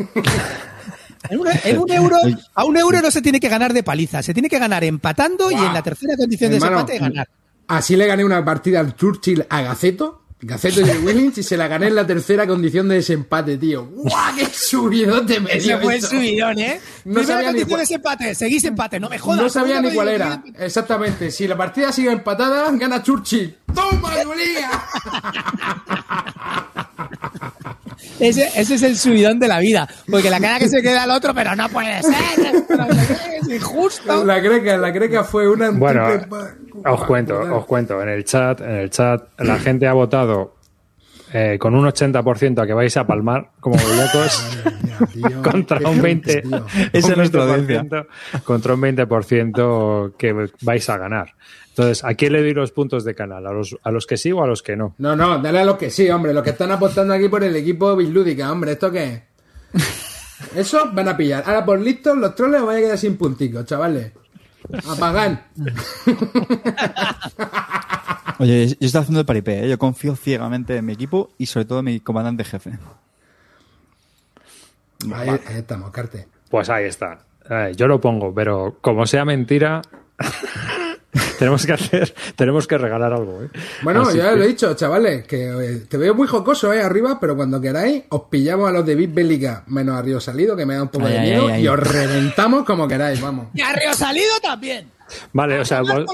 [1.31, 2.19] En un, en un euro,
[2.55, 5.51] a un euro no se tiene que ganar de paliza, se tiene que ganar empatando
[5.51, 7.29] y en la tercera condición de Hermano, desempate ganar.
[7.67, 10.24] Así le gané una partida al Churchill a Gaceto.
[10.47, 13.87] Gaceto y Willings y se la gané en la tercera condición de desempate, tío.
[13.87, 14.37] ¡Guau!
[14.37, 16.81] ¡Qué subidote me dio Ese fue el subidón, ¿eh?
[17.05, 19.41] No Primera sabía condición de desempate, seguís empate, no me jodas.
[19.41, 20.43] No sabía ni cuál era.
[20.59, 21.31] Exactamente.
[21.31, 23.57] Si la partida sigue empatada, gana Churchill.
[23.75, 24.71] ¡Toma, Julia!
[28.21, 31.11] Ese, ese es el subidón de la vida, porque la cara que se queda al
[31.11, 34.25] otro, pero no puede ser, pero es injusto.
[34.25, 35.71] La greca, la greca fue una...
[35.71, 36.07] Bueno,
[36.85, 38.01] os cuento, os cuento.
[38.03, 40.55] En el chat, en el chat, la gente ha votado
[41.33, 44.61] eh, con un 80% a que vais a palmar como locos
[45.43, 46.67] contra un gente, 20, tío.
[46.93, 48.07] Esa un es nuestra 20%,
[48.45, 51.35] contra un 20% que vais a ganar.
[51.77, 53.45] Entonces, ¿a quién le doy los puntos de canal?
[53.49, 54.95] ¿A los, ¿A los que sí o a los que no?
[54.99, 56.33] No, no, dale a los que sí, hombre.
[56.33, 58.71] Los que están apostando aquí por el equipo Bislúdica, hombre.
[58.73, 59.25] ¿Esto qué
[59.73, 59.83] es?
[60.55, 61.43] Eso van a pillar.
[61.45, 64.13] Ahora por listos, los troles os vais a quedar sin punticos, chavales.
[64.89, 65.43] Apagan.
[68.39, 69.69] Oye, yo estoy haciendo el paripé, ¿eh?
[69.69, 72.79] yo confío ciegamente en mi equipo y sobre todo en mi comandante jefe.
[75.13, 76.29] Ahí, ahí estamos, Carte.
[76.49, 77.19] Pues ahí está.
[77.51, 79.83] Eh, yo lo pongo, pero como sea mentira,
[81.39, 83.43] tenemos que hacer, tenemos que regalar algo.
[83.45, 83.49] ¿eh?
[83.83, 86.83] Bueno, Así ya que- lo he dicho, chavales, que eh, te veo muy jocoso eh,
[86.83, 90.57] arriba, pero cuando queráis, os pillamos a los de Big Bélica, menos a Río Salido,
[90.57, 91.63] que me da un poco Ay, de miedo, ay, ay.
[91.65, 93.47] y os reventamos como queráis, vamos.
[93.55, 94.91] Y a Río Salido también.
[95.35, 96.07] Vale, o sea, vos-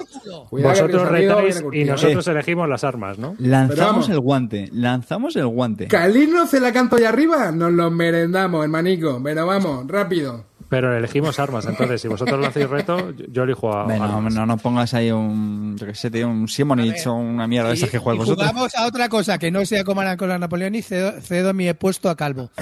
[0.51, 3.37] vosotros retáis y nosotros elegimos las armas, ¿no?
[3.39, 5.87] Lanzamos el guante, lanzamos el guante.
[5.87, 9.21] Calino se la canto allá arriba, nos lo merendamos, hermanico.
[9.23, 10.45] Pero vamos, rápido.
[10.71, 14.33] Pero elegimos armas, entonces si vosotros lo hacéis reto, yo- yo elijo a Bueno, armas.
[14.35, 17.75] no, no pongas ahí un, yo qué sé, tío, un Simonich o una mierda de
[17.75, 18.49] esas que jugáis vosotros.
[18.49, 21.71] jugamos a otra cosa que no sea como con la Napoleón y cedo, cedo mi
[21.75, 22.51] puesto a Calvo.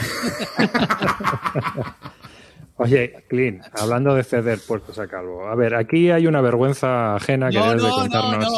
[2.80, 5.48] Oye, Clean, hablando de ceder puestos a calvo.
[5.48, 8.52] A ver, aquí hay una vergüenza ajena que No, debes de no, no, contarnos.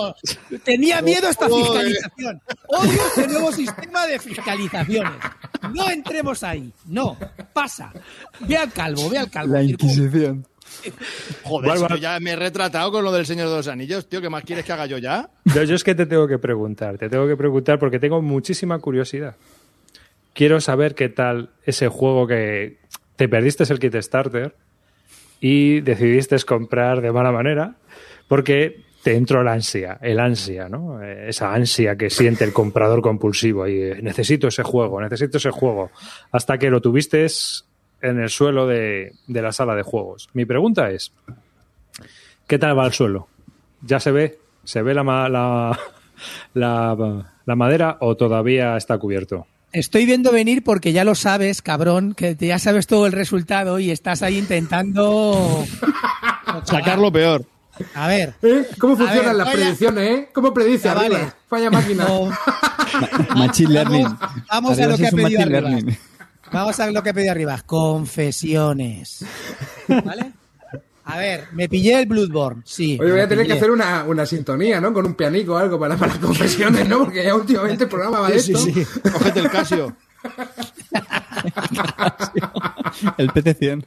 [0.51, 0.59] no.
[0.59, 2.39] Tenía miedo a esta fiscalización.
[2.69, 5.13] Odio este nuevo sistema de fiscalizaciones.
[5.73, 6.71] No entremos ahí.
[6.85, 7.17] No.
[7.53, 7.93] Pasa.
[8.41, 9.55] Ve al calvo, ve al calvo.
[9.55, 10.47] La Inquisición.
[11.43, 14.21] Joder, si yo ya me he retratado con lo del Señor de los Anillos, tío.
[14.21, 15.31] ¿Qué más quieres que haga yo ya?
[15.45, 18.79] Yo, yo es que te tengo que preguntar, te tengo que preguntar porque tengo muchísima
[18.79, 19.37] curiosidad.
[20.33, 22.79] Quiero saber qué tal ese juego que
[23.17, 24.55] te perdiste el kit starter
[25.41, 27.77] y decidiste comprar de mala manera
[28.29, 31.03] porque te entró la ansia, el ansia, ¿no?
[31.03, 35.51] Eh, Esa ansia que siente el comprador compulsivo y eh, necesito ese juego, necesito ese
[35.51, 35.91] juego,
[36.33, 37.27] hasta que lo tuviste
[38.03, 40.29] en el suelo de, de la sala de juegos.
[40.35, 41.13] Mi pregunta es,
[42.47, 43.29] ¿qué tal va el suelo?
[43.83, 44.39] ¿Ya se ve?
[44.65, 45.03] ¿Se ve la,
[46.55, 49.47] la, la madera o todavía está cubierto?
[49.73, 53.91] Estoy viendo venir porque ya lo sabes, cabrón, que ya sabes todo el resultado y
[53.93, 55.65] estás ahí intentando
[56.65, 57.45] Sacar lo peor.
[57.95, 58.35] A ver.
[58.43, 58.67] ¿Eh?
[58.79, 60.29] ¿Cómo funcionan ver, las predicciones, eh?
[60.33, 61.35] ¿Cómo predice arriba?
[61.49, 62.05] Falla máquina.
[62.07, 62.31] No,
[63.37, 64.05] Machine learning.
[64.05, 65.61] Vamos- vamos a lo que ha pedido arriba.
[65.71, 65.99] learning.
[66.53, 67.61] Vamos a lo que pedí arriba.
[67.65, 69.25] Confesiones.
[69.89, 70.33] ¿Vale?
[71.05, 72.63] A ver, me pillé el Bloodborne.
[72.65, 72.99] Sí.
[73.01, 74.93] Oye, voy a tener que hacer una, una sintonía, ¿no?
[74.93, 76.99] Con un pianico o algo para, para las confesiones, ¿no?
[76.99, 78.65] Porque ya últimamente el programa va de Sí, esto.
[78.65, 79.01] sí, sí.
[79.11, 79.97] Cógete el Casio.
[83.17, 83.85] El PT100.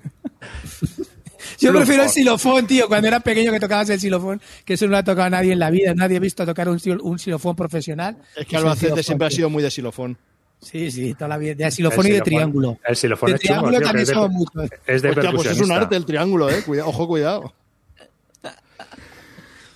[1.64, 2.88] Yo prefiero el xilofón, tío.
[2.88, 5.54] Cuando era pequeño que tocabas el xilofón, que eso no lo ha tocado a nadie
[5.54, 5.94] en la vida.
[5.96, 8.18] Nadie ha visto tocar un, un xilofón profesional.
[8.36, 10.18] Es que Albacete siempre ha sido muy de xilofón.
[10.62, 11.56] Sí, sí, toda la vida.
[11.56, 12.80] De xilofón El y de xilofón- triángulo.
[12.88, 14.70] El xilofón De es triángulo también somos muchos.
[14.88, 16.64] Es de Hostia, pues es un arte el triángulo, eh.
[16.86, 17.54] Ojo, cuidado.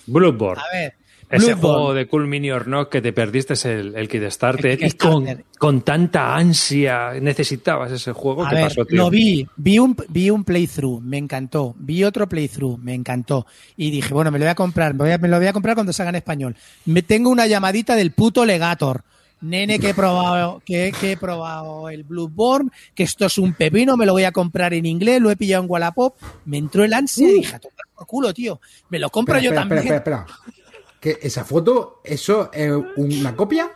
[0.05, 0.61] Bloodborne.
[0.63, 0.93] A ver.
[1.29, 1.61] Ese Bloodborne.
[1.77, 4.91] juego de Cool Mini or Not que te perdiste el, el Kid Starter El y
[4.91, 5.45] con, Kickstarter.
[5.59, 8.45] con tanta ansia necesitabas ese juego.
[8.45, 8.97] A ¿Qué ver, pasó, tío?
[8.97, 13.91] lo vi, vi un, vi un playthrough, me encantó, vi otro playthrough, me encantó, y
[13.91, 15.75] dije, bueno, me lo voy a comprar, me, voy a- me lo voy a comprar
[15.75, 16.55] cuando salga en español.
[16.85, 19.03] Me tengo una llamadita del puto Legator.
[19.39, 23.95] Nene, que he probado, que, que he probado el Bloodborne, que esto es un pepino,
[23.95, 26.15] me lo voy a comprar en inglés, lo he pillado en Wallapop,
[26.45, 28.59] me entró el ansia y dije, a tomar por culo, tío,
[28.89, 29.93] me lo compro Espera, yo espera, también.
[29.93, 30.56] espera, espera, espera.
[30.99, 33.69] ¿Que esa foto, eso es una copia?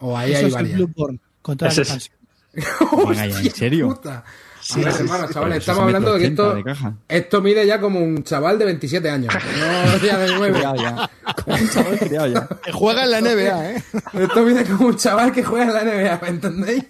[0.00, 0.76] ¿O ahí Eso hay varias?
[0.78, 2.10] Bloodborne, con toda la Ese es-
[3.14, 3.88] ya, ¿en serio?
[3.88, 4.24] Puta.
[4.70, 8.00] A ver, hermano, chavales, estamos hablando de que 180 esto, de esto mide ya como
[8.00, 9.34] un chaval de 27 años.
[9.60, 10.54] No, ya de 9.
[10.54, 11.10] Criado ya.
[11.44, 12.48] Como un chaval ya.
[12.64, 13.82] Que juega en la NBA, eh.
[14.14, 16.84] Esto mide como un chaval que juega en la NBA, ¿me entendéis?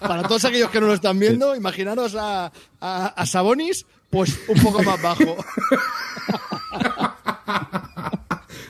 [0.00, 4.60] Para todos aquellos que no lo están viendo, imaginaros a, a, a Sabonis, pues un
[4.62, 5.36] poco más bajo.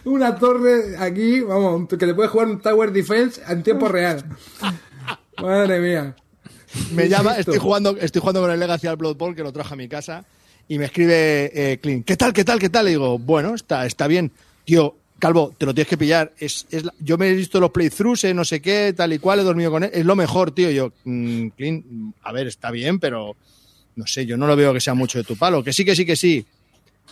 [0.09, 4.25] Una torre aquí, vamos, que te puede jugar un Tower Defense en tiempo real.
[5.41, 6.17] Madre mía.
[6.93, 9.77] Me llama, estoy jugando, estoy jugando con el Legacy al Bloodborne, que lo traje a
[9.77, 10.25] mi casa,
[10.67, 12.85] y me escribe eh, Clint, ¿qué tal, qué tal, qué tal?
[12.87, 14.31] Le digo, bueno, está, está bien.
[14.65, 16.33] Tío, Calvo, te lo tienes que pillar.
[16.39, 19.19] Es, es la- yo me he visto los playthroughs, eh, no sé qué, tal y
[19.19, 19.91] cual, he dormido con él.
[19.93, 20.71] Es lo mejor, tío.
[20.71, 21.87] Yo, mm, Clint,
[22.23, 23.35] a ver, está bien, pero
[23.97, 25.65] no sé, yo no lo veo que sea mucho de tu palo.
[25.65, 26.47] Que sí, que sí, que sí.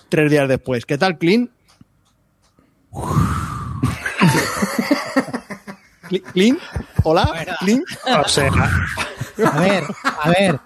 [0.09, 0.85] Tres días después.
[0.87, 1.51] ¿Qué tal, Clint?
[6.09, 6.59] Cli- Clint,
[7.03, 7.85] hola, Clint.
[8.25, 8.49] O sea,
[9.45, 10.61] A ver, a ver.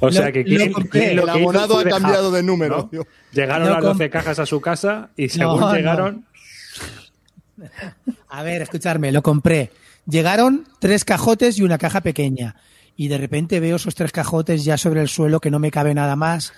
[0.00, 1.00] o sea que Clint- compré.
[1.00, 2.90] Clint lo El abonado ha dejar, cambiado de número.
[3.32, 5.74] Llegaron las comp- 12 cajas a su casa y según No, no.
[5.74, 6.24] llegaron,
[8.28, 9.70] A ver, escucharme, lo compré.
[10.06, 12.56] Llegaron tres cajotes y una caja pequeña.
[13.00, 15.94] Y de repente veo esos tres cajotes ya sobre el suelo que no me cabe
[15.94, 16.52] nada más.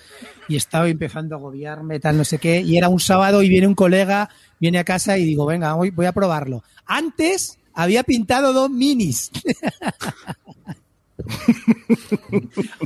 [0.47, 2.61] Y estaba empezando a agobiarme, tal, no sé qué.
[2.61, 4.27] Y era un sábado y viene un colega,
[4.59, 6.63] viene a casa y digo, venga, hoy voy a probarlo.
[6.87, 9.29] Antes había pintado dos minis.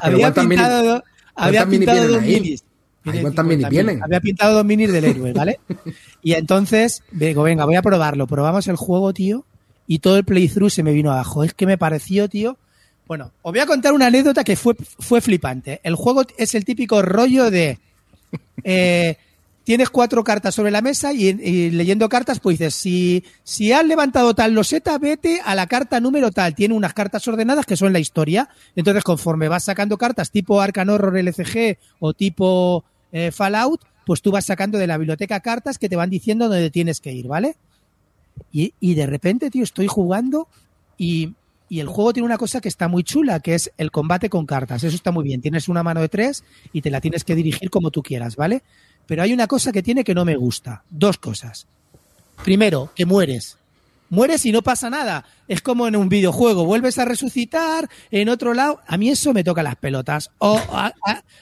[0.01, 1.03] había ¿cuántas mini- pintado, do-
[1.35, 2.33] había pintado dos ahí?
[2.41, 2.63] minis.
[3.07, 4.03] Ay, Tiene ¿cuántas 50 mini vienen?
[4.03, 5.59] Había pintado dos minis del héroe, ¿vale?
[6.23, 8.25] Y entonces digo, venga, voy a probarlo.
[8.27, 9.45] Probamos el juego, tío,
[9.87, 11.43] y todo el playthrough se me vino abajo.
[11.43, 12.57] Es que me pareció, tío.
[13.07, 15.79] Bueno, os voy a contar una anécdota que fue, fue flipante.
[15.83, 17.79] El juego es el típico rollo de.
[18.63, 19.17] eh,
[19.63, 23.85] tienes cuatro cartas sobre la mesa y, y leyendo cartas, pues dices, si, si has
[23.85, 26.55] levantado tal loseta, vete a la carta número tal.
[26.55, 28.49] Tiene unas cartas ordenadas que son la historia.
[28.75, 34.31] Entonces, conforme vas sacando cartas tipo Arcan Horror LCG o tipo eh, Fallout, pues tú
[34.31, 37.55] vas sacando de la biblioteca cartas que te van diciendo dónde tienes que ir, ¿vale?
[38.51, 40.47] Y, y de repente, tío, estoy jugando
[40.97, 41.33] y,
[41.69, 44.45] y el juego tiene una cosa que está muy chula, que es el combate con
[44.45, 44.83] cartas.
[44.83, 45.41] Eso está muy bien.
[45.41, 46.43] Tienes una mano de tres
[46.73, 48.61] y te la tienes que dirigir como tú quieras, ¿vale?
[49.07, 50.83] Pero hay una cosa que tiene que no me gusta.
[50.89, 51.67] Dos cosas.
[52.43, 53.57] Primero, que mueres.
[54.09, 55.25] Mueres y no pasa nada.
[55.47, 56.65] Es como en un videojuego.
[56.65, 58.79] Vuelves a resucitar en otro lado.
[58.87, 60.29] A mí eso me toca las pelotas.
[60.37, 60.59] O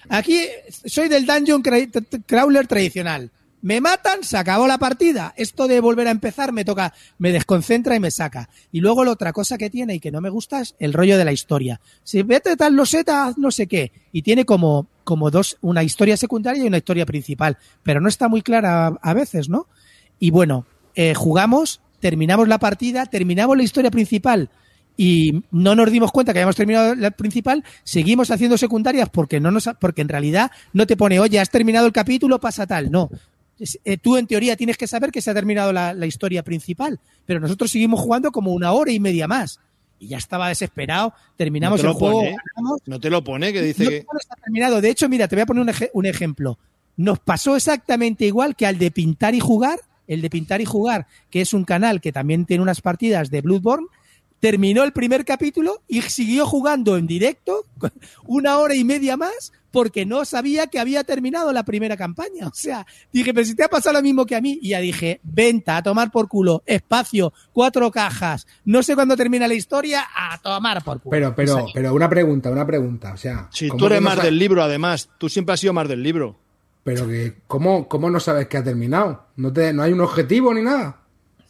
[0.09, 0.39] aquí
[0.85, 3.29] soy del dungeon cra- crawler tradicional.
[3.63, 5.33] Me matan, se acabó la partida.
[5.37, 8.49] Esto de volver a empezar me toca, me desconcentra y me saca.
[8.73, 11.17] Y luego la otra cosa que tiene y que no me gusta es el rollo
[11.17, 11.79] de la historia.
[12.03, 13.93] Si vete tal loseta, haz no sé qué.
[14.11, 17.57] Y tiene como, como dos, una historia secundaria y una historia principal.
[17.83, 19.67] Pero no está muy clara a, a veces, ¿no?
[20.19, 24.49] Y bueno, eh, jugamos, terminamos la partida, terminamos la historia principal
[24.97, 29.51] y no nos dimos cuenta que habíamos terminado la principal, seguimos haciendo secundarias porque no
[29.51, 32.91] nos, porque en realidad no te pone, oye, has terminado el capítulo, pasa tal.
[32.91, 33.09] No.
[33.59, 36.99] Eh, tú en teoría tienes que saber que se ha terminado la, la historia principal,
[37.25, 39.59] pero nosotros seguimos jugando como una hora y media más.
[39.99, 43.61] Y ya estaba desesperado, terminamos No el juego, pone, ganamos, No te lo pone, que
[43.61, 44.05] dice no, que.
[44.11, 44.81] no está terminado.
[44.81, 46.57] De hecho, mira, te voy a poner un, un ejemplo.
[46.97, 49.79] Nos pasó exactamente igual que al de pintar y jugar.
[50.05, 53.39] El de pintar y jugar, que es un canal que también tiene unas partidas de
[53.39, 53.87] Bloodborne,
[54.43, 57.63] terminó el primer capítulo y siguió jugando en directo
[58.27, 62.49] una hora y media más porque no sabía que había terminado la primera campaña.
[62.49, 64.81] O sea, dije, pero si te ha pasado lo mismo que a mí, y ya
[64.81, 70.03] dije, venta, a tomar por culo, espacio, cuatro cajas, no sé cuándo termina la historia,
[70.13, 71.11] a tomar por culo.
[71.11, 73.13] Pero, pero, pero una pregunta, una pregunta.
[73.13, 75.71] O sea, Si ¿cómo tú eres no más del libro, además, tú siempre has sido
[75.71, 76.37] más del libro.
[76.83, 79.25] Pero que, ¿cómo, ¿cómo no sabes que ha terminado?
[79.37, 81.02] ¿No, te, ¿No hay un objetivo ni nada?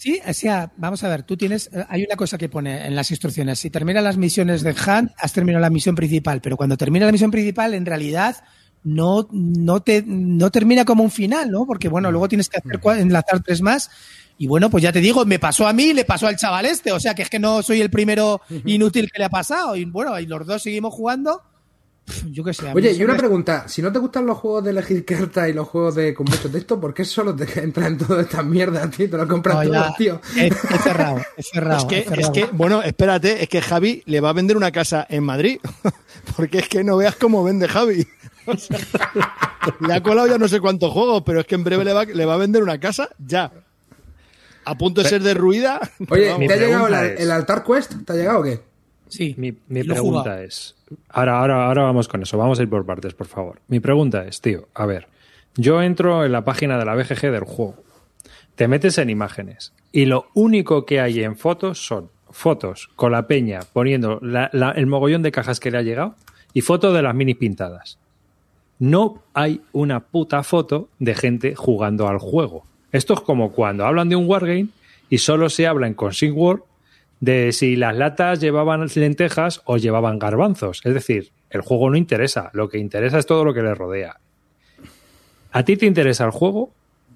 [0.04, 2.94] Sí, o sea, vamos a ver, tú tienes, eh, hay una cosa que pone en
[2.94, 6.76] las instrucciones, si terminas las misiones de Hunt, has terminado la misión principal, pero cuando
[6.76, 8.36] termina la misión principal, en realidad
[8.84, 11.66] no, no te, no termina como un final, ¿no?
[11.66, 13.90] Porque bueno, luego tienes que hacer, enlazar tres más,
[14.38, 16.92] y bueno, pues ya te digo, me pasó a mí, le pasó al chaval este,
[16.92, 19.86] o sea que es que no soy el primero inútil que le ha pasado, y
[19.86, 21.44] bueno, y los dos seguimos jugando,
[22.30, 22.72] yo qué sé.
[22.74, 23.68] Oye, y una pregunta.
[23.68, 26.50] Si no te gustan los juegos de elegir cartas y los juegos de con mucho
[26.52, 29.10] texto, ¿por qué solo te entras en todas estas mierdas, tío?
[29.10, 30.22] Te lo compras No, todo, tío.
[30.36, 31.78] he, he cerrado, he cerrado.
[31.80, 32.32] es, que, es cerrado.
[32.34, 35.60] que, bueno, espérate, es que Javi le va a vender una casa en Madrid.
[36.36, 38.06] Porque es que no veas cómo vende Javi.
[38.46, 38.78] O sea,
[39.80, 42.04] le ha colado ya no sé cuántos juegos, pero es que en breve le va,
[42.06, 43.52] le va a vender una casa ya.
[44.66, 45.80] A punto de ser derruida.
[46.10, 47.94] Oye, ¿te ha llegado es- el altar quest?
[48.06, 48.62] ¿Te ha llegado o qué?
[49.14, 49.52] Sí, Mi,
[49.84, 50.76] pregunta es.
[51.10, 52.38] Ahora, ahora, ahora vamos con eso.
[52.38, 53.60] Vamos a ir por partes, por favor.
[53.68, 55.08] Mi pregunta es, tío, a ver.
[55.56, 57.76] Yo entro en la página de la BGG del juego.
[58.56, 59.74] Te metes en imágenes.
[59.92, 64.72] Y lo único que hay en fotos son fotos con la peña poniendo la- la-
[64.72, 66.16] el mogollón de cajas que le ha llegado
[66.54, 68.00] y fotos de las minis pintadas.
[68.80, 72.66] No hay una puta foto de gente jugando al juego.
[72.92, 74.68] Esto es como cuando hablan de un wargame
[75.10, 76.60] y solo se habla en Consig War
[77.24, 80.82] de si las latas llevaban lentejas o llevaban garbanzos.
[80.84, 84.18] Es decir, el juego no interesa, lo que interesa es todo lo que le rodea.
[85.54, 86.72] ¿A ti te interesa el juego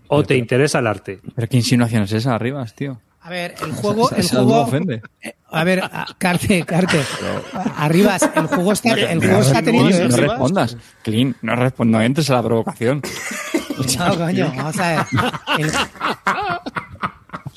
[0.07, 1.19] o te interesa el arte?
[1.35, 3.01] Pero qué insinuación es esa arriba, tío.
[3.19, 5.01] A ver, el juego, el juego, ofende.
[5.51, 5.83] a ver,
[6.17, 7.01] Carte, Carte,
[7.75, 10.77] arribas, el juego está, el juego No, está no, teniendo no respondas.
[11.03, 13.01] Clean, no, respon- no entres a la provocación.
[13.99, 15.05] No, coño, vamos a ver.
[15.59, 15.71] El-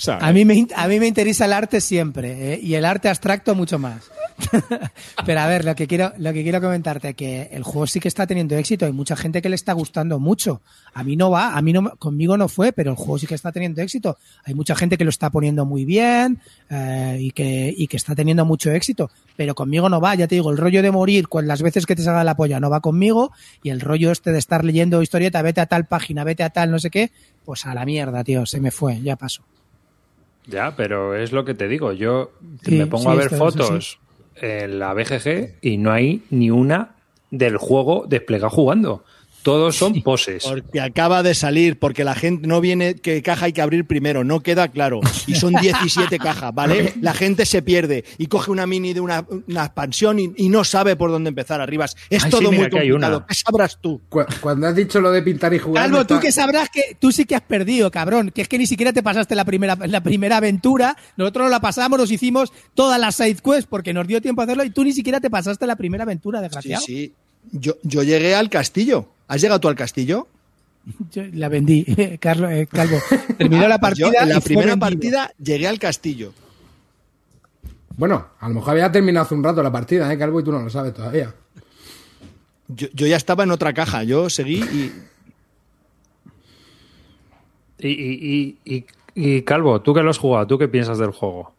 [0.08, 2.60] A mí me, interesa el arte siempre, ¿eh?
[2.62, 4.10] y el arte abstracto mucho más.
[5.26, 8.08] Pero a ver, lo que quiero, lo que quiero comentarte que el juego sí que
[8.08, 8.86] está teniendo éxito.
[8.86, 10.62] Hay mucha gente que le está gustando mucho.
[10.94, 13.34] A mí no va, a mí no, conmigo no fue, pero el juego sí que
[13.34, 14.16] está teniendo éxito.
[14.44, 16.40] Hay mucha gente que lo está poniendo muy bien
[16.70, 19.10] eh, y que y que está teniendo mucho éxito.
[19.36, 20.14] Pero conmigo no va.
[20.14, 22.60] Ya te digo, el rollo de morir con las veces que te salga la polla
[22.60, 23.32] no va conmigo
[23.62, 26.70] y el rollo este de estar leyendo historieta, vete a tal página, vete a tal
[26.70, 27.10] no sé qué,
[27.44, 29.42] pues a la mierda, tío, se me fue, ya pasó.
[30.46, 31.92] Ya, pero es lo que te digo.
[31.92, 32.32] Yo
[32.62, 33.98] Sí, me pongo sí, a ver fotos
[34.36, 36.96] en la BGG y no hay ni una
[37.30, 39.04] del juego desplegado jugando.
[39.42, 40.44] Todos son poses.
[40.44, 44.22] Porque acaba de salir, porque la gente no viene, qué caja hay que abrir primero,
[44.24, 45.00] no queda claro.
[45.26, 46.92] Y son 17 cajas, ¿vale?
[47.00, 50.64] La gente se pierde y coge una mini de una, una expansión y, y no
[50.64, 51.86] sabe por dónde empezar arriba.
[51.86, 53.24] Es Ay, sí, todo mira, muy complicado.
[53.26, 54.00] ¿Qué sabrás tú?
[54.08, 55.84] Cu- Cuando has dicho lo de pintar y jugar.
[55.84, 58.30] Calvo, tú está- que sabrás que tú sí que has perdido, cabrón.
[58.34, 60.96] Que es que ni siquiera te pasaste la primera, la primera aventura.
[61.16, 64.64] Nosotros la pasamos, nos hicimos todas las side quests porque nos dio tiempo a hacerlo
[64.64, 66.82] y tú ni siquiera te pasaste la primera aventura, Sí, desgraciado.
[66.84, 67.14] sí.
[67.52, 69.06] Yo, yo llegué al castillo.
[69.28, 70.26] ¿Has llegado tú al castillo?
[71.12, 71.84] Yo la vendí,
[72.20, 72.98] Carlos, eh, Calvo.
[73.38, 74.22] Terminó la yo, partida.
[74.22, 76.32] en la primera partida llegué al castillo.
[77.96, 80.40] Bueno, a lo mejor había terminado hace un rato la partida, ¿eh, Calvo?
[80.40, 81.34] Y tú no lo sabes todavía.
[82.68, 84.04] Yo, yo ya estaba en otra caja.
[84.04, 84.92] Yo seguí y
[87.82, 88.84] Y, y- y- y-
[89.14, 91.52] y, Calvo, tú que lo has jugado, ¿tú qué piensas del juego?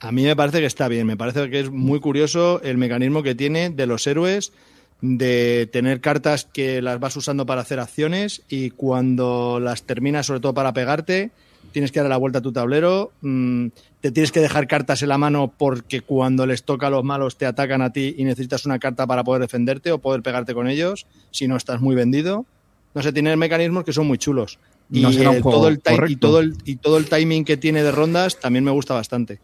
[0.00, 3.22] A mí me parece que está bien, me parece que es muy curioso el mecanismo
[3.22, 4.52] que tiene de los héroes
[5.00, 10.40] de tener cartas que las vas usando para hacer acciones y cuando las terminas, sobre
[10.40, 11.30] todo para pegarte,
[11.72, 13.66] tienes que dar la vuelta a tu tablero, mm,
[14.00, 17.36] te tienes que dejar cartas en la mano porque cuando les toca a los malos
[17.36, 20.68] te atacan a ti y necesitas una carta para poder defenderte o poder pegarte con
[20.68, 22.46] ellos, si no estás muy vendido.
[22.94, 24.58] No sé, tiene mecanismos que son muy chulos.
[24.90, 27.44] Y, No será un el- juego todo el y, todo el, y todo el timing
[27.44, 29.40] que tiene de rondas también me gusta bastante.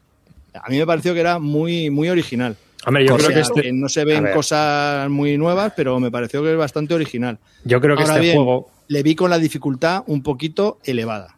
[0.55, 2.57] A mí me pareció que era muy, muy original.
[2.86, 6.10] Hombre, yo O creo sea, que este, no se ven cosas muy nuevas, pero me
[6.10, 7.38] pareció que es bastante original.
[7.64, 11.36] yo creo que Ahora este bien, juego, le vi con la dificultad un poquito elevada.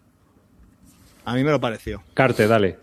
[1.26, 2.03] A mí me lo pareció.
[2.14, 2.76] Carte, dale,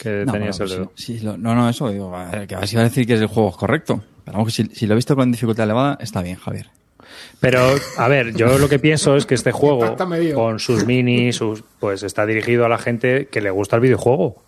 [0.00, 0.92] que No, tenías bueno, el dedo.
[0.96, 3.14] sí, sí, lo- no, no, eso, digo, a ver, que así va a decir que
[3.14, 4.02] el juego es correcto.
[4.24, 6.66] Pero si, si lo he visto con dificultad elevada, está bien, Javier.
[7.40, 7.60] Pero,
[7.96, 9.96] a ver, yo lo que pienso es que este juego,
[10.34, 14.42] con sus minis, sus, pues está dirigido a la gente que le gusta el videojuego.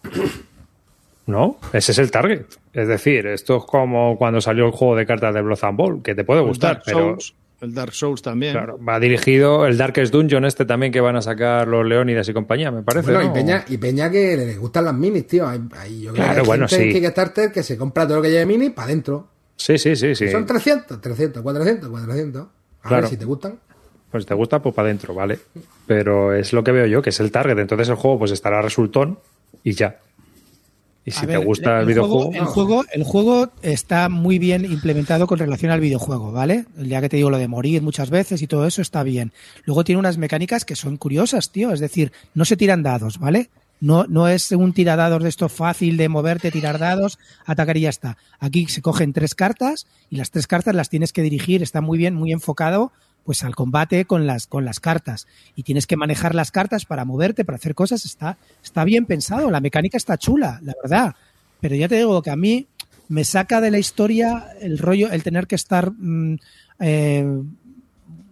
[1.26, 1.58] ¿No?
[1.72, 2.42] Ese es el target.
[2.73, 6.03] Es decir, esto es como cuando salió el juego de cartas de Blood and Ball,
[6.03, 7.35] que te puede gustar, Dark pero Souls.
[7.61, 8.53] El Dark Souls también.
[8.55, 12.33] Claro, va dirigido el Darkest Dungeon este también que van a sacar los Leónidas y
[12.33, 13.12] compañía, me parece.
[13.12, 13.35] Bueno, y ¿no?
[13.35, 15.47] Peña, y Peña que le gustan las minis, tío.
[15.47, 16.99] Hay, hay- yo creo Claro, que hay bueno, gente en sí.
[17.01, 19.29] Kickstarter que se compra todo lo que lleve mini para adentro.
[19.55, 20.29] Sí, sí, sí, sí.
[20.31, 22.43] Son 300, 300, 400, 400.
[22.83, 23.03] A Claro.
[23.03, 23.59] ver si te gustan.
[24.11, 25.39] Pues te gusta, pues para adentro, ¿vale?
[25.87, 27.59] Pero es lo que veo yo, que es el target.
[27.59, 29.18] Entonces el juego pues estará resultón
[29.62, 30.01] y ya.
[31.05, 34.38] Y si A te ver, gusta el, juego, videojuego, el juego, el juego está muy
[34.38, 36.66] bien implementado con relación al videojuego, ¿vale?
[36.78, 39.32] El día que te digo lo de morir muchas veces y todo eso está bien.
[39.64, 41.72] Luego tiene unas mecánicas que son curiosas, tío.
[41.72, 43.50] Es decir, no se tiran dados, ¿vale?
[43.80, 47.88] No, no es un tiradados de esto fácil de moverte, tirar dados, atacar y ya
[47.88, 48.16] está.
[48.38, 51.64] Aquí se cogen tres cartas y las tres cartas las tienes que dirigir.
[51.64, 52.92] Está muy bien, muy enfocado
[53.25, 55.27] pues al combate con las, con las cartas.
[55.55, 58.05] Y tienes que manejar las cartas para moverte, para hacer cosas.
[58.05, 59.51] Está, está bien pensado.
[59.51, 61.14] La mecánica está chula, la verdad.
[61.61, 62.66] Pero ya te digo que a mí
[63.09, 66.39] me saca de la historia el rollo, el tener que estar mm,
[66.81, 67.43] eh,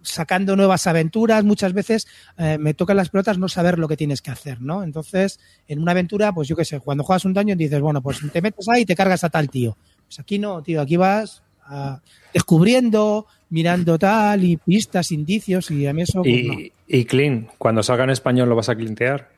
[0.01, 1.43] sacando nuevas aventuras.
[1.43, 4.83] Muchas veces eh, me tocan las pelotas no saber lo que tienes que hacer, ¿no?
[4.83, 8.19] Entonces, en una aventura, pues yo qué sé, cuando juegas un daño dices, bueno, pues
[8.31, 9.77] te metes ahí y te cargas a tal tío.
[10.07, 12.01] Pues aquí no, tío, aquí vas ah,
[12.33, 16.23] descubriendo, mirando tal y pistas, indicios y a mí eso...
[16.23, 16.53] pues, no.
[16.53, 19.29] y, y clean, cuando salga en español lo vas a clintear.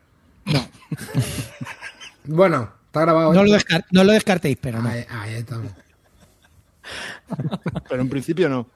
[2.26, 3.32] Bueno, está grabado.
[3.34, 4.88] No, lo descar- no lo descartéis, pero no.
[4.88, 5.72] Ahí, ahí estamos.
[7.88, 8.66] Pero en principio no.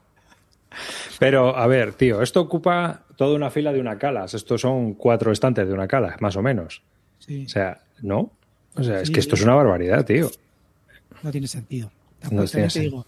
[1.18, 4.34] Pero, a ver, tío, esto ocupa toda una fila de una calas.
[4.34, 6.82] Estos son cuatro estantes de una cala, más o menos.
[7.18, 8.30] Sí, O sea, ¿no?
[8.74, 9.40] O sea, es que esto sí.
[9.40, 10.30] es una barbaridad, tío.
[11.22, 11.90] no tiene sentido.
[12.22, 13.06] No Tampoco tiene te digo.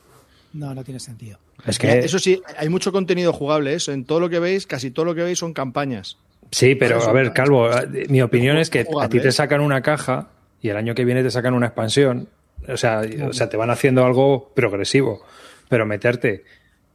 [0.53, 1.39] No, no tiene sentido.
[1.67, 3.75] Es que, Eso sí, hay mucho contenido jugable.
[3.75, 3.93] Eso.
[3.93, 6.19] En todo lo que veis, casi todo lo que veis son campañas.
[6.51, 9.33] sí, pero a ver, Calvo, eh, mi opinión es que a ti te ¿eh?
[9.33, 10.29] sacan una caja
[10.61, 12.29] y el año que viene te sacan una expansión.
[12.69, 15.23] O sea, o sea, te van haciendo algo progresivo.
[15.69, 16.45] Pero meterte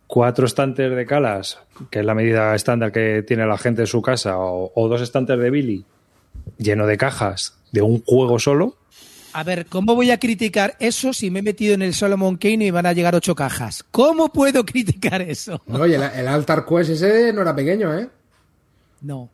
[0.08, 4.02] cuatro estantes de calas, que es la medida estándar que tiene la gente en su
[4.02, 5.86] casa, o, o dos estantes de Billy,
[6.58, 8.78] lleno de cajas de un juego solo,
[9.38, 12.68] A ver, ¿cómo voy a criticar eso si me he metido en el Solomon Kane
[12.68, 13.84] y van a llegar ocho cajas?
[13.92, 15.62] ¿Cómo puedo criticar eso?
[15.68, 18.08] Oye, el, el Altar Quest ese no era pequeño, ¿eh?
[19.02, 19.30] No,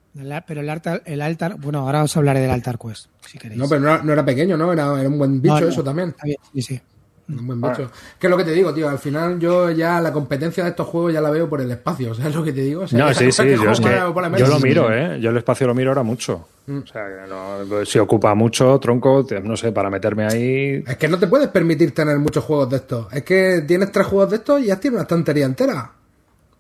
[0.47, 3.60] pero el altar, el altar, bueno, ahora os hablaré del altar quest, si queréis.
[3.60, 4.74] No, pero no era, no era pequeño, ¿no?
[4.74, 6.10] Era, era un buen bicho No, no, eso también.
[6.10, 6.82] está bien, sí, sí.
[7.30, 7.89] Un buen bicho.
[8.19, 8.89] Que es lo que te digo, tío.
[8.89, 12.13] Al final yo ya la competencia de estos juegos ya la veo por el espacio.
[12.15, 12.82] ¿Sabes lo que te digo?
[12.84, 14.57] O sea, No, sí, sí, que yo, juego es que para- para la yo mesa.
[14.57, 15.19] lo miro, ¿eh?
[15.22, 16.47] Yo el espacio lo miro ahora mucho.
[16.67, 16.78] Mm.
[16.80, 20.84] O sea, que no, pues, si ocupa mucho, tronco, no sé, para meterme ahí.
[20.86, 23.11] Es que no te puedes permitir tener muchos juegos de estos.
[23.13, 25.91] Es que tienes tres juegos de estos y ya tienes una estantería entera.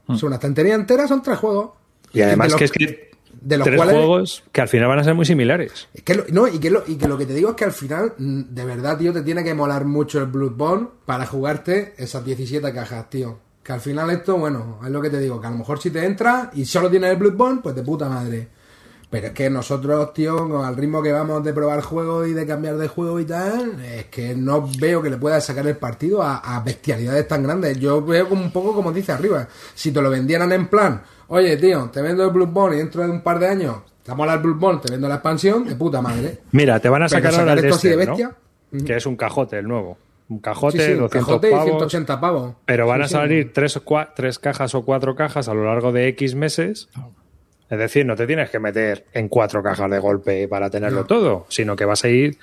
[0.07, 1.71] O sea, una estantería entera son tres juegos.
[2.13, 3.10] Y además los- que es que
[3.41, 5.87] de los tres cuales- juegos que al final van a ser muy similares.
[5.93, 7.65] Es que lo, no, y que, lo, y que lo que te digo es que
[7.65, 11.93] al final, mm, de verdad, tío, te tiene que molar mucho el Bloodborne para jugarte
[11.97, 13.39] esas 17 cajas, tío.
[13.63, 15.91] Que al final esto, bueno, es lo que te digo, que a lo mejor si
[15.91, 18.47] te entra y solo tienes el Bloodborne, pues de puta madre.
[19.09, 22.77] Pero es que nosotros, tío, al ritmo que vamos de probar juegos y de cambiar
[22.77, 26.37] de juego y tal, es que no veo que le puedas sacar el partido a,
[26.37, 27.77] a bestialidades tan grandes.
[27.77, 29.49] Yo veo como un poco como dice arriba.
[29.75, 33.09] Si te lo vendieran en plan, oye, tío, te vendo el Bloodborne y dentro de
[33.09, 36.39] un par de años te mola el Bloodborne, te vendo la expansión, de puta madre.
[36.51, 38.11] Mira, te van a sacar ahora el de esto así de este, ¿no?
[38.17, 38.35] bestia.
[38.85, 39.97] Que es un cajote, el nuevo.
[40.29, 41.65] Un Sí, cajote, sí, un 200 cajote y pavos.
[41.65, 42.53] 180 pavos.
[42.65, 43.13] Pero van Sí, a sí.
[43.13, 46.87] salir tres, cua- tres cajas o cuatro cajas a lo largo de X meses.
[47.69, 51.05] Es decir, no te tienes que meter en cuatro cajas de golpe para tenerlo No.
[51.07, 52.37] todo, sino que vas a ir,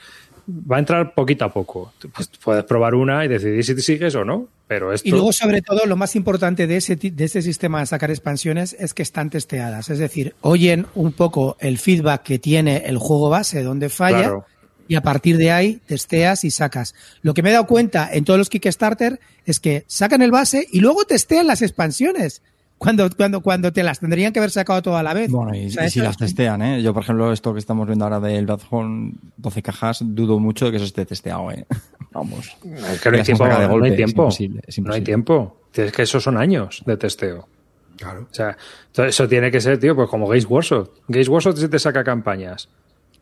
[0.49, 1.92] va a entrar poquito a poco.
[2.14, 5.07] Pues, puedes probar una y decidir si te sigues o no, pero esto...
[5.07, 8.74] Y luego, sobre todo, lo más importante de ese, de ese sistema de sacar expansiones
[8.78, 9.90] es que están testeadas.
[9.90, 14.46] Es decir, oyen un poco el feedback que tiene el juego base, donde falla, Claro.
[14.88, 16.94] y a partir de ahí testeas y sacas.
[17.20, 20.66] Lo que me he dado cuenta en todos los Kickstarter es que sacan el base
[20.72, 22.40] y luego testean las expansiones.
[22.78, 25.30] Cuando, cuando, cuando te las tendrían que haber sacado toda a la vez.
[25.30, 26.80] Bueno, y, O sea, y si las es- testean, ¿eh?
[26.82, 30.70] Yo, por ejemplo, esto que estamos viendo ahora del Bloodborne 12 cajas, dudo mucho de
[30.70, 31.66] que eso esté testeado, ¿eh?
[32.12, 32.56] Vamos.
[32.64, 34.22] Es que no hay tiempo, no hay es tiempo.
[34.22, 35.60] imposible, es No hay tiempo.
[35.74, 37.48] Es que esos son años de testeo.
[37.96, 38.28] Claro.
[38.30, 38.56] O sea,
[38.92, 40.88] todo eso tiene que ser, tío, pues como Games Workshop.
[41.08, 42.68] Games Workshop sí te saca campañas.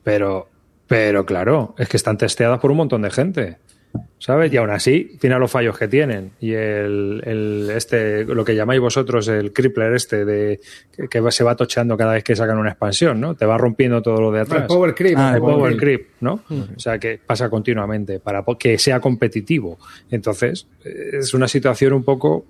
[0.03, 0.49] Pero,
[0.87, 3.59] pero claro, es que están testeadas por un montón de gente.
[4.19, 4.53] ¿Sabes?
[4.53, 6.33] Y aún así, tiene los fallos que tienen.
[6.41, 10.61] Y el, el este, lo que llamáis vosotros el crippler este de
[11.11, 13.35] que, se va tocheando cada vez que sacan una expansión, ¿no?
[13.35, 14.63] Te va rompiendo todo lo de atrás.
[14.63, 15.17] El Power Creep.
[15.19, 16.01] Ah, el el power Creep.
[16.01, 16.43] creep, ¿no?
[16.51, 19.79] O sea, que pasa continuamente para que sea competitivo.
[20.11, 22.47] Entonces, es una situación un poco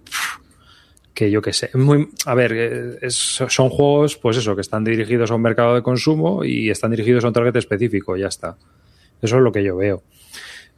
[1.12, 1.70] que yo qué sé.
[1.74, 3.14] Muy, a ver, eh, es-
[3.48, 7.24] son juegos, pues eso, que están dirigidos a un mercado de consumo y están dirigidos
[7.24, 8.56] a un target específico, ya está.
[9.22, 10.02] Eso es lo que yo veo.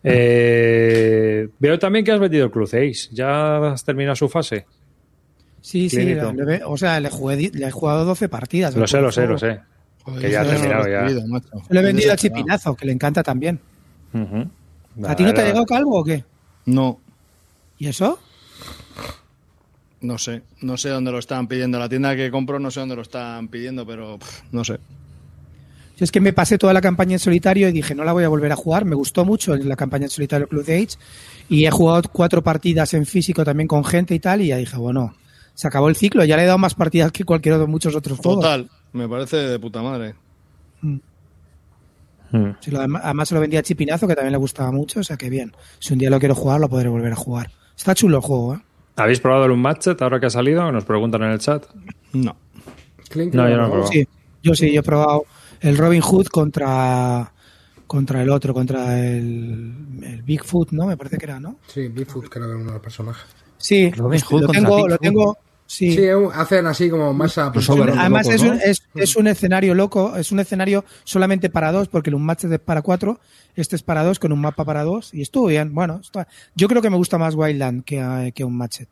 [0.05, 3.09] Eh, veo también que has vendido Ace.
[3.11, 4.67] ¿Ya has terminado su fase?
[5.61, 8.75] Sí, sí, le o sea, le, jugué le he jugado 12 partidas.
[8.77, 9.61] Lo sé, lo sé, lo sé.
[10.05, 11.61] Joder, Que ya ha eso no lo terminado, he ya.
[11.69, 12.17] Lo he vendido a.
[12.17, 13.61] Chipinazo, que le encanta también.
[15.05, 16.25] ¿A ti no te ha llegado calvo o qué?
[16.67, 17.01] No,
[17.79, 18.19] ¿Y eso?
[20.01, 20.43] no sé.
[20.61, 21.79] No sé dónde lo están pidiendo.
[21.79, 24.79] La tienda que compro no sé dónde lo están pidiendo, pero pff, no sé.
[25.99, 28.23] Yo es que me pasé toda la campaña en solitario y dije, no la voy
[28.25, 28.85] a volver a jugar.
[28.85, 30.97] Me gustó mucho la campaña en solitario Club de Age.
[31.49, 34.41] Y he jugado cuatro partidas en físico también con gente y tal.
[34.41, 35.15] Y ya dije, bueno,
[35.55, 36.25] se acabó el ciclo.
[36.25, 38.45] Ya le he dado más partidas que cualquier otro, muchos otros juegos.
[38.45, 40.15] Total, me parece de puta madre.
[40.83, 42.51] Mm.
[42.61, 45.01] Sí, lo- además se lo vendía a Chipinazo, que también le gustaba mucho.
[45.01, 45.53] O sea que bien.
[45.79, 47.51] Si un día lo quiero jugar, lo podré volver a jugar.
[47.77, 48.59] Está chulo el juego, ¿eh?
[48.97, 50.71] ¿Habéis probado el Unmatched ahora que ha salido?
[50.73, 51.65] Nos preguntan en el chat.
[52.13, 52.37] No.
[53.15, 53.87] No, yo no lo he probado.
[53.87, 54.09] Sí,
[54.43, 55.25] yo sí, yo he probado
[55.61, 57.33] el Robin Hood contra
[57.87, 60.87] contra el otro, contra el, el Bigfoot, ¿no?
[60.87, 61.57] Me parece que era, ¿no?
[61.69, 63.25] Sí, Bigfoot creo que era uno de los personajes.
[63.57, 64.91] Sí, Robin Hood lo tengo, Bigfoot.
[64.91, 65.99] lo tengo, sí.
[66.11, 68.51] Un- hacen así como pues, over- Además es, ¿no?
[68.53, 72.53] un, es, es un escenario loco, es un escenario solamente para dos, porque el Unmatched
[72.53, 73.21] es para cuatro,
[73.57, 75.73] este es para dos con un mapa para dos y estuvo bien.
[75.75, 78.87] Bueno, está- yo creo que me gusta más Wildland que, que Unmatched.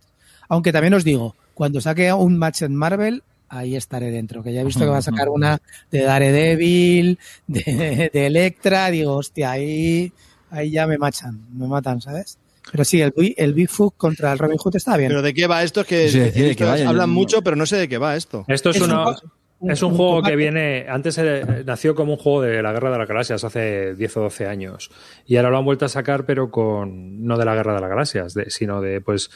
[0.48, 4.64] Aunque también os digo, cuando saque un Matched Marvel, ahí estaré dentro, que ya he
[4.64, 5.58] visto que va a sacar una
[5.90, 10.12] de Daredevil, de, de Electra, digo, hostia, ahí,
[10.50, 12.38] ahí ya me machan, me matan, ¿sabes?
[12.72, 15.08] Pero sí, el, el Bigfoot contra el Robin Hood está bien.
[15.10, 15.82] ¿Pero de qué va esto?
[15.82, 18.44] Es que Sí, vaya, hablan yo- mucho, pero no sé de qué va esto.
[18.48, 19.20] Esto es, Es un una- juego-
[19.60, 20.32] un- es un, un juego combate.
[20.32, 20.86] que viene.
[20.88, 24.20] Antes eh, nació como un juego de la Guerra de las Galaxias hace 10 o
[24.22, 24.90] 12 años.
[25.26, 27.24] Y ahora lo han vuelto a sacar, pero con.
[27.24, 29.00] No de la Guerra de las Galaxias, de- sino de.
[29.00, 29.30] Pues.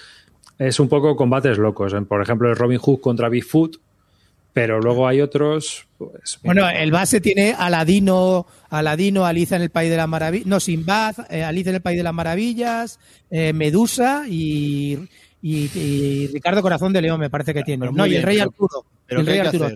[0.59, 1.95] Es un poco combates locos.
[2.09, 3.77] Por ejemplo, el Robin Hood contra Bigfoot.
[4.53, 5.86] Pero luego hay otros.
[5.96, 10.59] Pues, Bueno, el base tiene Aladino, Aladino, Alicia en el País de las Maravillas, no,
[10.61, 12.98] Sinbad, eh, Alicia en el País de las Maravillas,
[13.30, 14.98] eh, Medusa y,
[15.42, 17.80] y- y Ricardo Corazón de León me parece que tiene.
[17.86, 18.84] Pero No, y el Rey pero- Arturo.
[19.07, 19.68] pero el ¿qué Rey Arturo.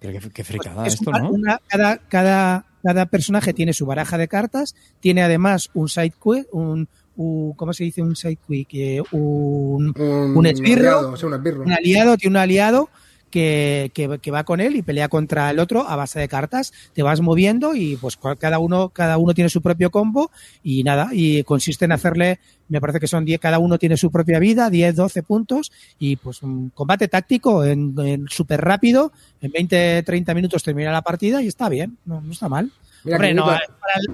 [0.00, 1.30] Pero qué, qué fricada Es esto, una- ¿no?
[1.30, 6.48] una- cada, cada, cada personaje tiene su baraja de cartas, tiene además un side quest,
[6.52, 8.68] un, un- ¿cómo se dice un side quest?
[8.68, 11.62] Que Un, Un, un esbirro, aliado, un esbirro.
[11.62, 12.90] un aliado, tiene un aliado
[13.30, 16.72] que, que, que va con él y pelea contra el otro a base de cartas.
[16.92, 20.30] Te vas moviendo y pues cada uno, cada uno tiene su propio combo
[20.62, 24.10] y nada, y consiste en hacerle, me parece que son 10, cada uno tiene su
[24.10, 29.52] propia vida, 10, 12 puntos y pues un combate táctico en, en súper rápido, en
[29.52, 32.70] 20, 30 minutos termina la partida y está bien, no, no está mal.
[33.04, 33.60] Mira, Hombre, no, para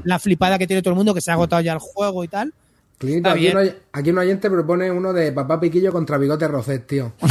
[0.04, 2.28] la flipada que tiene todo el mundo que se ha agotado ya el juego y
[2.28, 2.52] tal.
[2.99, 3.57] Clinito, aquí, bien.
[3.57, 7.12] un aquí un oyente propone uno de Papá Piquillo contra Bigote Rocet, tío.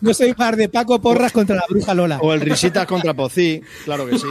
[0.00, 2.18] Yo soy par de Paco Porras contra la bruja Lola.
[2.20, 4.26] O el Risitas contra Pocí, claro que sí.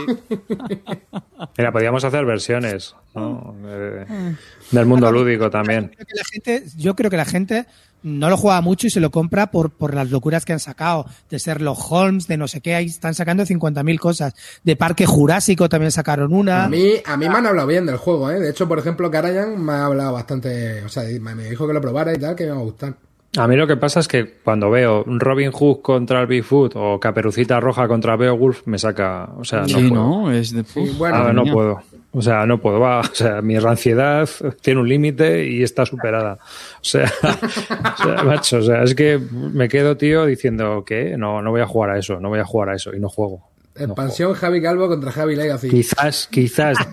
[1.58, 3.56] Mira, podríamos hacer versiones ¿no?
[3.62, 4.36] De-
[4.70, 5.88] del mundo lúdico también.
[5.88, 7.66] Creo que la gente, yo creo que la gente
[8.04, 11.06] no lo juega mucho y se lo compra por, por las locuras que han sacado.
[11.30, 14.34] De ser los Holmes, de no sé qué, ahí están sacando 50.000 cosas.
[14.62, 16.64] De Parque Jurásico también sacaron una.
[16.64, 18.38] A mí, a mí me han hablado bien del juego, ¿eh?
[18.38, 20.84] De hecho, por ejemplo, Karayan me ha hablado bastante.
[20.84, 22.94] O sea, me dijo que lo probara y tal, que me va a gustar.
[23.36, 27.00] A mí lo que pasa es que cuando veo Robin Hood contra el Bigfoot o
[27.00, 29.30] Caperucita Roja contra Beowulf, me saca.
[29.36, 29.94] O sea, no sí, puedo.
[29.94, 30.30] ¿no?
[30.30, 30.62] Es de...
[30.62, 31.80] Sí, bueno, Ah, no puedo.
[32.16, 32.78] O sea, no puedo.
[32.78, 34.28] Va, o sea, mi ranciedad
[34.62, 36.34] tiene un límite y está superada.
[36.34, 41.42] O sea, o sea, macho, o sea, es que me quedo, tío, diciendo que no,
[41.42, 43.50] no voy a jugar a eso, no voy a jugar a eso y no juego.
[43.76, 45.68] No expansión Javi Calvo contra Javi Legacy.
[45.68, 46.78] Quizás, quizás.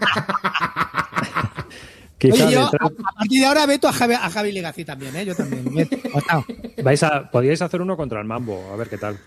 [2.17, 4.85] quizás Oye, yo a, detrás- a partir de ahora veto a Javi, a Javi Legacy
[4.85, 5.25] también, ¿eh?
[5.25, 5.65] Yo también.
[5.75, 5.97] Veto.
[6.83, 9.19] Vais a, podríais hacer uno contra el mambo, a ver qué tal.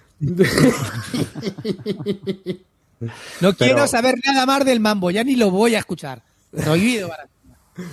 [3.41, 6.23] No quiero Pero- saber nada más del mambo, ya ni lo voy a escuchar.
[6.51, 7.27] Prohibido para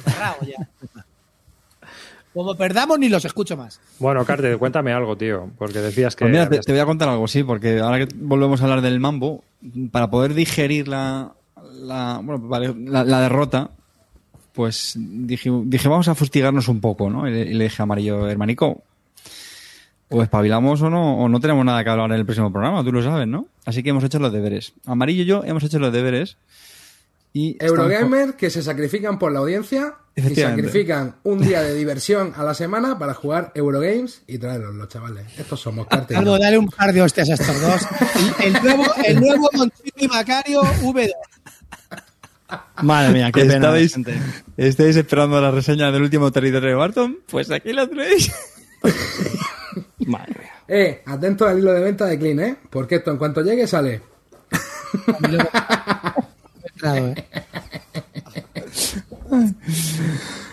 [0.06, 0.68] Cerrado ya.
[2.34, 3.80] Como perdamos, ni los escucho más.
[4.00, 6.24] Bueno, Carte, cuéntame algo, tío, porque decías que.
[6.26, 9.00] Pues mira, te, voy a contar algo, sí, porque ahora que volvemos a hablar del
[9.02, 9.44] mambo,
[9.92, 11.34] para poder digerir la,
[11.74, 13.72] la, bueno, vale, la, la derrota,
[14.54, 17.28] pues dije, dije, vamos a fustigarnos un poco, ¿no?
[17.28, 18.82] Y le, y le dije a Amarillo, hermanico,
[20.12, 22.92] o espabilamos o no, o no tenemos nada que hablar en el próximo programa, tú
[22.92, 23.48] lo sabes, ¿no?
[23.66, 24.74] Así que hemos hecho los deberes.
[24.86, 26.38] Amarillo y yo hemos hecho los deberes.
[27.34, 32.34] Y estamos- Eurogamer que se sacrifican por la audiencia y sacrifican un día de diversión
[32.36, 35.28] a la semana para jugar Eurogames y traerlos los chavales.
[35.40, 36.18] Estos somos cartas.
[36.18, 37.82] Algo, dale un par de hostias a estos dos.
[38.40, 39.50] El, el nuevo, el nuevo
[39.96, 41.10] y Macario V2.
[42.82, 43.54] Madre mía, qué pena.
[43.56, 44.20] ¿Estabais, gente.
[44.58, 47.20] ¿Estáis esperando la reseña del último territorio de Barton?
[47.30, 48.30] Pues aquí la tenéis.
[50.08, 50.52] Madre mía.
[50.68, 52.56] Eh, atento al hilo de venta de Clean, ¿eh?
[52.70, 54.02] Porque esto en cuanto llegue sale.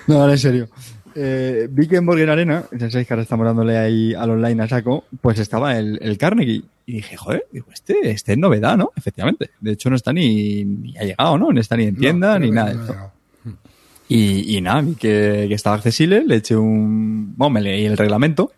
[0.06, 0.68] No, ahora en serio.
[1.14, 4.62] eh, vi que en Borgen Arena, ya sabéis que ahora estamos dándole ahí al online
[4.62, 6.62] a saco, pues estaba el, el Carnegie.
[6.86, 8.92] Y dije, joder, digo, este, este es novedad, ¿no?
[8.96, 9.50] Efectivamente.
[9.60, 11.52] De hecho, no está ni, ni ha llegado, ¿no?
[11.52, 13.18] No está ni en tienda No, ni nada no
[14.10, 17.34] y nada, vi que, que estaba accesible, le eché un...
[17.36, 18.52] Bueno, me leí el reglamento,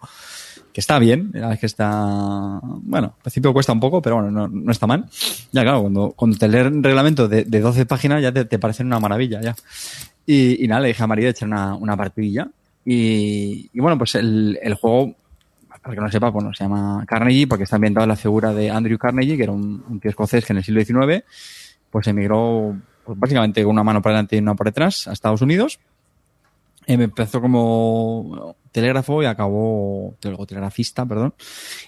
[0.72, 2.60] que está bien, la es que está...
[2.62, 5.06] Bueno, al principio cuesta un poco, pero bueno, no, no está mal.
[5.52, 8.58] Ya claro, cuando, cuando te lees el reglamento de, de 12 páginas ya te, te
[8.58, 9.54] parecen una maravilla, ya.
[10.26, 12.48] Y, y nada, le dije a María de echar una, una partidilla.
[12.84, 15.14] Y, y bueno, pues el, el juego,
[15.82, 18.70] para que no sepa, bueno, se llama Carnegie porque está ambientado en la figura de
[18.70, 21.24] Andrew Carnegie, que era un, un tío escocés que en el siglo XIX
[21.90, 25.42] pues emigró pues básicamente con una mano por delante y una por detrás a Estados
[25.42, 25.80] Unidos.
[26.92, 31.34] Em, empezó como telégrafo y acabó, telegrafista, perdón,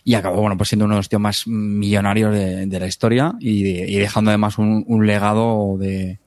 [0.05, 3.33] y acabó, bueno, pues siendo uno de los tíos más millonarios de, de la historia
[3.41, 6.19] y, de- y dejando además un, un legado de,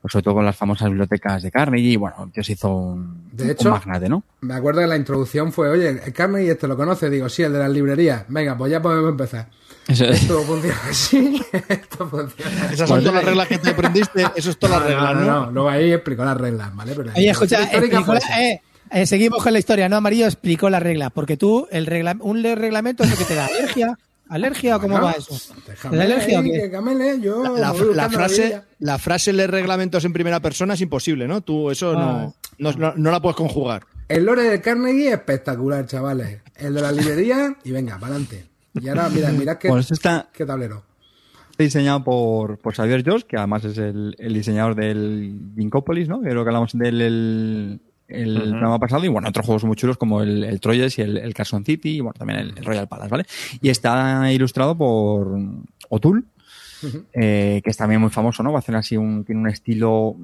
[0.00, 3.28] pues sobre todo con las famosas bibliotecas de Carnegie, y bueno, tío se hizo un,
[3.32, 4.22] De un hecho- magnate, ¿no?
[4.40, 7.58] Me acuerdo que la introducción fue, oye, Carnegie este lo conoce, digo, sí, el de
[7.58, 8.24] las librerías.
[8.28, 9.48] Venga, pues ya podemos empezar.
[9.90, 10.22] Eso es.
[10.22, 12.74] Esto funciona así, esto funciona así.
[12.74, 15.46] Esas son todas las reglas que te aprendiste, eso es todas las reglas, no, ¿no?
[15.46, 16.92] no, luego ahí explicó las reglas, ¿vale?
[16.94, 18.60] Pero Oye, escucha, explicó eh,
[18.92, 19.96] eh, seguimos con la historia, ¿no?
[19.96, 23.46] Amarillo explicó la regla, porque tú, el regla, un reglamento es lo que te da
[23.46, 25.36] alergia, alergia o cómo Bueno, va eso.
[25.66, 26.60] Déjame ¿La alergia o ahí, qué?
[26.62, 31.40] que Camele, yo La, frase, la frase leer reglamentos en primera persona es imposible, ¿no?
[31.40, 32.32] Tú eso Ah.
[32.58, 33.82] no, no, no, no la puedes conjugar.
[34.08, 36.40] El lore del Carnegie es espectacular, chavales.
[36.56, 38.49] El de la librería, y venga, para adelante.
[38.74, 40.84] Y ahora, mira, mira qué, Bueno, esto está qué tablero.
[41.58, 46.20] diseñado por, por Xavier George, que además es el, el diseñador del Vincopolis, ¿no?
[46.22, 49.04] Que es lo que hablamos del el, el programa pasado.
[49.04, 51.96] Y bueno, otros juegos muy chulos como el, el Troyes y el, el Carson City
[51.96, 53.24] y bueno, también el, el Royal Palace, ¿vale?
[53.60, 55.36] Y está ilustrado por
[55.88, 56.22] O'Toole,
[57.12, 58.52] eh, que es también muy famoso, ¿no?
[58.52, 60.16] Va a hacer así un, tiene un estilo,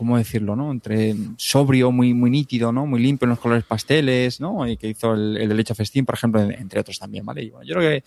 [0.00, 0.72] ¿cómo decirlo, no?
[0.72, 2.86] Entre sobrio, muy, muy nítido, ¿no?
[2.86, 4.66] Muy limpio en los colores pasteles, ¿no?
[4.66, 7.42] Y que hizo el, el Age of Steam, por ejemplo, entre otros también, ¿vale?
[7.42, 8.04] Y bueno, yo creo que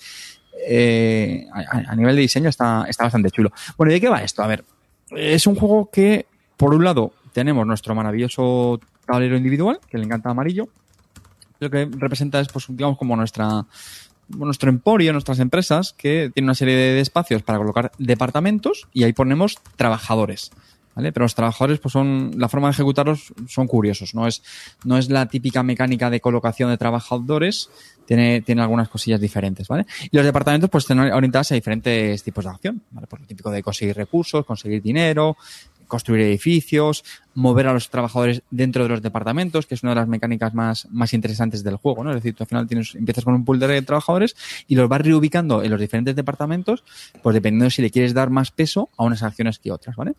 [0.68, 3.52] eh, a, nivel de diseño está, está bastante chulo.
[3.78, 4.42] Bueno, ¿y de qué va esto?
[4.42, 4.66] A ver,
[5.12, 6.26] es un juego que,
[6.58, 10.70] por un lado, tenemos nuestro maravilloso tablero individual, que le encanta amarillo.
[11.60, 13.68] Lo que representa es, pues, digamos, como nuestra
[14.30, 19.14] nuestro emporio, nuestras empresas, que tienen una serie de espacios para colocar departamentos y ahí
[19.14, 20.50] ponemos trabajadores.
[20.96, 21.12] ¿Vale?
[21.12, 24.14] Pero los trabajadores, pues son, la forma de ejecutarlos son curiosos.
[24.14, 24.44] No es,
[24.84, 27.70] no es la típica mecánica de colocación de trabajadores,
[28.06, 29.86] tiene, tiene algunas cosillas diferentes, ¿vale?
[30.12, 33.08] Y los departamentos, pues están orientados a diferentes tipos de acción, ¿vale?
[33.08, 35.38] Pues lo típico de conseguir recursos, conseguir dinero,
[35.94, 37.04] construir edificios,
[37.36, 40.88] mover a los trabajadores dentro de los departamentos, que es una de las mecánicas más,
[40.90, 42.10] más interesantes del juego, ¿no?
[42.10, 44.36] Es decir, tú al final tienes, empiezas con un pool de trabajadores
[44.68, 46.84] y los vas reubicando en los diferentes departamentos,
[47.22, 50.14] pues dependiendo si le quieres dar más peso a unas acciones que otras, ¿vale?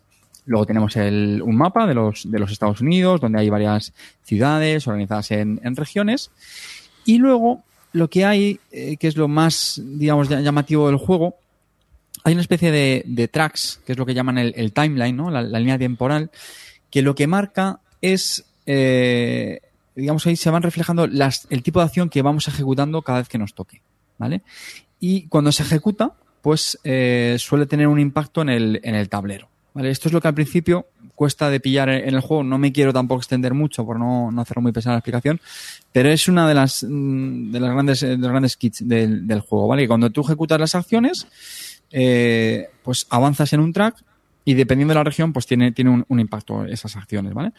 [0.45, 3.93] Luego tenemos el, un mapa de los, de los Estados Unidos, donde hay varias
[4.23, 6.31] ciudades organizadas en, en regiones.
[7.03, 11.35] Y luego, lo que hay, eh, que es lo más, digamos, ll- llamativo del juego,
[12.23, 15.29] hay una especie de, de tracks, que es lo que llaman el, el timeline, ¿no?
[15.31, 16.31] La, la línea temporal,
[16.89, 19.61] que lo que marca es, eh,
[19.95, 23.29] digamos, ahí se van reflejando las, el tipo de acción que vamos ejecutando cada vez
[23.29, 23.81] que nos toque,
[24.17, 24.41] ¿vale?
[24.99, 29.49] Y cuando se ejecuta, pues eh, suele tener un impacto en el, en el tablero.
[29.75, 29.91] ¿Vale?
[29.91, 32.43] Esto es lo que al principio cuesta de pillar en el juego.
[32.43, 35.39] No me quiero tampoco extender mucho por no, no hacerlo muy pesada la explicación,
[35.91, 39.41] pero es una de las mm, de las grandes de los grandes kits del, del
[39.41, 39.87] juego, ¿vale?
[39.87, 41.27] Cuando tú ejecutas las acciones,
[41.91, 44.03] eh, pues avanzas en un track
[44.45, 47.51] y dependiendo de la región, pues tiene, tiene un, un impacto esas acciones, ¿vale?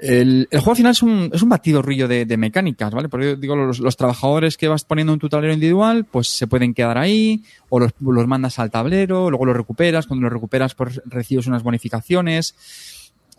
[0.00, 3.08] El, juego al final es un, es un batidorrillo de, mecánicas, ¿vale?
[3.08, 6.72] Porque yo digo, los, trabajadores que vas poniendo en tu tablero individual, pues se pueden
[6.72, 11.48] quedar ahí, o los, mandas al tablero, luego los recuperas, cuando los recuperas, pues recibes
[11.48, 12.54] unas bonificaciones.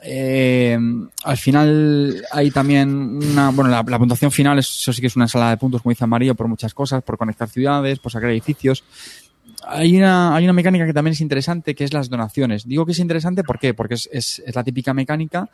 [0.04, 0.78] Eh,
[1.24, 5.26] al final hay también una, bueno, la, puntuación final, es- eso sí que es una
[5.26, 8.84] ensalada de puntos, como dice Amarillo, por muchas cosas, por conectar ciudades, por sacar edificios.
[9.66, 12.68] Hay una, hay una mecánica que también es interesante, que es las donaciones.
[12.68, 13.74] Digo que es interesante, ¿por qué?
[13.74, 15.50] Porque es la típica mecánica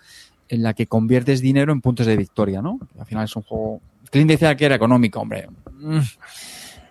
[0.50, 2.80] en la que conviertes dinero en puntos de victoria, ¿no?
[3.00, 3.82] Al final es un juego...
[4.12, 5.48] Clint decía que era económico, hombre.
[5.80, 6.00] Mm.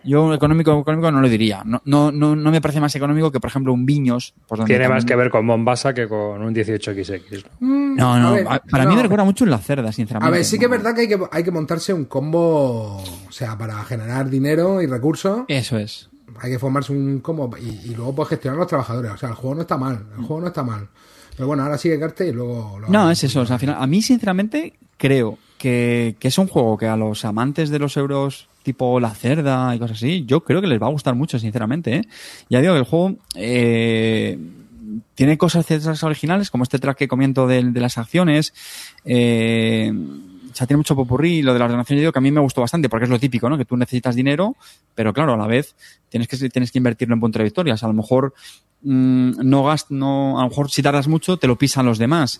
[0.03, 1.63] Yo económico, económico no lo diría.
[1.65, 4.35] No, no, no, no me parece más económico que, por ejemplo, un Viños.
[4.47, 7.43] Donde Tiene más que ver con Mombasa que con un 18XX.
[7.61, 7.95] ¿no?
[7.95, 8.91] No, no, A ver, a- para no.
[8.91, 10.27] mí me recuerda mucho en la cerda, sinceramente.
[10.27, 13.31] A ver, sí que es verdad que hay que, hay que montarse un combo, o
[13.31, 16.07] sea, para generar dinero y recursos, Eso es.
[16.39, 19.11] hay que formarse un combo y, y luego pues gestionar los trabajadores.
[19.11, 20.87] O sea, el juego no está mal, el juego no está mal.
[21.35, 22.79] Pero bueno, ahora sigue Carte y luego...
[22.79, 23.41] lo- No, es eso.
[23.41, 26.95] o sea, al final, a mí, sinceramente, creo que, que es un juego que a
[26.95, 30.81] los amantes de los euros tipo La Cerda y cosas así, yo creo que les
[30.81, 31.95] va a gustar mucho, sinceramente.
[31.97, 32.01] ¿eh?
[32.49, 34.39] Ya digo que el juego eh,
[35.13, 38.53] tiene cosas originales, como este track que comento de, de las acciones.
[39.03, 39.91] eh,
[40.55, 42.31] o sea, tiene mucho popurrí y lo de la ordenación yo digo que a mí
[42.31, 43.57] me gustó bastante porque es lo típico, ¿no?
[43.57, 44.55] Que tú necesitas dinero,
[44.95, 45.75] pero claro, a la vez
[46.07, 47.83] tienes que, tienes que invertirlo en punto de victorias.
[47.83, 48.33] A lo mejor
[48.81, 52.39] mm, no gast, no, a lo mejor si tardas mucho te lo pisan los demás.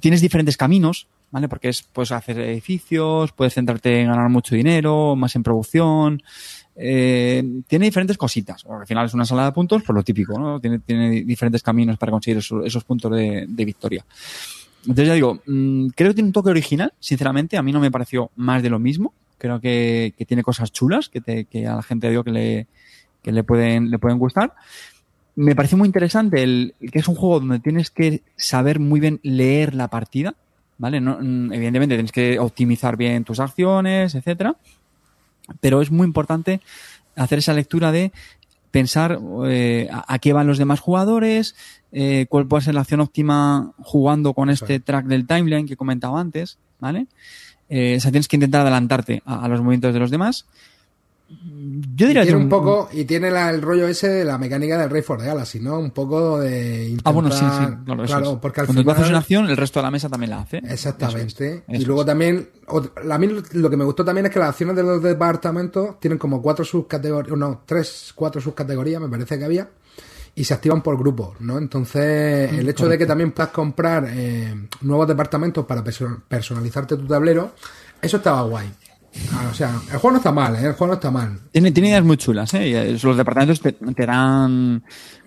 [0.00, 1.48] Tienes diferentes caminos, ¿vale?
[1.48, 6.22] Porque es, puedes hacer edificios, puedes centrarte en ganar mucho dinero, más en producción,
[6.76, 8.64] eh, tiene diferentes cositas.
[8.66, 10.60] Al final es una sala de puntos, por lo típico, ¿no?
[10.60, 14.06] Tiene, tiene diferentes caminos para conseguir esos, esos puntos de, de victoria.
[14.82, 17.90] Entonces ya digo, mmm, creo que tiene un toque original, sinceramente, a mí no me
[17.90, 19.14] pareció más de lo mismo.
[19.38, 22.66] Creo que, tiene cosas chulas que, a la gente digo que
[23.22, 24.54] le, pueden, le pueden gustar.
[25.34, 29.18] Me pareció muy interesante el, que es un juego donde tienes que saber muy bien
[29.22, 30.34] leer la partida,
[30.78, 31.00] ¿vale?
[31.00, 34.56] No, evidentemente tienes que optimizar bien tus acciones, etcétera.
[35.60, 36.60] Pero es muy importante
[37.16, 38.12] hacer esa lectura de
[38.72, 41.54] pensar eh, a, a, qué van los demás jugadores,
[41.92, 46.18] eh, cuál puede ser la acción óptima jugando con este track del timeline que comentaba
[46.18, 47.06] antes, ¿vale?
[47.68, 50.46] Eh, o sea, tienes que intentar adelantarte a, a los movimientos de los demás.
[51.94, 54.38] Yo diría y tiene que un poco y tiene la, el rollo ese de la
[54.38, 55.78] mecánica del Rey for Galaxy, ¿no?
[55.78, 58.38] Un poco de intentar, Ah, bueno, sí, sí, claro, claro es.
[58.38, 60.40] porque al Cuando final, tú haces una acción, el resto de la mesa también la
[60.40, 60.58] hace.
[60.58, 61.54] Exactamente.
[61.54, 62.06] Eso es, y luego es.
[62.06, 62.48] también
[63.10, 66.18] a mí lo que me gustó también es que las acciones de los departamentos tienen
[66.18, 69.68] como cuatro subcategorías, no, tres, cuatro subcategorías, me parece que había
[70.34, 71.58] y se activan por grupos, ¿no?
[71.58, 77.52] Entonces, el hecho de que también puedas comprar eh, nuevos departamentos para personalizarte tu tablero,
[78.00, 78.70] eso estaba guay.
[79.32, 80.66] Ah, o sea, el juego no está mal, ¿eh?
[80.66, 81.38] El juego no está mal.
[81.50, 82.98] Tiene, tiene ideas muy chulas, ¿eh?
[83.02, 84.82] Los departamentos te, te dan...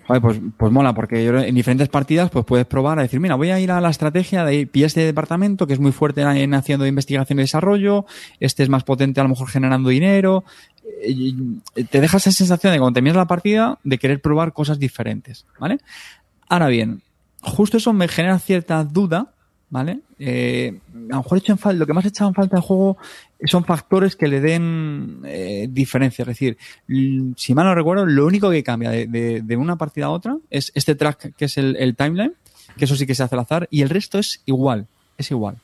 [0.06, 3.34] Joder, pues, pues mola, porque yo, en diferentes partidas pues puedes probar a decir, mira,
[3.34, 6.54] voy a ir a la estrategia de pillar este departamento que es muy fuerte en
[6.54, 8.06] haciendo investigación y desarrollo,
[8.38, 10.44] este es más potente a lo mejor generando dinero.
[11.90, 15.78] Te deja esa sensación de cuando terminas la partida de querer probar cosas diferentes, ¿vale?
[16.48, 17.02] Ahora bien,
[17.42, 19.32] justo eso me genera cierta duda,
[19.70, 20.00] ¿vale?
[20.18, 20.78] Eh,
[21.10, 22.96] a lo mejor hecho en falta, lo que más he echado en falta del juego
[23.44, 26.22] son factores que le den eh, diferencia.
[26.22, 26.56] Es decir,
[27.36, 30.36] si mal no recuerdo, lo único que cambia de, de, de una partida a otra
[30.50, 32.34] es este track que es el, el, timeline,
[32.76, 34.86] que eso sí que se hace al azar, y el resto es igual,
[35.18, 35.56] es igual.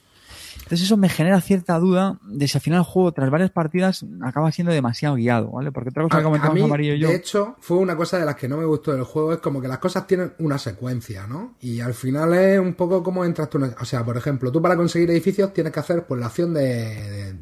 [0.72, 4.06] Entonces eso me genera cierta duda de si al final el juego, tras varias partidas,
[4.22, 5.70] acaba siendo demasiado guiado, ¿vale?
[5.70, 7.08] Porque otra cosa que comentamos a mí, Amarillo y yo...
[7.08, 9.60] De hecho, fue una cosa de las que no me gustó del juego, es como
[9.60, 11.56] que las cosas tienen una secuencia, ¿no?
[11.60, 13.62] Y al final es un poco como entras tú...
[13.78, 16.62] O sea, por ejemplo, tú para conseguir edificios tienes que hacer pues la acción de,
[16.62, 17.36] de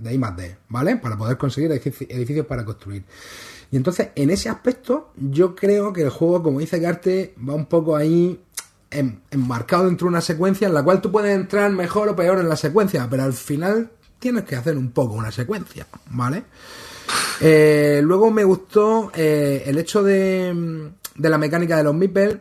[0.00, 0.96] de I más D, ¿vale?
[0.96, 3.04] Para poder conseguir edificios para construir.
[3.70, 7.66] Y entonces, en ese aspecto, yo creo que el juego, como dice Carte, va un
[7.66, 8.40] poco ahí
[8.90, 12.48] enmarcado dentro de una secuencia en la cual tú puedes entrar mejor o peor en
[12.48, 16.44] la secuencia, pero al final tienes que hacer un poco una secuencia, ¿vale?
[17.40, 22.36] Eh, luego me gustó eh, el hecho de, de, la mecánica de los meeples,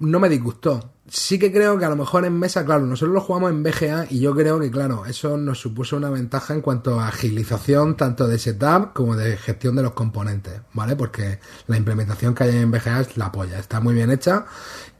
[0.00, 3.20] no me disgustó sí que creo que a lo mejor en mesa, claro, nosotros lo
[3.20, 7.00] jugamos en BGA y yo creo que, claro, eso nos supuso una ventaja en cuanto
[7.00, 10.94] a agilización tanto de setup como de gestión de los componentes, ¿vale?
[10.94, 14.46] Porque la implementación que hay en BGA es la polla, está muy bien hecha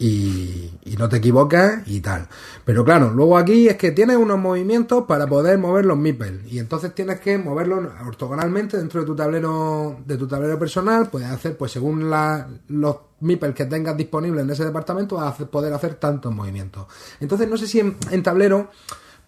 [0.03, 2.27] y, y no te equivocas y tal.
[2.65, 6.59] Pero claro, luego aquí es que tienes unos movimientos para poder mover los meeples y
[6.59, 11.55] entonces tienes que moverlos ortogonalmente dentro de tu tablero de tu tablero personal, puedes hacer
[11.59, 15.97] pues según la, los meeples que tengas disponibles en ese departamento vas a poder hacer
[15.97, 16.87] tantos movimientos.
[17.21, 18.71] Entonces no sé si en, en, tablero,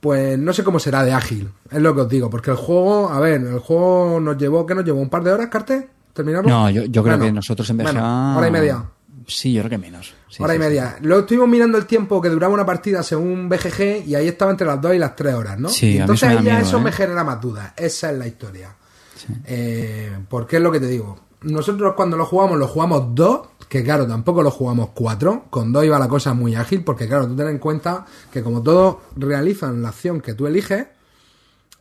[0.01, 3.11] pues no sé cómo será de ágil, es lo que os digo, porque el juego,
[3.11, 5.03] a ver, el juego nos llevó, ¿qué nos llevó?
[5.03, 5.87] ¿Un par de horas, Carte?
[6.15, 6.49] ¿Terminarlo?
[6.49, 7.93] No, yo, yo creo bueno, que nosotros en BGA...
[7.93, 8.85] Bueno, hora y media.
[9.27, 10.15] Sí, yo creo que menos.
[10.29, 10.97] Sí, hora sí, y media.
[10.99, 11.05] Sí.
[11.07, 14.67] Lo estuvimos mirando el tiempo que duraba una partida según BGG y ahí estaba entre
[14.67, 15.69] las 2 y las 3 horas, ¿no?
[15.69, 16.83] Sí, entonces ya miedo, eso ¿eh?
[16.83, 17.73] me genera más dudas.
[17.77, 18.75] Esa es la historia.
[19.45, 21.19] Eh, porque es lo que te digo.
[21.43, 25.47] Nosotros cuando lo jugamos, lo jugamos dos, que claro, tampoco lo jugamos cuatro.
[25.51, 28.63] Con dos iba la cosa muy ágil, porque claro, tú ten en cuenta que como
[28.63, 30.87] todos realizan la acción que tú eliges,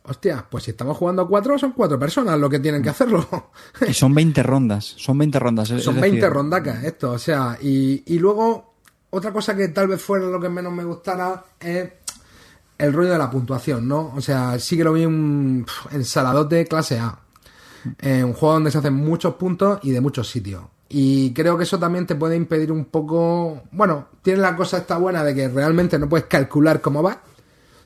[0.04, 3.26] hostia, pues si estamos jugando a cuatro, son cuatro personas lo que tienen que hacerlo.
[3.86, 5.70] Y son 20 rondas, son 20 rondas.
[5.70, 8.74] Es, son es 20 decir, rondacas esto, o sea, y, y luego
[9.10, 11.90] otra cosa que tal vez fuera lo que menos me gustara es
[12.78, 14.12] el rollo de la puntuación, ¿no?
[14.16, 17.18] O sea, sí que lo vi un ensaladote clase A.
[17.98, 20.62] Eh, un juego donde se hacen muchos puntos y de muchos sitios.
[20.88, 23.62] Y creo que eso también te puede impedir un poco.
[23.72, 27.22] Bueno, tiene la cosa esta buena de que realmente no puedes calcular cómo va,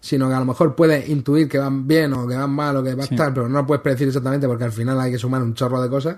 [0.07, 2.83] sino que a lo mejor puedes intuir que van bien o que van mal o
[2.83, 3.15] que va a Sí.
[3.15, 5.83] estar, pero no lo puedes predecir exactamente porque al final hay que sumar un chorro
[5.83, 6.17] de cosas.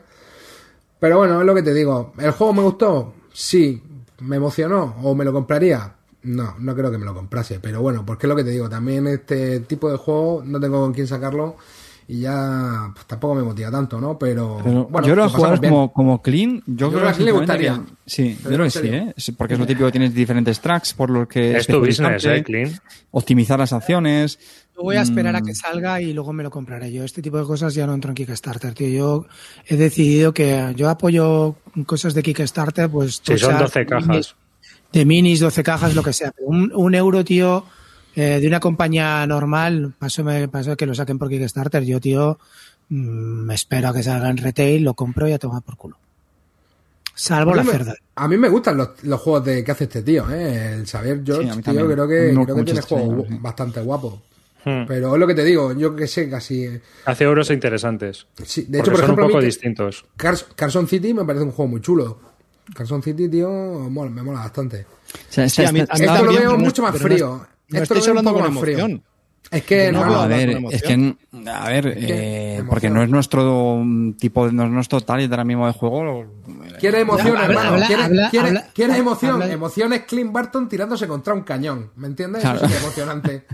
[1.00, 2.12] Pero bueno, es lo que te digo.
[2.18, 3.14] ¿El juego me gustó?
[3.32, 3.82] Sí.
[4.20, 4.96] ¿Me emocionó?
[5.02, 5.94] ¿O me lo compraría?
[6.24, 7.60] No, no creo que me lo comprase.
[7.60, 8.68] Pero bueno, porque es lo que te digo.
[8.68, 11.56] También este tipo de juego no tengo con quién sacarlo.
[12.10, 14.18] Y ya pues, tampoco me motiva tanto, ¿no?
[14.18, 15.72] Pero, Pero bueno, yo lo lo he jugado pasamos bien.
[15.72, 16.62] como, como clean.
[16.66, 17.74] Yo, Yo creo que a Clean le gustaría.
[17.74, 18.80] que- Sí, yo creo que sí.
[18.84, 19.14] ¿eh?
[19.16, 22.24] Sí, Porque es lo típico que tienes diferentes tracks por los que Es tu business,
[22.24, 22.72] ¿eh, Clean?
[23.10, 24.38] Optimizar las acciones.
[24.74, 25.44] Yo voy a esperar a Mm.
[25.44, 26.90] que salga y luego me lo compraré.
[26.92, 28.88] Yo este tipo de cosas ya no entro en Kickstarter, tío.
[28.88, 29.26] Yo
[29.66, 33.20] he decidido que yo apoyo cosas de Kickstarter, pues...
[33.22, 34.34] Si son tochas, 12 cajas.
[34.92, 36.30] De minis, 12 cajas, lo que sea.
[36.32, 37.64] Pero un, un euro, tío,
[38.18, 41.84] eh, de una compañía normal, paso, me paso que lo saquen por Kickstarter.
[41.84, 42.38] Yo, tío,
[42.88, 42.96] mm,
[43.46, 45.96] me espero a que salga en retail, lo compro y a tomar por culo.
[47.14, 47.94] Salvo la me- cerda.
[48.16, 50.74] A mí me gustan los, los juegos de que hace este tío, ¿eh?
[50.74, 53.38] El Xavier George, Sí, tío, creo que, creo que tiene este juegos sí.
[53.40, 54.14] bastante guapos.
[54.64, 54.84] Hmm.
[54.86, 56.68] Pero es lo que te digo, yo que sé, casi...
[57.06, 58.26] Hace euros interesantes.
[58.44, 60.04] Sí, de hecho, por son ejemplo, un poco distintos.
[60.16, 62.18] Cars- Carson City me parece un juego muy chulo.
[62.74, 64.82] Carson City, tío, mola- me mola bastante.
[64.82, 67.04] O sea, Sí, esta- a mí- esta- a mí Esto lo veo mucho más pero
[67.08, 67.46] no es- frío.
[67.70, 68.78] No Esto lo estáis veo un hablando con más frío.
[68.78, 69.02] emoción.
[69.50, 71.16] Es que, No, hermano, a ver, con emoción.
[71.32, 72.66] es que, a ver, eh, emoción.
[72.68, 73.82] porque no es nuestro
[74.18, 76.04] tipo, de- no es nuestro target ahora mismo de juego.
[76.04, 77.68] lo- Quiere emoción, Habla- hermano.
[77.70, 79.32] habla- quiere habla- quiere- habla- quiere habla- emoción.
[79.42, 81.90] habla- Emoción es Clint Barton tirándose contra un cañón.
[81.96, 82.42] ¿Me entiendes?
[82.42, 82.58] Claro.
[82.58, 83.44] Eso es emocionante.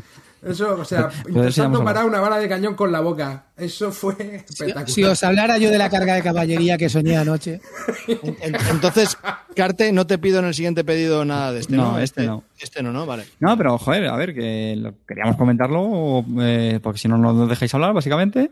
[0.47, 3.47] Eso, o sea, eso ya intentando parar una bala de cañón con la boca.
[3.57, 4.13] Eso fue
[4.47, 4.89] espectacular.
[4.91, 7.61] Si os hablara yo de la carga de caballería que soñé anoche,
[8.09, 9.17] En- Entonces,
[9.57, 11.93] Carte, no te pido en el siguiente pedido nada de este, ¿no?
[11.93, 12.43] No, este no.
[12.61, 13.07] Este no, ¿no?
[13.07, 13.25] Vale.
[13.41, 17.49] No, pero joder, a ver, que lo- queríamos comentarlo, eh, porque si no, no nos
[17.49, 18.51] dejáis hablar, básicamente.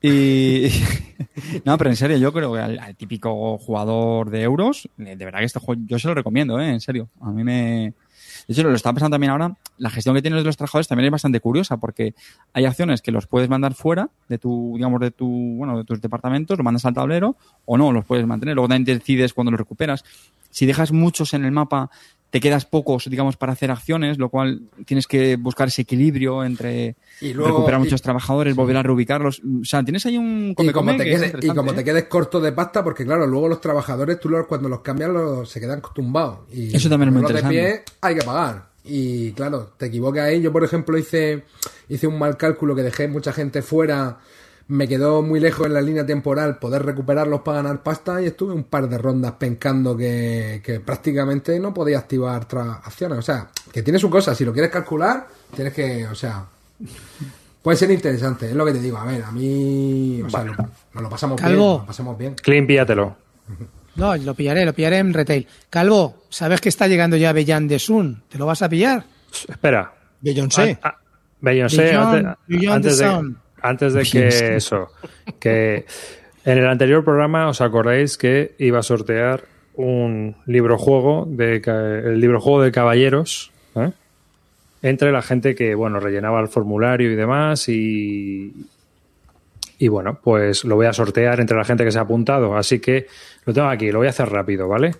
[0.00, 0.68] Y.
[1.64, 5.24] no, pero en serio, yo creo que al, al típico jugador de euros, eh, de
[5.24, 6.70] verdad que este juego yo se lo recomiendo, ¿eh?
[6.70, 7.08] En serio.
[7.20, 7.92] A mí me.
[8.48, 11.04] De hecho, lo estaba pensando también ahora, la gestión que tienes de los trabajadores también
[11.04, 12.14] es bastante curiosa, porque
[12.54, 16.00] hay acciones que los puedes mandar fuera de tu, digamos, de tu, bueno, de tus
[16.00, 18.54] departamentos, lo mandas al tablero, o no, los puedes mantener.
[18.54, 20.02] Luego también decides cuando los recuperas.
[20.48, 21.90] Si dejas muchos en el mapa,
[22.30, 26.96] te quedas pocos, digamos, para hacer acciones, lo cual tienes que buscar ese equilibrio entre
[27.22, 29.40] Y luego- recuperar y- muchos trabajadores, volver a reubicarlos.
[29.62, 31.56] O sea, tienes ahí un Y come como, come te que es quedes, y interesante,
[31.58, 31.74] como ¿eh?
[31.74, 35.10] te quedes corto de pasta, porque claro, luego los trabajadores, tú los, cuando los cambias,
[35.10, 36.40] los, se quedan tumbados.
[36.52, 37.84] Y Eso también es muy ponerlos de interesante.
[37.86, 38.68] pie hay que pagar.
[38.84, 40.40] Y claro, te equivocas ahí.
[40.40, 41.44] Yo, por ejemplo, hice,
[41.88, 44.18] hice un mal cálculo que dejé mucha gente fuera.
[44.68, 48.52] Me quedó muy lejos en la línea temporal poder recuperarlos para ganar pasta y estuve
[48.52, 52.46] un par de rondas pencando que, que prácticamente no podía activar
[52.84, 53.18] acciones.
[53.18, 54.34] O sea, que tiene su cosa.
[54.34, 55.26] Si lo quieres calcular,
[55.56, 56.44] tienes que, o sea,
[57.62, 58.46] puede ser interesante.
[58.50, 58.98] Es lo que te digo.
[58.98, 60.52] A ver, a mí, o sea, lo-
[60.92, 61.48] nos lo pasamos bien.
[61.50, 61.70] Calvo.
[61.72, 62.34] Nos lo pasamos bien.
[62.34, 63.16] Clean, píllatelo.
[63.96, 65.46] no, lo pillaré, lo pillaré en retail.
[65.70, 68.22] Calvo, ¿sabes que está llegando ya Bellan de Sun?
[68.28, 69.02] ¿Te lo vas a pillar?
[69.48, 69.94] Espera.
[70.20, 70.78] Beyoncé.
[70.82, 70.98] Ah, ah,
[71.40, 73.34] Beyoncé, antes, antes de.
[73.62, 74.88] Antes de que eso,
[75.38, 75.86] que
[76.44, 79.44] en el anterior programa os acordáis que iba a sortear
[79.74, 81.62] un libro juego de
[82.04, 83.92] el libro juego de caballeros ¿eh?
[84.82, 88.52] entre la gente que bueno rellenaba el formulario y demás y
[89.78, 92.56] y bueno pues lo voy a sortear entre la gente que se ha apuntado.
[92.56, 93.06] Así que
[93.44, 94.94] lo tengo aquí lo voy a hacer rápido vale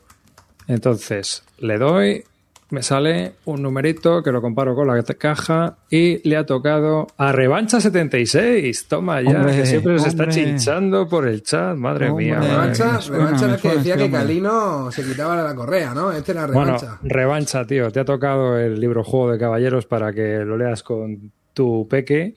[0.69, 2.25] entonces le doy
[2.71, 7.33] me sale un numerito que lo comparo con la caja y le ha tocado a
[7.33, 8.87] Revancha 76.
[8.89, 11.77] Toma ya, Hombre, que siempre se está chinchando por el chat.
[11.77, 12.27] Madre Hombre.
[12.27, 12.41] mía.
[12.41, 14.11] Revancha, revancha el que decía que.
[14.11, 16.13] Calino se quitaba la correa, ¿no?
[16.13, 16.99] Este era Bueno, revancha.
[17.03, 17.91] revancha, tío.
[17.91, 22.35] Te ha tocado el libro Juego de Caballeros para que lo leas con tu peque.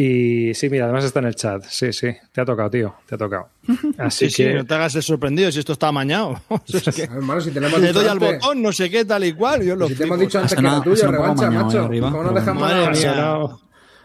[0.00, 1.64] Y sí, mira, además está en el chat.
[1.68, 2.94] Sí, sí, te ha tocado, tío.
[3.04, 3.48] Te ha tocado.
[3.98, 4.48] Así Sí, que.
[4.50, 6.40] sí, no te hagas el sorprendido si esto está amañado.
[6.72, 9.64] Es que Hermano, si te le doy al botón, no sé qué, tal y cual.
[9.64, 11.88] Yo lo si te hemos dicho antes que un poco revancha, macho.
[11.88, 13.56] ¿Cómo no dejamos nada?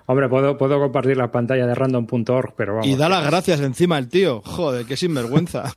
[0.07, 2.87] Hombre, puedo, puedo compartir la pantalla de random.org, pero vamos.
[2.87, 4.41] Y da las gracias encima el tío.
[4.43, 5.73] Joder, qué sinvergüenza.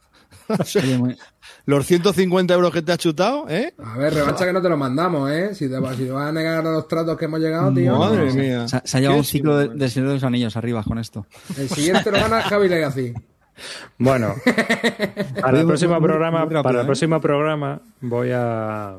[0.49, 1.17] Oye, muy-
[1.67, 3.75] Los 150 euros que te ha chutado, ¿eh?
[3.85, 5.55] A ver, revancha que no te lo mandamos, ¿eh?
[5.55, 7.99] Si te, si te vas a negar a los tratos que hemos llegado, tío.
[7.99, 8.35] Madre no.
[8.35, 8.69] mía.
[8.69, 10.99] Se, ha- se ha llevado un ciclo de, de Señor de los Anillos arriba con
[10.99, 11.27] esto.
[11.59, 13.13] El siguiente lo gana Javi Legacy.
[13.99, 14.35] Bueno,
[15.41, 16.87] para el próximo muy- muy programa, rápido, para el ¿eh?
[16.87, 18.97] próximo programa voy a.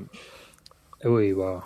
[1.03, 1.61] Uy, wow.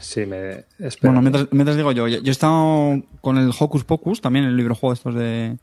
[0.00, 0.64] Sí, me.
[1.02, 4.56] Bueno, mientras, mientras digo yo, yo yo he estado con el Hocus Pocus, también el
[4.56, 5.56] libro juego estos de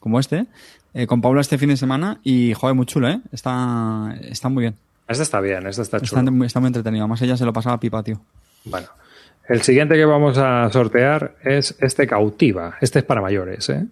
[0.00, 0.46] como este,
[0.94, 3.20] eh, con Paula este fin de semana y joder, muy chulo, ¿eh?
[3.32, 4.74] Está, está muy bien.
[5.06, 6.44] Este está bien, este está chulo.
[6.44, 7.04] está muy entretenido.
[7.04, 8.20] Además ella se lo pasaba pipa, tío.
[8.64, 8.88] Bueno,
[9.48, 12.76] el siguiente que vamos a sortear es este cautiva.
[12.82, 13.70] Este es para mayores.
[13.70, 13.86] ¿eh?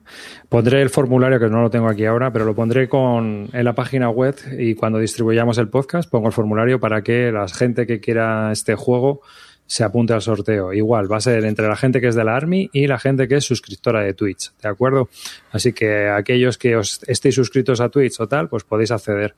[0.51, 3.75] Pondré el formulario que no lo tengo aquí ahora, pero lo pondré con en la
[3.75, 8.01] página web y cuando distribuyamos el podcast pongo el formulario para que la gente que
[8.01, 9.23] quiera este juego
[9.67, 10.73] se apunte al sorteo.
[10.73, 13.29] Igual, va a ser entre la gente que es de la Army y la gente
[13.29, 15.09] que es suscriptora de Twitch, ¿de acuerdo?
[15.51, 19.35] Así que aquellos que os estéis suscritos a Twitch o tal, pues podéis acceder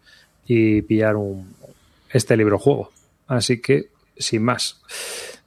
[0.46, 1.54] y pillar un,
[2.12, 2.90] este libro juego.
[3.26, 4.80] Así que, sin más,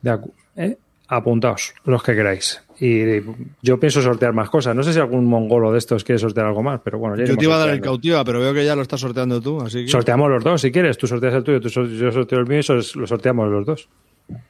[0.02, 0.20] de
[0.56, 0.78] ¿eh?
[1.08, 2.62] apuntaos los que queráis.
[2.80, 3.22] Y
[3.62, 4.76] yo pienso sortear más cosas.
[4.76, 7.38] No sé si algún mongolo de estos quiere sortear algo más, pero bueno, ya Yo
[7.38, 9.86] te iba a dar el cautiva, pero veo que ya lo estás sorteando tú, así
[9.86, 9.92] que...
[9.92, 10.98] Sorteamos los dos, si quieres.
[10.98, 13.90] Tú sorteas el tuyo, tú yo sorteo el mío y lo sorteamos los dos.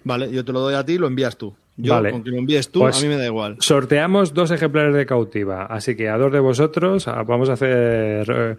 [0.03, 1.53] Vale, yo te lo doy a ti y lo envías tú.
[1.77, 2.11] Yo, Vale.
[2.11, 3.55] con que lo envíes tú, Pues- a mí me da igual.
[3.59, 8.27] Sorteamos dos ejemplares de cautiva, así que a dos de vosotros a- vamos a hacer
[8.29, 8.55] eh,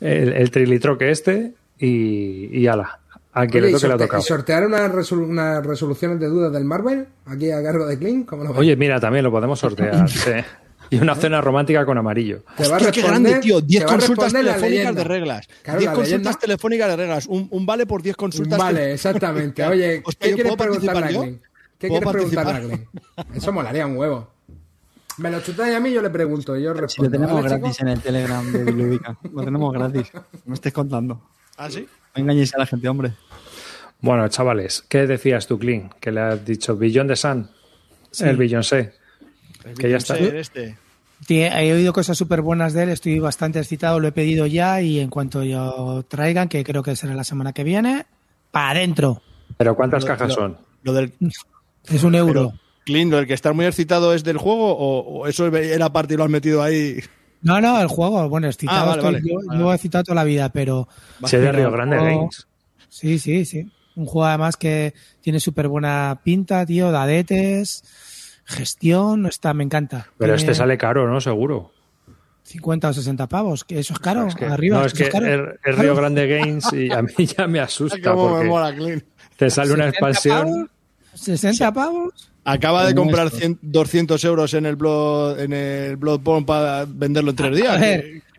[0.00, 2.98] el, el trilitroque este y, y ala.
[3.32, 4.22] A quien Oye, le ¿y toque le ha sorte- tocado.
[4.22, 8.26] y sortear unas, resolu- unas resoluciones de dudas del Marvel aquí a cargo de Clint?
[8.26, 8.50] ¿Cómo lo?
[8.50, 10.08] Oye, mira, también lo podemos sortear.
[10.10, 10.30] sí.
[10.90, 12.44] Y una cena romántica con amarillo.
[12.56, 13.60] Te va a qué grande, tío.
[13.60, 15.48] 10 te va a consultas telefónicas de reglas.
[15.62, 16.38] Claro, 10 la consultas leyenda.
[16.40, 17.26] telefónicas de reglas.
[17.26, 18.58] Un, un vale por 10 consultas.
[18.58, 19.64] Vale, exactamente.
[19.66, 21.22] Oye, Hostia, ¿qué ¿yo quieres puedo preguntarle a?
[21.78, 22.86] ¿Qué ¿Puedo quieres preguntarle
[23.16, 23.24] a?
[23.36, 24.30] Eso molaría un huevo.
[25.18, 27.10] Me lo chutáis a mí, yo le pregunto y yo Si lo respondo.
[27.10, 29.18] tenemos ¿vale, gratis en el Telegram de Bilúdica.
[29.32, 30.10] Lo tenemos gratis.
[30.14, 31.20] No me estés contando.
[31.56, 31.86] ¿Ah, sí?
[32.14, 33.12] No engañéis a la gente, hombre.
[34.00, 35.92] Bueno, chavales, ¿qué decías tú, Clint?
[35.94, 37.50] Que le has dicho Billón de Sun,
[38.20, 38.92] el Beyoncé.
[39.78, 40.16] Que ya está.
[40.16, 40.76] Este.
[41.28, 45.00] He oído cosas súper buenas de él, estoy bastante excitado, lo he pedido ya y
[45.00, 48.06] en cuanto yo traigan, que creo que será la semana que viene,
[48.52, 49.20] para adentro.
[49.56, 50.56] Pero ¿cuántas Lo- cajas lo- son?
[50.82, 51.12] Lo del.
[51.90, 52.50] Es un euro.
[52.50, 55.90] Pero, Clint, ¿lo del que estar muy excitado es del juego o, o eso era
[55.92, 56.98] parte y lo has metido ahí?
[57.42, 59.28] No, no, el juego, bueno, excitado Ah, vale, estoy, vale.
[59.28, 59.60] yo, Vale.
[59.60, 60.86] yo he excitado toda la vida, pero...
[61.24, 62.46] Si es de Río Grande el juego- Games.
[62.90, 63.70] Sí, sí, sí.
[63.96, 64.92] Un juego además que
[65.22, 67.84] tiene súper buena pinta, tío, dadetes,
[68.48, 70.08] gestión, está, me encanta.
[70.18, 71.20] Pero Tiene este sale caro, ¿no?
[71.20, 71.70] Seguro.
[72.44, 74.78] 50 o 60 pavos, que eso es caro, Es que- arriba.
[74.78, 75.26] no, es que caro.
[75.26, 78.74] es, es Río Grande Games y a mí ya me asusta ¿Cómo me porque mola,
[78.74, 79.04] Clint?
[79.36, 80.46] te sale una 60 expansión.
[80.46, 82.30] pavos, 60 pavos.
[82.44, 83.38] Acaba de comprar esto.
[83.38, 87.76] 100 200 euros en el Blood, en el Bloodborne para venderlo en tres días.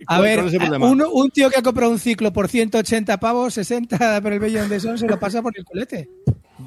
[0.08, 0.44] A ver,
[0.82, 4.68] uno- un tío que ha comprado un ciclo por 180 pavos, 60 por el Bellón
[4.70, 6.10] de Son, se lo pasa por el culete.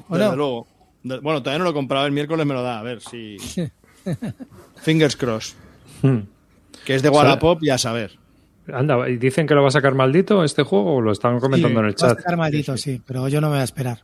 [0.07, 0.35] ¿O Desde no?
[0.37, 0.67] luego.
[1.03, 3.37] Bueno, todavía no lo he comprado, el miércoles me lo da, a ver si.
[4.81, 5.55] Fingers crossed.
[6.01, 6.19] Hmm.
[6.85, 8.17] Que es de Wallapop y a saber.
[8.71, 11.79] Anda, ¿y dicen que lo va a sacar maldito este juego o lo están comentando
[11.81, 12.17] en el Va a chat?
[12.17, 13.99] sacar maldito, sí, pero yo no me voy a esperar.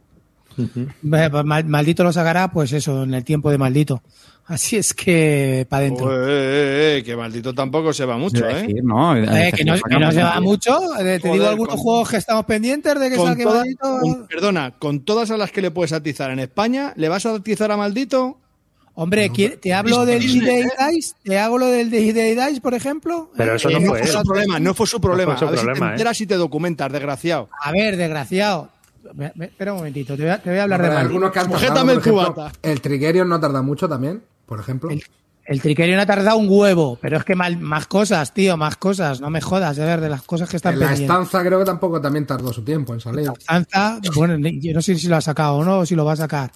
[0.55, 4.01] Pues, mal- Maldito lo sacará, pues eso, en el tiempo de maldito.
[4.49, 6.11] Así es que, para adentro.
[6.11, 8.63] Eh, eh, eh, que maldito tampoco se va mucho, ¿eh?
[8.63, 9.15] decir, ¿no?
[9.15, 10.75] Eh, que no, que no se va mucho.
[10.99, 13.99] Eh, te Joder, digo algunos con- juegos que estamos pendientes de que salga toda- maldito.
[14.01, 17.35] con- perdona, con todas a las que le puedes atizar en España, ¿le vas a
[17.35, 18.39] atizar a maldito?
[18.95, 20.63] Hombre, ¿quiere- te hablo del D-Day
[20.93, 23.29] Dice, te hago lo del D-Day Dice, por ejemplo.
[23.37, 24.13] Pero eso Eh, no no fue fue él.
[24.13, 25.37] su problema, no fue su problema.
[25.37, 25.93] su a ver si problema, te ¿eh?
[25.93, 27.49] enteras y te documentas, desgraciado.
[27.61, 28.69] A ver, desgraciado.
[29.13, 31.31] Me- me- espera un momentito, te voy a, te voy a hablar Pero de algunos
[31.31, 32.51] que han tardado, ejemplo.
[32.61, 34.89] El Trigerion no tarda mucho también, por ejemplo.
[34.89, 35.01] El,
[35.45, 39.21] el Trickerion ha tardado un huevo, pero es que mal- más cosas, tío, más cosas.
[39.21, 41.15] No me jodas, de ver, de las cosas que están En la pendientes.
[41.15, 43.31] estanza creo que tampoco también tardó su tiempo en salir.
[43.39, 46.03] Stanza, bueno, ni- yo no sé si lo ha sacado o no, o si lo
[46.03, 46.51] va a sacar.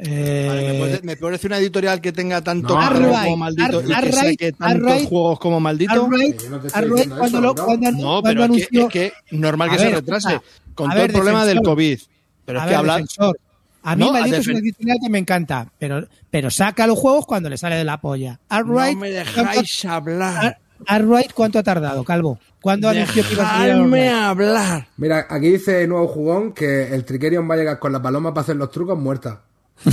[0.00, 3.82] Eh, Vale, ¿me, puedes- me parece una editorial que tenga tanto No, juego como maldito
[3.82, 5.94] y que saque tantos juegos como maldito?
[5.96, 9.74] No cuando, eso, lo, cuando, No, cuando pero es anunció, que, es que normal que
[9.74, 10.40] A se ver, retrase.
[10.74, 11.60] Con A todo ver, el problema del.
[11.62, 11.98] COVID.
[12.44, 12.96] Pero a es ver, que hablar.
[13.00, 13.38] defensor,
[13.82, 16.98] a mí No, a maldito es una editorial que me encanta, pero, pero saca los
[16.98, 18.38] juegos cuando le sale de la polla.
[18.50, 20.44] No me ¿cuánto- dejáis hablar.
[20.46, 22.38] Ar- Arkwright, ¿cuánto ha tardado, Calvo?
[22.60, 24.86] ¿Cuándo anunció que iba a salir hablar.
[24.96, 28.42] Mira, aquí dice nuevo jugón que el Trikerion va a llegar con la paloma para
[28.42, 29.42] hacer los trucos muerta.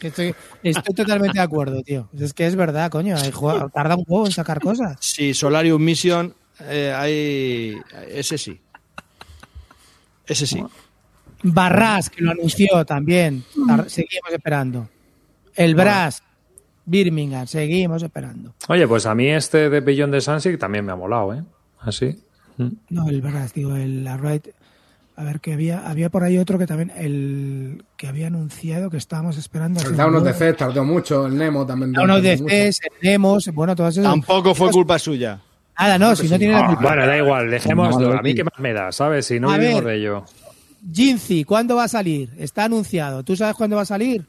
[0.00, 2.10] Estoy, estoy totalmente de acuerdo, tío.
[2.20, 3.16] Es que es verdad, coño.
[3.16, 4.98] hay juego- tarda un juego en sacar cosas.
[5.00, 7.74] Sí, Solarium Mission, eh, hay.
[8.10, 8.60] Ese sí.
[10.26, 10.62] Ese sí.
[11.44, 13.44] Barras, que lo anunció también.
[13.86, 14.88] Seguimos esperando.
[15.54, 16.22] El Brass,
[16.84, 18.54] Birmingham, seguimos esperando.
[18.68, 21.44] Oye, pues a mí este de Billón de Sunset también me ha molado, ¿eh?
[21.80, 22.18] Así.
[22.88, 24.48] No, el Brass, digo, el Arkwright.
[25.16, 28.96] A ver, que había, había por ahí otro que también, el que había anunciado que
[28.96, 29.80] estábamos esperando.
[29.80, 30.34] El Down of the.
[30.34, 31.92] Fest tardó mucho, el Nemo también.
[31.92, 32.38] Down of the.
[32.38, 34.10] Fest, el Nemos, bueno, todas esas.
[34.10, 35.40] Tampoco fue culpa suya.
[35.78, 36.82] Nada, no, si no tiene la culpa.
[36.82, 37.96] Bueno, da igual, dejemos.
[37.98, 39.26] No, A mí qué más me da, ¿sabes?
[39.26, 40.24] Si no vivimos de ello.
[40.92, 42.30] Jinzi, ¿cuándo va a salir?
[42.38, 43.22] Está anunciado.
[43.22, 44.24] ¿Tú sabes cuándo va a salir?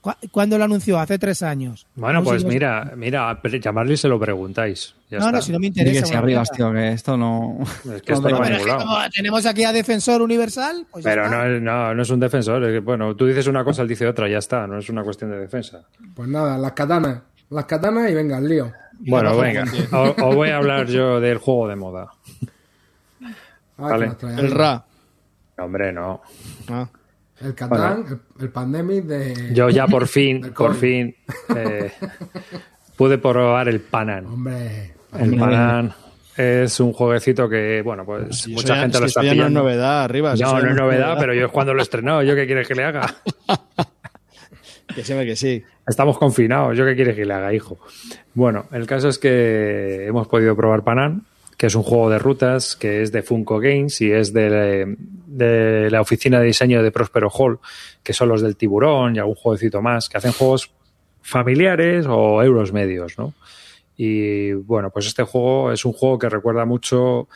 [0.00, 0.98] ¿Cu- ¿Cuándo lo anunció?
[1.00, 1.86] Hace tres años.
[1.96, 4.94] Bueno, pues si mira, mira, llamarle y se lo preguntáis.
[5.10, 5.36] Ya No, está.
[5.38, 6.08] no, si no me interesa.
[6.08, 7.58] que arriba, tío, que esto no.
[7.62, 11.44] Es que esto no es que como tenemos aquí a Defensor Universal, pues Pero no,
[11.44, 12.62] es- no, no es un defensor.
[12.64, 14.66] es que, bueno, tú dices una cosa, él dice otra, ya está.
[14.68, 15.82] No es una cuestión de defensa.
[16.14, 17.22] Pues nada, las katanas.
[17.50, 18.72] Las katanas y venga, el lío.
[19.00, 19.64] Bueno, venga.
[19.92, 22.08] Os, voy a hablar yo del juego de moda.
[23.78, 24.12] Ah, Vale.
[24.22, 24.50] El.
[24.52, 24.84] Ra.
[25.60, 26.22] No, hombre, no.
[26.68, 26.88] Ah.
[27.42, 29.52] El Catán, el, el Pandemic de.
[29.54, 31.14] Yo ya por fin, por fin,
[31.54, 31.92] eh,
[32.96, 34.24] pude probar el Panan.
[34.26, 34.94] Hombre.
[35.18, 35.92] El Panan
[36.36, 39.36] es un jueguecito que, bueno, pues mucha ya- gente si lo está ya no es
[39.36, 39.60] pillando.
[39.60, 40.34] novedad, arriba.
[40.34, 42.22] si No, eso ya no es novedad, pero yo es cuando lo he estrenado.
[42.22, 43.14] ¿Yo qué quieres que le haga?
[44.94, 45.62] Que se ve que sí.
[45.86, 46.76] Estamos confinados.
[46.76, 47.78] ¿Yo qué quieres que le haga, hijo?
[48.34, 51.26] Bueno, el caso es que hemos podido probar Panan,
[51.60, 54.96] que es un juego de rutas que es de Funko Games y es de,
[55.90, 57.58] la oficina de diseño de Prospero Hall,
[58.02, 60.70] que son los del tiburón y algún jueguecito más, que hacen juegos
[61.20, 63.34] familiares o euros medios, ¿no?
[63.94, 67.28] Y bueno, pues este juego es un juego que recuerda mucho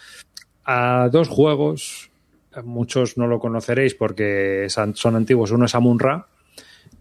[0.65, 2.11] a dos juegos.
[2.65, 5.51] Muchos no lo conoceréis porque son son antiguos.
[5.51, 6.29] Uno es Amunra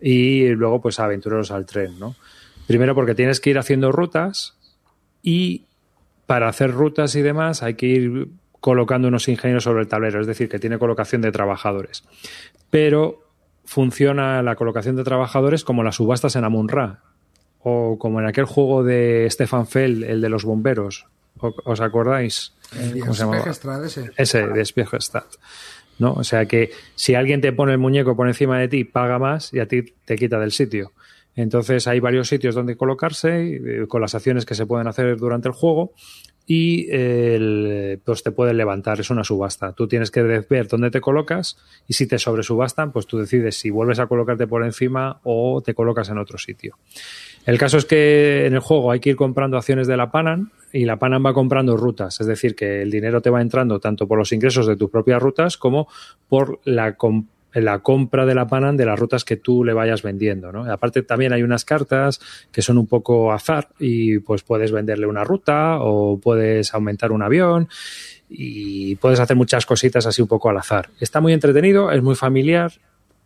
[0.01, 2.17] y luego pues Aventureros al Tren, ¿no?
[2.67, 4.57] Primero porque tienes que ir haciendo rutas
[5.21, 5.63] y
[6.25, 8.27] para hacer rutas y demás hay que ir
[8.59, 12.03] colocando unos ingenieros sobre el tablero, es decir, que tiene colocación de trabajadores.
[12.69, 13.19] Pero
[13.65, 16.99] funciona la colocación de trabajadores como las subastas en Amun-Ra
[17.59, 21.07] o como en aquel juego de Stefan Feld, el de los bomberos.
[21.39, 22.53] ¿O- ¿Os acordáis?
[22.77, 23.23] El ¿Cómo se
[23.85, 24.11] ese.
[24.17, 24.61] Ese, de.
[25.99, 26.13] ¿no?
[26.13, 29.53] O sea que si alguien te pone el muñeco por encima de ti, paga más
[29.53, 30.91] y a ti te quita del sitio.
[31.35, 35.47] Entonces hay varios sitios donde colocarse eh, con las acciones que se pueden hacer durante
[35.47, 35.91] el juego
[36.45, 39.71] y el- pues te pueden levantar, es una subasta.
[39.73, 41.57] Tú tienes que ver dónde te colocas
[41.87, 45.73] y si te sobresubastan, pues tú decides si vuelves a colocarte por encima o te
[45.73, 46.77] colocas en otro sitio.
[47.45, 50.51] El caso es que en el juego hay que ir comprando acciones de la Panan
[50.71, 54.07] y la Panan va comprando rutas, es decir, que el dinero te va entrando tanto
[54.07, 55.87] por los ingresos de tus propias rutas como
[56.29, 56.95] por la,
[57.53, 60.51] com- la compra de la Panan de las rutas que tú le vayas vendiendo.
[60.51, 60.65] ¿no?
[60.65, 62.19] Y aparte también hay unas cartas
[62.51, 67.21] que son un poco azar y pues puedes venderle una ruta o puedes aumentar un
[67.21, 67.67] avión
[68.29, 70.89] y puedes hacer muchas cositas así un poco al azar.
[70.99, 72.71] Está muy entretenido, es muy familiar.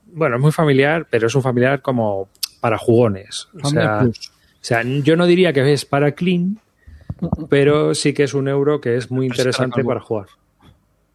[0.06, 2.30] Bueno, es muy familiar, pero es un familiar como
[2.60, 3.48] para jugones.
[3.62, 4.30] O sea, plus.
[4.30, 6.60] o sea, yo no diría que es para clean,
[7.50, 10.28] pero sí que es un euro que es muy interesante para jugar.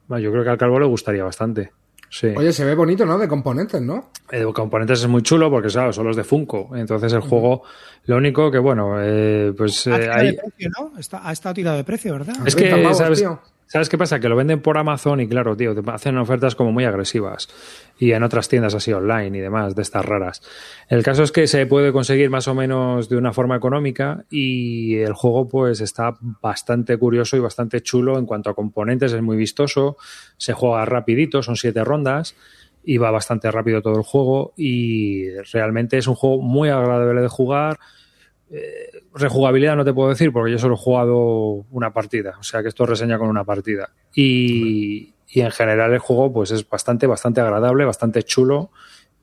[0.08, 1.72] Bueno, yo creo que al calvo le gustaría bastante.
[2.14, 2.26] Sí.
[2.36, 3.16] Oye, se ve bonito, ¿no?
[3.16, 4.10] De componentes, ¿no?
[4.30, 6.68] De componentes es muy chulo porque, claro, son los de Funko.
[6.76, 7.62] Entonces el juego,
[8.04, 10.98] lo único que, bueno, eh, pues Ha eh, tirado hay- de precio, ¿no?
[10.98, 12.34] Está- ha estado tirado de precio, ¿verdad?
[12.44, 13.40] es 30 que, ¿sabes, tío.
[13.72, 14.20] ¿Sabes qué pasa?
[14.20, 17.48] Que lo venden por Amazon y, claro, tío, te hacen ofertas como muy agresivas.
[17.98, 20.42] Y en otras tiendas así online y demás, de estas raras.
[20.90, 24.96] El caso es que se puede conseguir más o menos de una forma económica y
[24.96, 29.14] el juego, pues, está bastante curioso y bastante chulo en cuanto a componentes.
[29.14, 29.96] Es muy vistoso,
[30.36, 32.36] se juega rapidito, son siete rondas
[32.84, 37.28] y va bastante rápido todo el juego y realmente es un juego muy agradable de
[37.28, 37.78] jugar.
[38.54, 42.60] Eh, rejugabilidad no te puedo decir porque yo solo he jugado una partida, o sea
[42.62, 43.88] que esto reseña con una partida.
[44.14, 48.70] Y, y en general el juego pues es bastante, bastante agradable, bastante chulo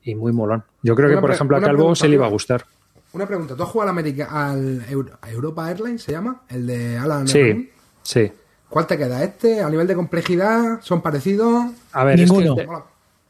[0.03, 0.63] y muy molón.
[0.81, 2.65] Yo creo que, por ejemplo, a Calvo pregunta, se le iba a gustar.
[3.13, 3.55] Una pregunta.
[3.55, 6.41] ¿Tú has jugado al, America, al Euro- a Europa Airlines, se llama?
[6.49, 7.71] El de Alan Sí,
[8.03, 8.31] sí.
[8.69, 9.23] ¿Cuál te queda?
[9.23, 9.61] ¿Este?
[9.61, 10.79] ¿A nivel de complejidad?
[10.81, 11.65] ¿Son parecidos?
[11.91, 12.67] A ver, es que,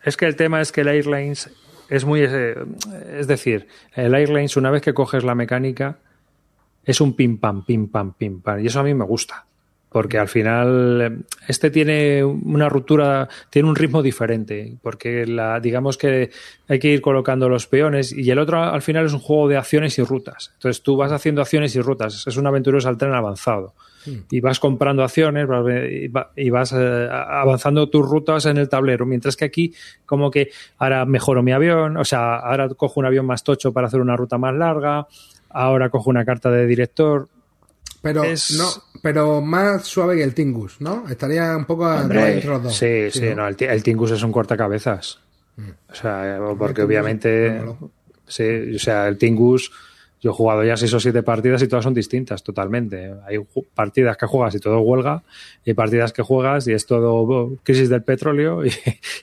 [0.04, 1.50] es que el tema es que el Airlines
[1.90, 2.22] es muy...
[2.22, 5.98] Es decir, el Airlines una vez que coges la mecánica
[6.84, 8.60] es un pim pam, pim pam, pim pam.
[8.60, 9.46] Y eso a mí me gusta.
[9.90, 14.78] Porque al final eh, este tiene una ruptura, tiene un ritmo diferente.
[14.82, 16.30] Porque la, digamos que
[16.68, 19.58] hay que ir colocando los peones y el otro al final es un juego de
[19.58, 20.52] acciones y rutas.
[20.56, 22.26] Entonces tú vas haciendo acciones y rutas.
[22.28, 23.74] Es un aventureros al tren avanzado.
[24.32, 29.06] Y vas comprando acciones y va- y vas eh, avanzando tus rutas en el tablero.
[29.06, 29.74] Mientras que aquí,
[30.06, 33.88] como que ahora mejoro mi avión, o sea, ahora cojo un avión más tocho para
[33.88, 35.08] hacer una ruta más larga,
[35.50, 37.28] ahora cojo una carta de director.
[38.02, 38.70] Pero, Es- no,
[39.02, 41.04] pero más suave que el Tingus, ¿no?
[41.10, 42.76] Estaría un poco Hombre, los dos.
[42.76, 45.20] sí, sí, no, el, el Tingus es un cortacabezas.
[45.92, 47.62] O sea, porque obviamente,
[48.26, 49.70] sí, o sea, el Tingus,
[50.22, 53.14] yo he jugado ya seis o siete partidas y todas son distintas totalmente.
[53.26, 53.40] Hay
[53.74, 55.24] partidas que juegas y todo huelga,
[55.64, 58.72] y hay partidas que juegas y es todo oh, crisis del petróleo y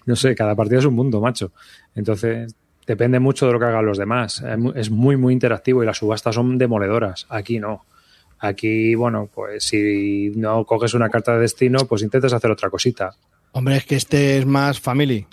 [0.06, 1.52] no sé, cada partida es un mundo, macho.
[1.94, 2.54] Entonces,
[2.86, 4.42] depende mucho de lo que hagan los demás.
[4.74, 7.26] Es muy, muy interactivo y las subastas son demoledoras.
[7.28, 7.84] Aquí no.
[8.38, 13.14] Aquí, bueno, pues si no coges una carta de destino, pues intentas hacer otra cosita.
[13.52, 15.26] Hombre, es que este es más family.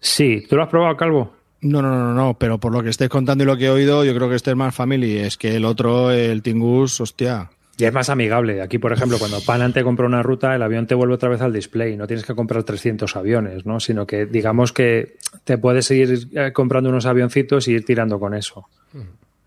[0.00, 1.37] Sí, ¿tú lo has probado, Calvo?
[1.60, 4.04] No, no, no, no, pero por lo que estés contando y lo que he oído,
[4.04, 5.18] yo creo que este es más family.
[5.18, 7.50] Es que el otro, el Tingus, hostia.
[7.76, 8.60] Y es más amigable.
[8.60, 11.40] Aquí, por ejemplo, cuando Panan te compra una ruta, el avión te vuelve otra vez
[11.40, 11.96] al display.
[11.96, 13.78] No tienes que comprar 300 aviones, ¿no?
[13.78, 18.34] Sino que, digamos que te puedes seguir eh, comprando unos avioncitos y ir tirando con
[18.34, 18.68] eso.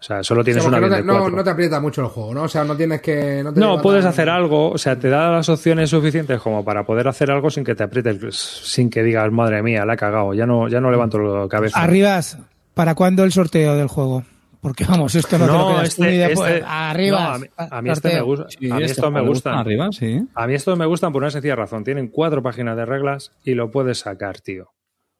[0.02, 1.80] O sea, solo tienes O sea, un porque avión no, te, no, no te aprieta
[1.80, 2.42] mucho el juego, ¿no?
[2.44, 3.44] O sea, no tienes que...
[3.44, 6.66] No, te No, puedes tan- hacer algo, o sea, te da las opciones suficientes como
[6.66, 9.98] para poder hacer algo sin que te aprietes, sin que digas, madre mía, la he
[9.98, 11.80] cagado, ya no, ya no levanto la cabeza.
[11.80, 12.40] Arribas,
[12.74, 14.24] ¿para cuándo el sorteo del juego?
[14.60, 17.22] Porque vamos, esto no, te lo quedas tú ni de- este- Arribas.
[17.22, 18.46] no, a mí, a mí este me gusta.
[18.50, 19.54] Sí, a mí este estos me gustan.
[19.56, 20.20] Arriba, sí.
[20.34, 21.84] A mí estos me gustan por una sencilla razón.
[21.84, 24.72] Tienen cuatro páginas de reglas y lo puedes sacar, tío.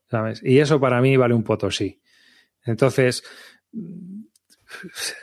[0.10, 0.42] ¿Sabes?
[0.44, 2.02] Y eso para mí vale un potosí.
[2.66, 3.24] Entonces,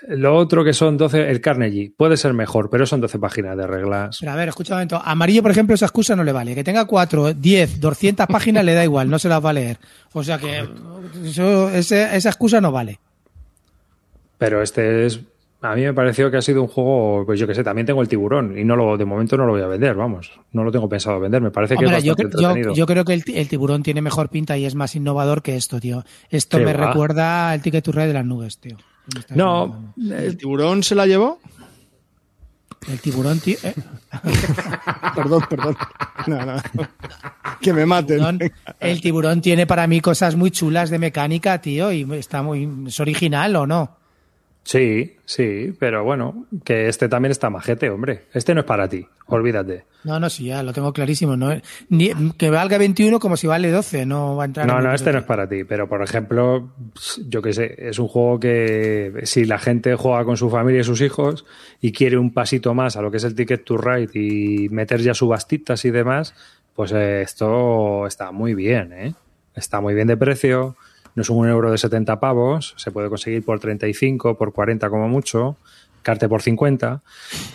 [0.09, 3.67] lo otro que son 12, el Carnegie, puede ser mejor, pero son 12 páginas de
[3.67, 4.19] reglas.
[4.21, 5.01] Pero a ver, escucha un momento.
[5.05, 6.55] Amarillo, por ejemplo, esa excusa no le vale.
[6.55, 9.79] Que tenga 4, 10, 200 páginas le da igual, no se las va a leer.
[10.13, 10.67] O sea que
[11.25, 12.99] eso- ese- esa excusa no vale.
[14.39, 15.21] Pero este es.
[15.61, 18.01] A mí me pareció que ha sido un juego, pues yo que sé, también tengo
[18.01, 20.31] el tiburón y no lo, de momento no lo voy a vender, vamos.
[20.53, 23.13] No lo tengo pensado vender, me parece que Hombre, es yo, yo- yo creo que
[23.15, 26.05] el, el tiburón tiene mejor pinta y es más innovador que esto, tío.
[26.31, 26.87] Esto ¿Qué me va?
[26.87, 28.77] recuerda al Ticket to Ride de las nubes, tío.
[29.31, 30.17] No, contando.
[30.17, 31.41] ¿El tiburón se la llevó?
[32.89, 33.57] El tiburón, tío.
[33.63, 33.75] eh,
[35.15, 35.77] Perdón, perdón.
[36.27, 36.57] No, no.
[37.61, 38.19] Que me maten.
[38.21, 42.69] tiburón- el tiburón tiene para mí cosas muy chulas de mecánica, tío, y está muy.
[42.87, 43.97] ¿Es original o no?
[44.69, 48.25] Sí, sí, pero bueno, que este también está majete, hombre.
[48.35, 49.87] Este no es para ti, olvídate.
[50.05, 51.39] No, no, sí, ya lo tengo clarísimo.
[51.39, 51.59] No,
[51.89, 54.67] Ni, que valga 21 como si vale 12, no va a entrar.
[54.67, 56.69] No, en no, este no es para ti, pero por ejemplo,
[57.27, 60.85] yo que sé, es un juego que si la gente juega con su familia y
[60.85, 61.47] sus hijos
[61.81, 65.01] y quiere un pasito más a lo que es el Ticket to Ride y meter
[65.01, 66.35] ya subastitas y demás,
[66.75, 69.15] pues eh, esto está muy bien, ¿eh?
[69.55, 70.77] Está muy bien de precio,
[71.19, 75.09] no es un euro de 70 pavos, se puede conseguir por 35, por 40 como
[75.09, 75.57] mucho,
[76.03, 77.03] carte por 50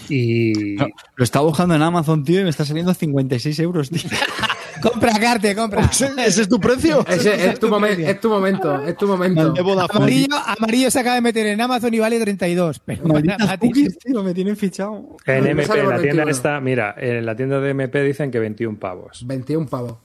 [0.10, 0.76] y...
[0.76, 4.02] No, lo estaba buscando en Amazon, tío, y me está saliendo 56 euros, tío.
[4.82, 5.86] Compra, Carte, compra.
[5.86, 7.06] ¿Ese, ese es tu precio?
[7.08, 9.54] Ese es tu, es tu momento, es tu momento.
[9.90, 12.82] Amarillo, amarillo se acaba de meter en Amazon y vale 32.
[12.84, 13.04] Pero
[13.60, 15.16] cookies, tío, me tienen fichado.
[15.26, 16.30] En MP, en la tienda 21.
[16.30, 19.26] está, mira, en la tienda de MP dicen que 21 pavos.
[19.26, 19.98] 21 pavos.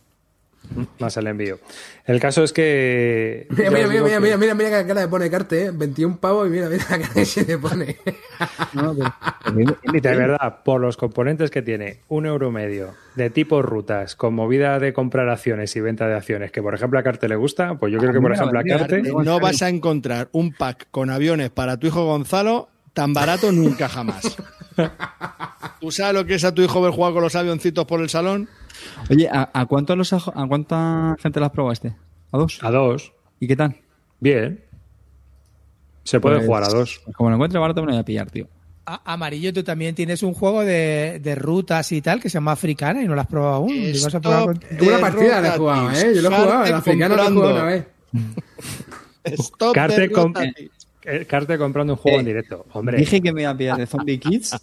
[0.98, 1.58] Más el envío.
[2.04, 3.46] El caso es que.
[3.50, 5.70] Mira, mira, mira, mira, que- mira, mira, mira qué cara le pone Carte, ¿eh?
[5.72, 7.96] 21 pavos y mira, mira la cara que se le pone.
[8.74, 13.62] No, pero- Y de verdad, por los componentes que tiene, un euro medio de tipo
[13.62, 17.28] rutas, con movida de comprar acciones y venta de acciones, que por ejemplo a Carte
[17.28, 19.02] le gusta, pues yo creo que por Mira, ejemplo a mira, Carte.
[19.02, 19.14] mira.
[19.24, 23.88] No vas a encontrar un pack con aviones para tu hijo Gonzalo tan barato nunca
[23.88, 24.36] jamás.
[25.80, 28.08] ¿Tú sabes lo que es a tu hijo ver jugar con los avioncitos por el
[28.08, 28.48] salón?
[29.10, 31.94] Oye, ¿a, a cuánto los a cuánta gente las probaste?
[32.32, 32.58] ¿A dos?
[32.62, 33.76] A dos, ¿Y qué tal?
[34.20, 34.64] bien.
[36.04, 37.00] Se puede Pues, jugar a dos.
[37.16, 38.48] como lo encuentre barato me lo voy a pillar, tío.
[38.86, 42.52] A- Amarillo, tú también tienes un juego de, de rutas y tal que se llama
[42.52, 43.70] Africana y no lo has probado aún.
[43.74, 46.12] ¿Y vas a probar con- Stop Una partida le he jugado, ¿eh?
[46.14, 47.84] Yo lo he jugado, el africano lo he jugado una vez.
[49.24, 50.32] Stop Carte, de com-
[51.04, 52.64] eh, Carte comprando un juego Eh, en directo.
[52.72, 54.54] Hombre, Dije que me iba a pillar de Zombie Kids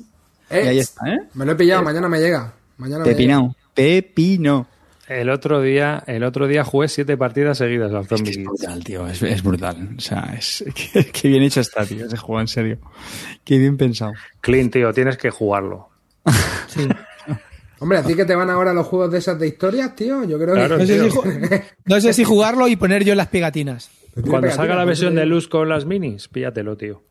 [0.49, 1.19] y Eh, ahí está, ¿eh?
[1.35, 2.53] Me lo he pillado, mañana me llega.
[2.77, 3.03] Mañana.
[3.03, 3.55] Pepinao.
[3.76, 4.68] Pepino.
[5.07, 9.07] el otro día, el otro día jugué siete partidas seguidas al Zombie Es brutal, tío.
[9.07, 9.89] Es, es brutal.
[9.97, 12.06] O sea, es que, que bien hecho está, tío.
[12.06, 12.80] Ese juego, en serio.
[13.43, 14.14] Qué bien pensado.
[14.41, 15.89] Clint, tío, tienes que jugarlo.
[16.68, 16.88] Sí.
[17.80, 20.23] Hombre, a ti que te van ahora los juegos de esas de historias, tío.
[20.23, 20.84] Yo creo Claro, que.
[20.84, 23.91] No sé, si, ju- no sé si jugarlo y poner yo las pegatinas.
[24.27, 27.03] Cuando salga la versión de luz con las minis, píllatelo, tío.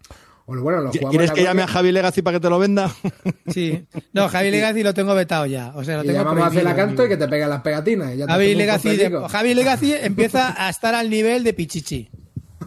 [0.47, 2.91] O bueno, los jugamos ¿Quieres que llame a Javi Legacy para que te lo venda?
[3.49, 3.87] Sí.
[4.13, 5.73] No, Javi Legacy lo tengo vetado ya.
[5.75, 7.63] O sea, lo Y tengo llamamos a hacer la canto y que te pega las
[7.63, 8.15] pegatinas.
[8.15, 9.29] y ya Javi Legacy, de- postecico.
[9.29, 12.11] Javi Legacy empieza a estar al nivel de Pichichi.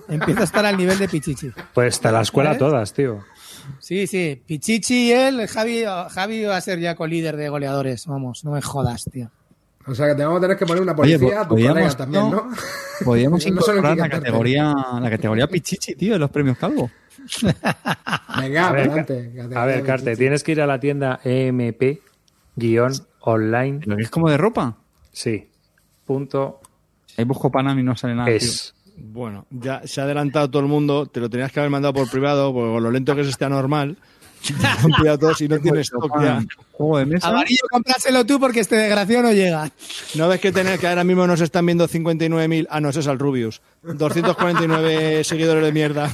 [0.10, 1.52] Empieza a estar al nivel de Pichichi.
[1.74, 3.24] Pues te la escuela todas, tío.
[3.80, 4.42] Sí, sí.
[4.46, 8.06] Pichichi y él, Javi, Javi va a ser ya co-líder de goleadores.
[8.08, 9.30] Vamos, no me jodas, tío.
[9.86, 11.96] O sea que te vamos a tener que poner una Oye, policía a tus podíamos-
[11.98, 12.32] también, no.
[12.32, 12.50] ¿no?
[13.06, 16.90] Podríamos No incorporar la categoría, la categoría Pichichi, tío, de los premios Calvo.
[18.40, 19.34] Venga, A ver, adelante.
[19.56, 22.02] A ver, Carte, tienes que ir a la tienda EMP-online.
[23.86, 24.78] Lo que es como de ropa.
[25.12, 25.50] Sí.
[26.06, 26.62] Punto
[27.18, 28.30] Ahí busco Panam y no sale nada.
[28.30, 28.76] es.
[28.96, 31.08] Bueno, ya se ha adelantado todo el mundo.
[31.08, 33.46] Te lo tenías que haber mandado por privado, porque con lo lento que es este
[33.46, 33.98] anormal.
[35.40, 36.42] Y no tienes stock ya.
[36.72, 37.28] Juego de mesa.
[37.30, 39.70] Amarillo, compráselo tú porque este desgraciado no llega.
[40.16, 42.68] No ves que tener que ahora mismo nos están viendo 59.000.
[42.70, 43.62] Ah, no, ese es al Rubius.
[43.84, 46.12] 249 seguidores de mierda.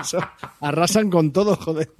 [0.00, 0.18] Eso,
[0.60, 1.90] arrasan con todo, joder.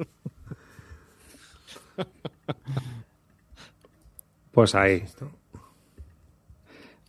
[4.52, 5.04] Pues ahí.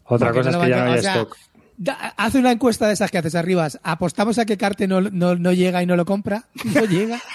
[0.05, 1.37] Otra Porque cosa es que ya no hay o sea, stock.
[1.77, 3.67] da- Haz una encuesta de esas que haces arriba.
[3.83, 6.45] ¿Apostamos a que Carte no, no, no llega y no lo compra?
[6.65, 7.19] No llega.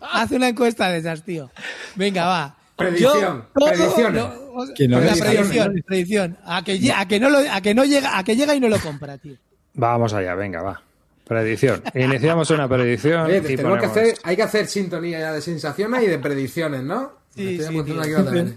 [0.00, 1.50] Haz una encuesta de esas, tío.
[1.96, 2.56] Venga, va.
[2.76, 4.22] Predicción, todo- predicciones.
[4.24, 6.38] no, o sea, Que no la ves- predicción, predicción.
[6.46, 8.60] A que, lle- a que no lo, a que no llega, a que llega y
[8.60, 9.36] no lo compra, tío.
[9.74, 10.80] Vamos allá, venga, va.
[11.28, 11.82] Predicción.
[11.94, 13.20] Iniciamos una predicción.
[13.26, 16.18] Oye, y tenemos que ponemos- hacer, hay que hacer sintonía ya de sensaciones y de
[16.18, 17.12] predicciones, ¿no?
[17.36, 18.02] Sí, sí, apuntando tío.
[18.02, 18.54] aquí otra vez.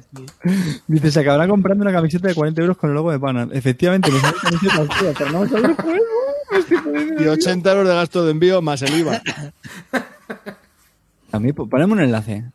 [0.87, 3.49] Dice, se acabará comprando una camiseta de 40 euros con el logo de Panam.
[3.53, 5.99] Efectivamente, me sale camiseta, tío, pero no me sale el juego.
[6.51, 9.21] Me estoy poniendo- Y 80 euros de gasto de envío más el IVA.
[11.33, 12.45] A mí, po- ponemos un enlace.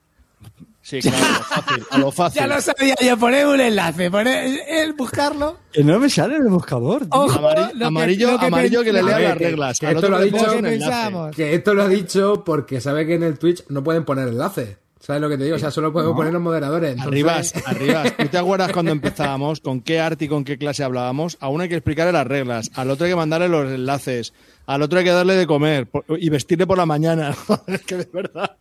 [0.80, 1.84] Sí, claro, a lo fácil.
[1.90, 2.40] A lo fácil.
[2.40, 5.59] Ya lo sabía yo, poner un enlace, poner el buscarlo.
[5.72, 7.00] Que no me sale en el buscador.
[7.00, 7.09] tío.
[7.20, 9.78] Ojo, Amari- lo que- amarillo, lo que amarillo que le lea las reglas.
[9.78, 13.38] que esto lo ha dicho- que esto lo ha dicho porque sabe que en el
[13.38, 14.78] Twitch no pueden poner enlaces.
[15.00, 15.56] ¿Sabes lo que te digo?
[15.56, 16.90] O sea, solo podemos poner los moderadores.
[16.90, 18.16] Entonces, Arribas, arribas.
[18.16, 19.60] ¿Tú te acuerdas cuando empezábamos?
[19.60, 21.38] ¿Con qué arte y con qué clase hablábamos?
[21.40, 24.34] A uno hay que explicarle las reglas, al otro hay que mandarle los enlaces,
[24.66, 25.88] al otro hay que darle de comer
[26.18, 27.34] y vestirle por la mañana.
[27.68, 28.56] Es que de verdad,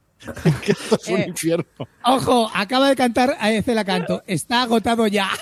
[0.63, 1.25] que esto es un Eh.
[1.29, 1.65] infierno.
[2.03, 4.23] Ojo, acaba de cantar a ese la canto.
[4.27, 5.29] Está agotado ya.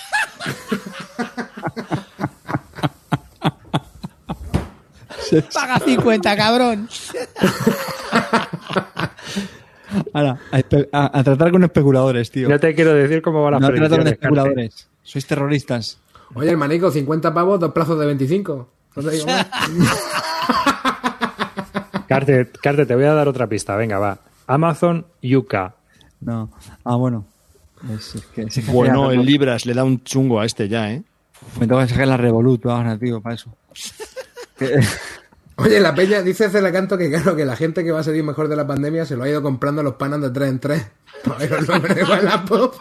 [5.53, 6.87] Paga 50, cabrón.
[10.13, 12.49] Ahora, a, espe- a- a tratar con especuladores, tío.
[12.49, 14.87] No te quiero decir cómo van las No tratar con especuladores.
[15.03, 15.99] Sois terroristas.
[16.33, 18.69] Oye, hermanico, 50 pavos, dos plazos de 25.
[18.95, 19.47] No te digo más.
[22.07, 23.75] Carte, Carte, te voy a dar otra pista.
[23.75, 24.17] Venga, va.
[24.47, 25.75] Amazon Yuka.
[26.21, 26.49] No.
[26.83, 27.25] Ah, bueno.
[27.93, 30.91] Es, es que, es que Bueno, el Libras le da un chungo a este ya,
[30.91, 31.03] ¿eh?
[31.59, 33.55] Me tengo que sacar la Revolut ahora, tío, para eso.
[35.57, 38.49] Oye, la peña dice Celacanto que claro, que la gente que va a salir mejor
[38.49, 40.87] de la pandemia se lo ha ido comprando los panas de 3 en 3.
[41.23, 42.75] Para ver el nombre de Wallapop.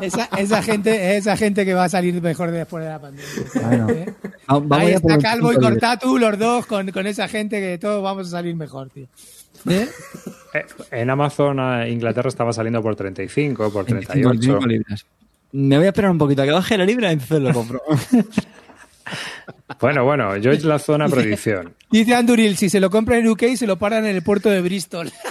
[0.00, 3.30] Esa, esa gente, esa gente que va a salir mejor después de la pandemia.
[3.54, 3.90] Bueno.
[3.90, 4.14] ¿Eh?
[4.48, 5.56] Ah, vamos Ahí está Calvo y.
[5.56, 9.06] Cortatu, los dos, con, con esa gente que todos vamos a salir mejor, tío.
[9.68, 9.88] ¿Eh?
[10.54, 14.28] Eh, En Amazon a Inglaterra estaba saliendo por 35, por 25, 38.
[14.30, 15.06] 25 libras.
[15.52, 17.80] Me voy a esperar un poquito a que baje la libra y entonces lo compro.
[19.80, 21.74] Bueno, bueno, yo es la zona predicción.
[21.90, 24.60] Dice Anduril, si se lo compra en UK, se lo paran en el puerto de
[24.62, 25.10] Bristol.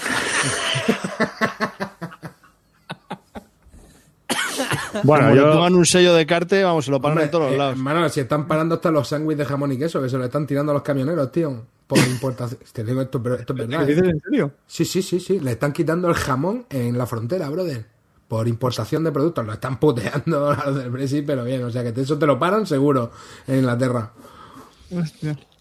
[5.03, 7.31] Bueno, Como le yo, pongan un sello de carte, vamos, se lo paran Hombre, en
[7.31, 7.73] todos los eh, lados.
[7.77, 10.45] hermano, si están parando hasta los sándwiches de jamón y queso, que se lo están
[10.45, 11.65] tirando a los camioneros, tío.
[11.95, 12.59] Por importación.
[12.73, 13.85] Te digo esto, pero esto es verdad.
[13.85, 13.95] ¿Qué ¿eh?
[13.95, 14.51] dices en serio?
[14.65, 15.39] Sí, sí, sí, sí.
[15.39, 17.85] Le están quitando el jamón en la frontera, brother.
[18.27, 19.45] Por importación de productos.
[19.45, 21.63] Lo están puteando a los del Brexit, pero bien.
[21.63, 23.11] O sea, que eso te lo paran seguro
[23.47, 24.11] en Inglaterra.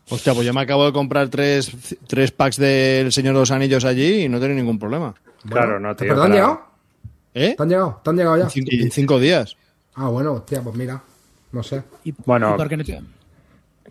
[0.08, 1.70] Hostia, pues yo me acabo de comprar tres,
[2.06, 5.14] tres packs del Señor de los Anillos allí y no tengo ningún problema.
[5.48, 6.08] claro, no, tío.
[6.08, 6.60] ¿Pero te han llegado?
[7.34, 7.54] ¿Eh?
[7.56, 8.00] ¿Te han llegado?
[8.02, 8.44] ¿Te han llegado ya?
[8.44, 9.56] En cinco, en cinco días.
[9.94, 11.00] Ah, bueno, hostia, pues mira.
[11.52, 11.82] No sé.
[12.04, 12.54] ¿Y, Bueno.
[12.54, 13.00] y por qué no te-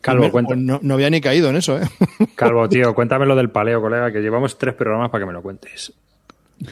[0.01, 1.87] Calvo, cuenta, no, no había ni caído en eso, ¿eh?
[2.35, 5.41] Calvo, tío, cuéntame lo del paleo, colega, que llevamos tres programas para que me lo
[5.41, 5.93] cuentes.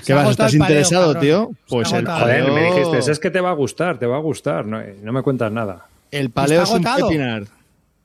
[0.05, 0.29] ¿Qué vas?
[0.31, 1.21] ¿Estás paleo, interesado, cabrón.
[1.21, 1.51] tío?
[1.69, 2.19] Pues el agotado.
[2.19, 2.55] Joder, paleo...
[2.55, 4.65] me dijiste, es que te va a gustar, te va a gustar.
[4.65, 5.87] No, no me cuentas nada.
[6.11, 7.43] El paleo es un pepinar.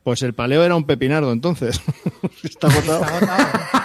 [0.03, 1.81] Pues el paleo era un pepinardo, entonces.
[2.43, 3.03] Está agotado.
[3.03, 3.83] Está agotado.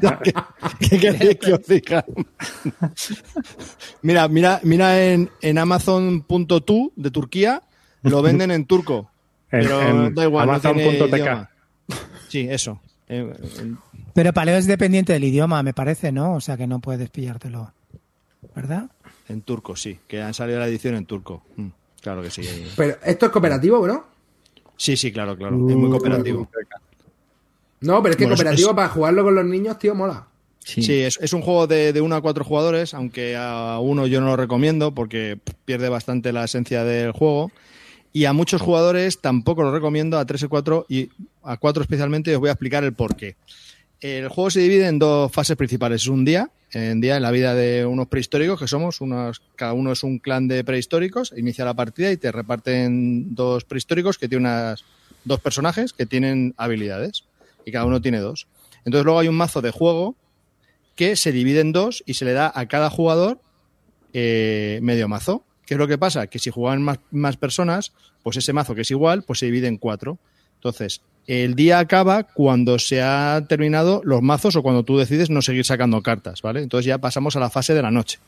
[0.22, 0.32] ¿Qué,
[0.88, 2.04] qué queréis que os diga?
[4.02, 7.62] mira, mira, mira en, en Amazon.tu de Turquía,
[8.02, 9.10] lo venden en turco.
[9.50, 11.14] En- Pero en da igual, Amazon.tk.
[11.14, 11.50] idioma.
[12.28, 12.80] Sí, eso.
[13.08, 13.32] Eh,
[14.14, 16.34] Pero paleo es dependiente del idioma, me parece, ¿no?
[16.34, 17.72] O sea que no puedes pillártelo.
[18.54, 18.90] ¿Verdad?
[19.28, 19.98] En turco, sí.
[20.06, 21.42] Que han salido la edición en turco.
[21.56, 21.68] Mm,
[22.00, 22.42] Claro que sí.
[22.76, 24.06] Pero, ¿esto es cooperativo, bro?
[24.76, 25.56] Sí, sí, claro, claro.
[25.68, 26.48] Es muy cooperativo.
[27.80, 30.26] No, pero es que Bueno, cooperativo es- para jugarlo con los niños, tío, mola.
[30.64, 34.20] Sí, es, es un juego de, de uno a cuatro jugadores, aunque a uno yo
[34.20, 37.50] no lo recomiendo porque pierde bastante la esencia del juego.
[38.12, 41.10] Y a muchos jugadores tampoco lo recomiendo, a tres y cuatro, y
[41.42, 43.36] a cuatro especialmente, y os voy a explicar el por qué.
[44.00, 46.02] El juego se divide en dos fases principales.
[46.02, 49.72] Es un día, en día en la vida de unos prehistóricos que somos, unos, cada
[49.72, 54.28] uno es un clan de prehistóricos, inicia la partida y te reparten dos prehistóricos que
[54.28, 54.84] tienen unas,
[55.24, 57.24] dos personajes que tienen habilidades
[57.64, 58.46] y cada uno tiene dos.
[58.84, 60.14] Entonces luego hay un mazo de juego
[60.94, 63.40] que se divide en dos y se le da a cada jugador
[64.12, 65.44] eh, medio mazo.
[65.68, 66.28] ¿Qué es lo que pasa?
[66.28, 67.92] Que si juegan más, más personas,
[68.22, 70.16] pues ese mazo que es igual, pues se divide en cuatro.
[70.54, 75.42] Entonces, el día acaba cuando se ha terminado los mazos o cuando tú decides no
[75.42, 76.62] seguir sacando cartas, ¿vale?
[76.62, 78.18] Entonces ya pasamos a la fase de la noche.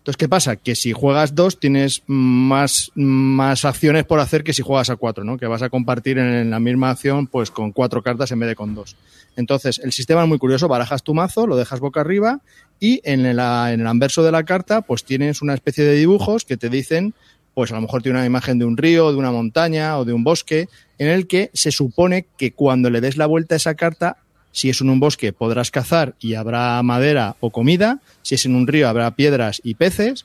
[0.00, 0.56] Entonces, ¿qué pasa?
[0.56, 5.24] Que si juegas dos tienes más, más acciones por hacer que si juegas a cuatro,
[5.24, 5.38] ¿no?
[5.38, 8.54] Que vas a compartir en la misma acción pues con cuatro cartas en vez de
[8.54, 8.96] con dos.
[9.36, 10.68] Entonces, el sistema es muy curioso.
[10.68, 12.40] Barajas tu mazo, lo dejas boca arriba
[12.80, 16.44] y en el, en el anverso de la carta pues tienes una especie de dibujos
[16.44, 17.14] que te dicen
[17.58, 20.12] pues a lo mejor tiene una imagen de un río, de una montaña o de
[20.12, 23.74] un bosque, en el que se supone que cuando le des la vuelta a esa
[23.74, 24.18] carta,
[24.52, 28.54] si es en un bosque podrás cazar y habrá madera o comida, si es en
[28.54, 30.24] un río habrá piedras y peces,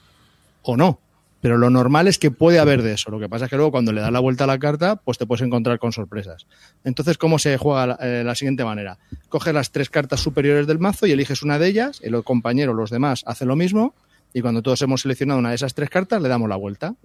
[0.62, 1.00] o no.
[1.44, 3.12] Pero lo normal es que puede haber de eso.
[3.12, 5.18] Lo que pasa es que luego cuando le das la vuelta a la carta, pues
[5.18, 6.48] te puedes encontrar con sorpresas.
[6.86, 8.98] Entonces, ¿cómo se juega la, eh, la siguiente manera?
[9.28, 12.92] Coges las tres cartas superiores del mazo y eliges una de ellas, el compañero, los
[12.92, 13.94] demás, hacen lo mismo,
[14.34, 16.96] y cuando todos hemos seleccionado una de esas tres cartas, le damos la vuelta.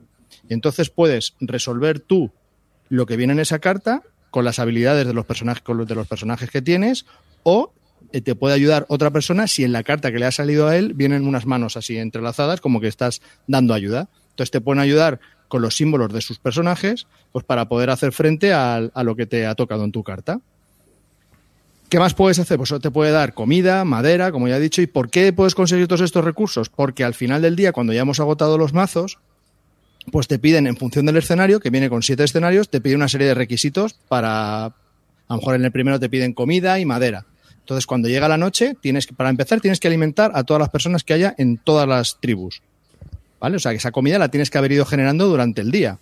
[0.48, 2.30] Y entonces puedes resolver tú
[2.90, 5.96] lo que viene en esa carta con las habilidades de los personajes, con los, de
[5.96, 7.06] los personajes que tienes,
[7.42, 7.72] o
[8.12, 10.76] eh, te puede ayudar otra persona si en la carta que le ha salido a
[10.76, 14.08] él vienen unas manos así entrelazadas como que estás dando ayuda.
[14.38, 18.52] Entonces te pueden ayudar con los símbolos de sus personajes pues para poder hacer frente
[18.52, 20.40] a, lo que te ha tocado en tu carta.
[21.88, 22.56] ¿Qué más puedes hacer?
[22.56, 24.80] Pues te puede dar comida, madera, como ya he dicho.
[24.80, 26.68] ¿Y por qué puedes conseguir todos estos recursos?
[26.68, 29.18] Porque al final del día, cuando ya hemos agotado los mazos,
[30.12, 33.08] pues te piden, en función del escenario, que viene con siete escenarios, te pide una
[33.08, 34.74] serie de requisitos para, a
[35.30, 37.26] lo mejor en el primero te piden comida y madera.
[37.58, 40.70] Entonces, cuando llega la noche, tienes que, para empezar, tienes que alimentar a todas las
[40.70, 42.62] personas que haya en todas las tribus.
[43.40, 43.56] ¿Vale?
[43.56, 45.98] O sea, que esa comida la tienes que haber ido generando durante el día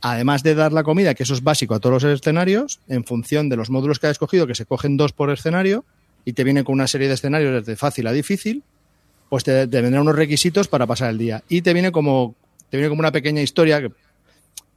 [0.00, 3.48] además de dar la comida, que eso es básico a todos los escenarios, en función
[3.48, 5.84] de los módulos que has escogido, que se cogen dos por escenario,
[6.24, 8.62] y te viene con una serie de escenarios desde fácil a difícil,
[9.28, 11.42] pues te, vendrán unos requisitos para pasar el día.
[11.48, 12.34] Y te viene como,
[12.70, 13.82] te viene como una pequeña historia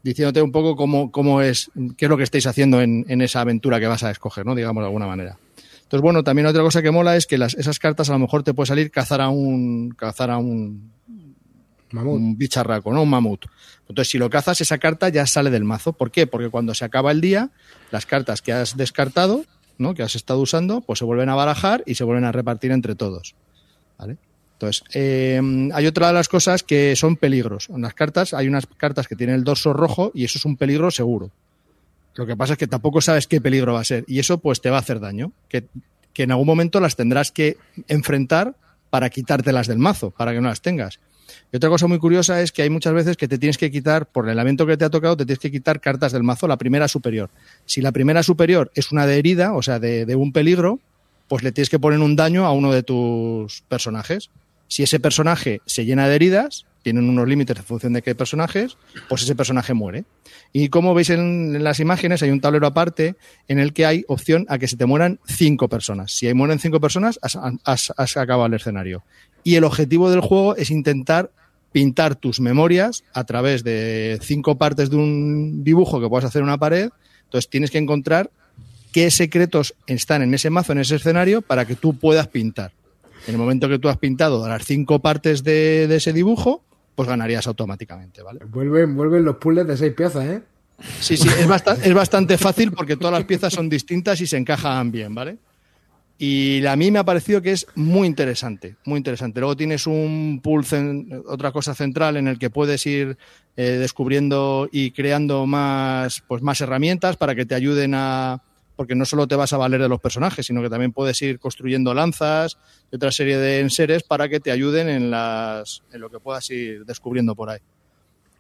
[0.04, 3.42] diciéndote un poco cómo, cómo es, qué es lo que estáis haciendo en, en, esa
[3.42, 4.56] aventura que vas a escoger, ¿no?
[4.56, 5.38] Digamos de alguna manera.
[5.84, 8.44] Entonces, bueno, también otra cosa que mola es que las, esas cartas a lo mejor
[8.44, 10.92] te puede salir cazar a un, cazar a un,
[11.94, 13.04] Un bicharraco, ¿no?
[13.04, 13.46] Un mamut.
[13.88, 15.94] Entonces, si lo cazas, esa carta ya sale del mazo.
[15.94, 16.28] ¿Por qué?
[16.28, 17.50] Porque cuando se acaba el día,
[17.92, 19.44] las cartas que has descartado,
[19.78, 19.94] ¿no?
[19.94, 22.96] Que has estado usando, pues se vuelven a barajar y se vuelven a repartir entre
[22.96, 23.36] todos.
[24.62, 25.42] Entonces, eh,
[25.74, 27.70] hay otra de las cosas que son peligros.
[27.70, 30.56] En las cartas, hay unas cartas que tienen el dorso rojo y eso es un
[30.56, 31.32] peligro seguro.
[32.14, 34.62] Lo que pasa es que tampoco sabes qué peligro va a ser y eso pues
[34.62, 35.32] te va a hacer daño.
[35.50, 35.66] Que,
[36.14, 37.58] que en algún momento las tendrás que
[37.88, 38.56] enfrentar
[38.92, 41.00] para quitártelas del mazo, para que no las tengas.
[41.52, 44.06] Y otra cosa muy curiosa es que hay muchas veces que te tienes que quitar,
[44.06, 46.58] por el evento que te ha tocado, te tienes que quitar cartas del mazo, la
[46.58, 47.30] primera superior.
[47.66, 50.80] Si la primera superior es una de herida, o sea, de, de un peligro,
[51.28, 54.30] pues le tienes que poner un daño a uno de tus personajes.
[54.68, 58.78] Si ese personaje se llena de heridas, tienen unos límites en función de qué personajes,
[59.08, 60.06] pues ese personaje muere.
[60.54, 63.16] Y como veis en, las imágenes, hay un tablero aparte
[63.48, 66.12] en el que hay opción a que se te mueran cinco personas.
[66.12, 69.04] Si ahí mueren cinco personas, has acabado el escenario.
[69.44, 71.32] Y el objetivo del juego es intentar
[71.72, 76.48] pintar tus memorias a través de cinco partes de un dibujo que puedas hacer en
[76.48, 76.90] una pared.
[77.24, 78.30] Entonces tienes que encontrar
[78.92, 82.72] qué secretos están en ese mazo, en ese escenario, para que tú puedas pintar.
[83.28, 86.64] En el momento que tú has pintado las cinco partes de, de ese dibujo,
[86.96, 88.42] pues ganarías automáticamente, ¿vale?
[88.46, 90.42] Vuelven, vuelven los puzzles de seis piezas, ¿eh?
[91.00, 94.38] Sí, sí, es bastante, es bastante fácil porque todas las piezas son distintas y se
[94.38, 95.38] encajan bien, ¿vale?
[96.24, 99.40] Y a mí me ha parecido que es muy interesante, muy interesante.
[99.40, 100.64] Luego tienes un pool,
[101.26, 103.18] otra cosa central en el que puedes ir
[103.58, 108.44] eh, descubriendo y creando más, pues más herramientas para que te ayuden a,
[108.76, 111.40] porque no solo te vas a valer de los personajes, sino que también puedes ir
[111.40, 112.56] construyendo lanzas
[112.92, 116.48] y otra serie de enseres para que te ayuden en, las, en lo que puedas
[116.52, 117.62] ir descubriendo por ahí.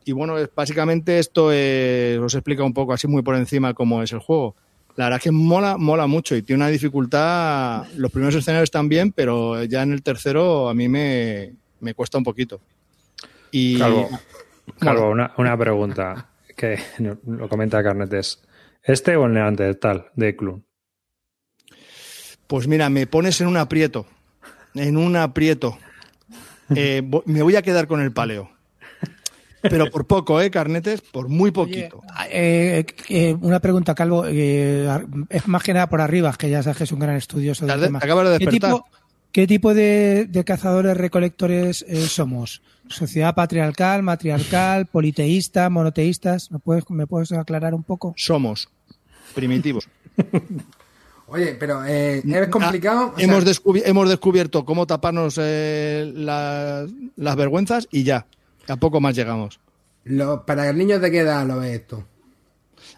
[0.05, 4.13] Y bueno, básicamente esto es, os explica un poco así muy por encima cómo es
[4.13, 4.55] el juego.
[4.95, 7.85] La verdad es que mola, mola mucho y tiene una dificultad.
[7.95, 12.17] Los primeros escenarios están bien, pero ya en el tercero a mí me, me cuesta
[12.17, 12.61] un poquito.
[13.51, 14.09] Y, Calvo,
[14.79, 16.79] Calvo una, una, pregunta que
[17.25, 18.41] lo comenta Carnetes.
[18.83, 20.65] ¿Este o el Neandertal de Clun?
[22.47, 24.05] Pues mira, me pones en un aprieto.
[24.73, 25.77] En un aprieto.
[26.75, 28.49] Eh, me voy a quedar con el paleo.
[29.61, 31.01] Pero por poco, ¿eh, Carnetes?
[31.01, 32.01] Por muy poquito.
[32.19, 34.25] Oye, eh, eh, una pregunta, Calvo.
[34.27, 34.87] Eh,
[35.29, 37.75] es más que nada por arriba, que ya sabes que es un gran estudioso del
[37.75, 37.99] Tarde, tema.
[37.99, 38.71] Acabas de ¿Qué despertar.
[38.71, 38.85] tipo,
[39.31, 42.61] qué tipo de, de, cazadores recolectores eh, somos?
[42.87, 46.51] ¿Sociedad patriarcal, matriarcal, politeísta, monoteístas?
[46.51, 48.13] ¿Me puedes, ¿Me puedes aclarar un poco?
[48.17, 48.69] Somos
[49.33, 49.87] primitivos.
[51.27, 53.13] Oye, pero eh, es complicado.
[53.15, 56.85] Ah, hemos, descubi hemos, descubierto cómo taparnos eh, la,
[57.15, 58.25] las vergüenzas y ya.
[58.71, 59.59] A poco más llegamos.
[60.03, 62.05] Lo, para el niño de qué edad lo ves esto.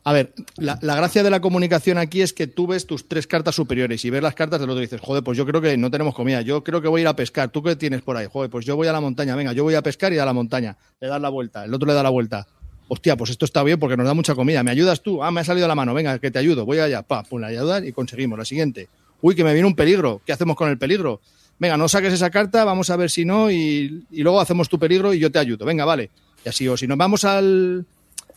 [0.06, 3.28] A ver, la, la, gracia de la comunicación aquí es que tú ves tus tres
[3.28, 5.78] cartas superiores y ves las cartas del otro y dices, joder, pues yo creo que
[5.78, 8.18] no tenemos comida, yo creo que voy a ir a pescar, ¿tú qué tienes por
[8.18, 8.28] ahí?
[8.32, 10.34] Joder, pues yo voy a la montaña, venga, yo voy a pescar y a la
[10.34, 12.48] montaña, le das la vuelta, el otro le da la vuelta.
[12.88, 15.24] Hostia, pues esto está bien porque nos da mucha comida, ¿me ayudas tú?
[15.24, 17.48] Ah, me ha salido la mano, venga, que te ayudo, voy allá, pa, pum, la
[17.48, 18.38] ayudas y conseguimos.
[18.38, 18.90] La siguiente,
[19.22, 21.22] uy, que me viene un peligro, ¿qué hacemos con el peligro?
[21.60, 24.78] Venga, no saques esa carta, vamos a ver si no y, y luego hacemos tu
[24.80, 26.10] peligro y yo te ayudo, venga, vale.
[26.46, 27.86] Y así, o si nos vamos al,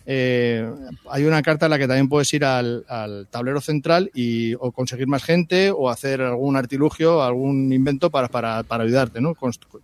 [0.08, 0.70] eh,
[1.10, 4.70] hay una carta en la que también puedes ir al, al, tablero central y o
[4.70, 9.36] conseguir más gente o hacer algún artilugio, algún invento para, para, para ayudarte, ¿no?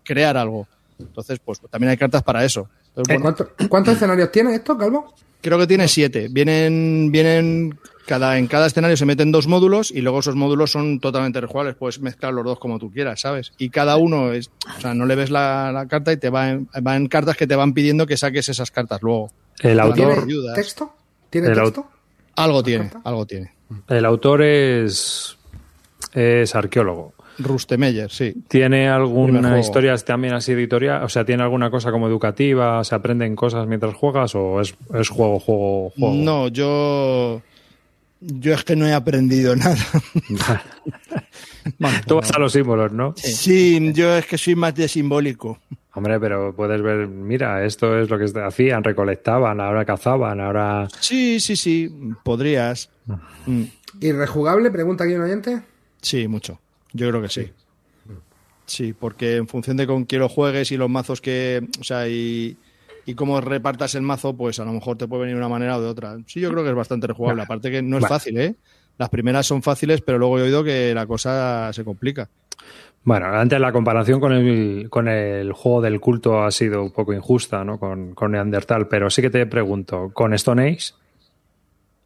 [0.05, 0.69] Crear algo.
[1.01, 2.69] Entonces, pues también hay cartas para eso.
[2.89, 5.13] Entonces, bueno, ¿Cuántos, ¿Cuántos escenarios tiene esto, Calvo?
[5.41, 6.29] Creo que tiene siete.
[6.31, 7.77] Vienen, vienen
[8.07, 11.77] cada, en cada escenario se meten dos módulos y luego esos módulos son totalmente rejugables.
[11.77, 13.53] Puedes mezclar los dos como tú quieras, ¿sabes?
[13.59, 16.51] Y cada uno es, o sea, no le ves la, la carta y te va
[16.51, 19.31] en, va en cartas que te van pidiendo que saques esas cartas luego.
[19.61, 20.27] El autor.
[20.27, 20.95] ¿Tiene texto?
[21.31, 21.87] ¿Tiene texto?
[22.37, 23.53] Algo tiene, algo tiene.
[23.89, 25.37] El autor es.
[26.13, 27.15] es arqueólogo.
[27.39, 28.35] Rustemeyer, sí.
[28.49, 31.03] ¿Tiene alguna historia también así editorial?
[31.03, 32.85] O sea, ¿tiene alguna cosa como educativa?
[32.85, 36.15] ¿Se aprenden cosas mientras juegas o es, es juego, juego, juego?
[36.15, 37.41] No, yo.
[38.25, 39.77] Yo es que no he aprendido nada.
[42.07, 43.15] Tú vas a los símbolos, ¿no?
[43.17, 45.59] Sí, yo es que soy más de simbólico.
[45.95, 50.89] Hombre, pero puedes ver, mira, esto es lo que hacían, recolectaban, ahora cazaban, ahora...
[51.01, 51.91] Sí, sí, sí,
[52.23, 52.89] podrías.
[53.47, 53.65] Mm,
[54.01, 54.71] ¿Y rejugable?
[54.71, 55.63] Pregunta aquí un oyente.
[56.01, 56.61] Sí, mucho.
[56.93, 57.53] Yo creo que sí.
[58.65, 61.69] Sí, porque en función de con quién lo juegues y los mazos que.
[61.79, 62.57] O sea, y,
[63.05, 65.77] y cómo repartas el mazo, pues a lo mejor te puede venir de una manera
[65.77, 66.17] o de otra.
[66.27, 67.43] Sí, yo creo que es bastante rejugable.
[67.43, 68.15] Aparte que no es Vale.
[68.15, 68.55] fácil, ¿eh?
[68.99, 72.29] Las primeras son fáciles, pero luego he oído que la cosa se complica.
[73.05, 77.13] Bueno, antes la comparación con el, con el juego del culto ha sido un poco
[77.13, 77.79] injusta, ¿no?
[77.79, 80.93] Con, con Neandertal, pero sí que te pregunto, ¿con Stone Age?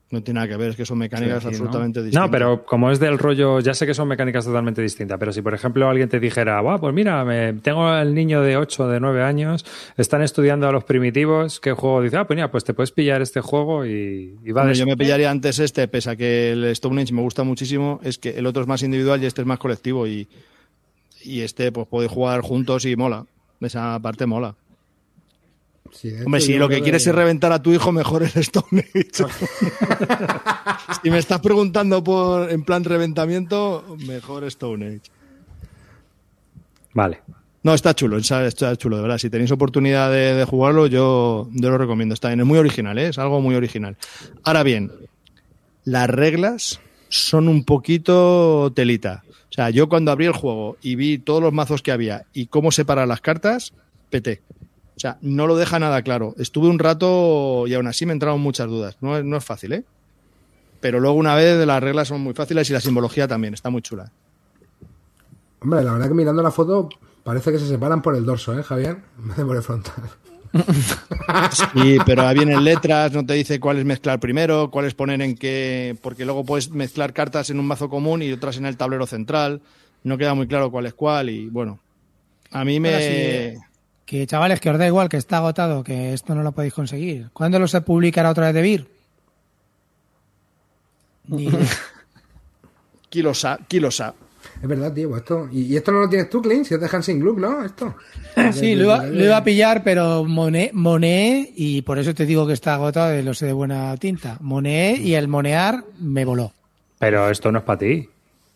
[0.09, 1.49] No tiene nada que ver, es que son mecánicas Sí, sí, ¿no?
[1.51, 2.27] absolutamente distintas.
[2.27, 5.43] No, pero como es del rollo, ya sé que son mecánicas totalmente distintas, pero si
[5.43, 9.01] por ejemplo alguien te dijera, "Buah, pues mira, me, tengo el niño de 8, de
[9.01, 9.65] 9 años,
[9.97, 12.03] están estudiando a los primitivos, ¿qué juego?
[12.03, 14.87] Dice, ah, pues mira, pues te puedes pillar este juego y, y va de- yo
[14.87, 18.31] me pillaría antes este, pese a que el Stone Age me gusta muchísimo, es que
[18.39, 20.28] el otro es más individual y este es más colectivo y,
[21.24, 23.27] y este pues puede jugar juntos y mola.
[23.61, 24.55] Esa parte mola.
[25.92, 28.84] Sí, de Hombre, si lo que quieres es reventar a tu hijo, mejor el Stone
[28.94, 29.32] Age.
[31.02, 35.10] si me estás preguntando por en plan reventamiento, mejor Stone Age.
[36.94, 37.20] Vale.
[37.62, 39.18] No, está chulo, está, está chulo, de verdad.
[39.18, 42.14] Si tenéis oportunidad de, de jugarlo, yo, yo lo recomiendo.
[42.14, 43.08] Está bien, es muy original, ¿eh?
[43.08, 43.96] es algo muy original.
[44.44, 44.92] Ahora bien,
[45.84, 49.24] las reglas son un poquito telita.
[49.50, 52.46] O sea, yo cuando abrí el juego y vi todos los mazos que había y
[52.46, 53.72] cómo separar las cartas,
[54.10, 54.42] peté.
[54.97, 56.35] O sea, no lo deja nada claro.
[56.39, 58.97] Estuve un rato y aún así me entraron muchas dudas.
[59.01, 59.85] No es, no es fácil, ¿eh?
[60.81, 63.82] Pero luego una vez las reglas son muy fáciles y la simbología también está muy
[63.82, 64.10] chula.
[65.60, 66.89] Hombre, la verdad que mirando la foto
[67.24, 68.98] parece que se separan por el dorso, ¿eh, Javier?
[69.18, 69.94] Vez de por el frontal.
[71.51, 75.97] Sí, pero ahí vienen letras, no te dice cuáles mezclar primero, cuáles poner en qué.
[76.01, 79.60] Porque luego puedes mezclar cartas en un mazo común y otras en el tablero central.
[80.05, 81.81] No queda muy claro cuál es cuál y bueno.
[82.52, 82.94] A mí me.
[82.94, 83.65] Ahora sí,
[84.07, 87.28] Que chavales, que os da igual, que está agotado, que esto no lo podéis conseguir.
[87.33, 88.89] ¿Cuándo lo se publicará otra vez de Vir?
[91.27, 91.51] Ni.
[93.11, 94.15] Kilosa, Kilosa.
[94.62, 95.09] Es verdad, tío.
[95.09, 95.49] pues esto...
[95.53, 96.65] ¿Y, y esto no lo tienes tú, Clint?
[96.65, 97.65] Si es de Hansing Gluck, ¿no?
[97.65, 97.95] Esto.
[98.53, 102.47] Sí, lo iba, lo iba a pillar, pero moné, moneé, y por eso te digo
[102.47, 104.37] que está agotado de lo sé de buena tinta.
[104.41, 106.53] Moneé y el monear me voló.
[106.99, 108.09] Pero esto no es para ti.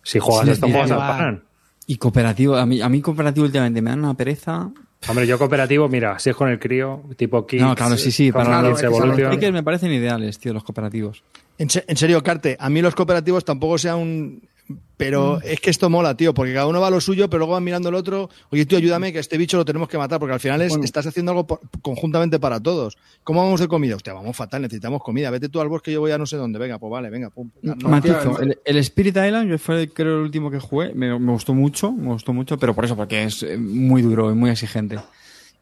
[0.03, 1.43] Si juegas Sí, esto, juegas al pan.
[1.87, 4.71] Y cooperativo, a mí, a mí cooperativo últimamente me dan una pereza.
[5.09, 8.31] Hombre, yo cooperativo, mira, si es con el crío, tipo Kids, No, claro, sí, sí,
[8.31, 11.25] para claro, los, los me parecen ideales, tío, los cooperativos.
[11.59, 14.43] En, se- en serio, Carte, a mí los cooperativos tampoco sea un.
[15.01, 17.55] Pero es que esto mola, tío, porque cada uno va a lo suyo, pero luego
[17.55, 18.29] van mirando el otro.
[18.51, 20.85] Oye, tío, ayúdame, que este bicho lo tenemos que matar, porque al final es, Bueno.
[20.85, 22.99] estás haciendo algo por- conjuntamente para todos.
[23.25, 23.97] ¿Cómo vamos de comida?
[23.97, 25.31] Hostia, vamos fatal, necesitamos comida.
[25.31, 26.59] Vete tú al bosque, yo voy a no sé dónde.
[26.59, 27.51] Venga, pues vale, venga, pum.
[27.63, 31.33] No, Matizo, el, el Spirit Island, que fue creo el último que jugué, me, me
[31.33, 34.51] gustó mucho, me gustó mucho, pero por eso, porque es eh, muy duro y muy
[34.51, 34.99] exigente.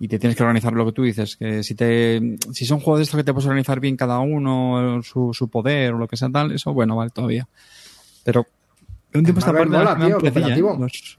[0.01, 2.99] Y te tienes que organizar lo que tú dices, que si te, si son juegos
[2.99, 6.17] de estos que te puedes organizar bien cada uno, su, su poder o lo que
[6.17, 7.47] sea tal, eso bueno, vale todavía.
[8.25, 8.47] Pero
[9.15, 10.21] un tiempo Marvel parte mola, tío, ¿eh?
[10.21, 10.77] cooperativo.
[10.81, 11.17] Los-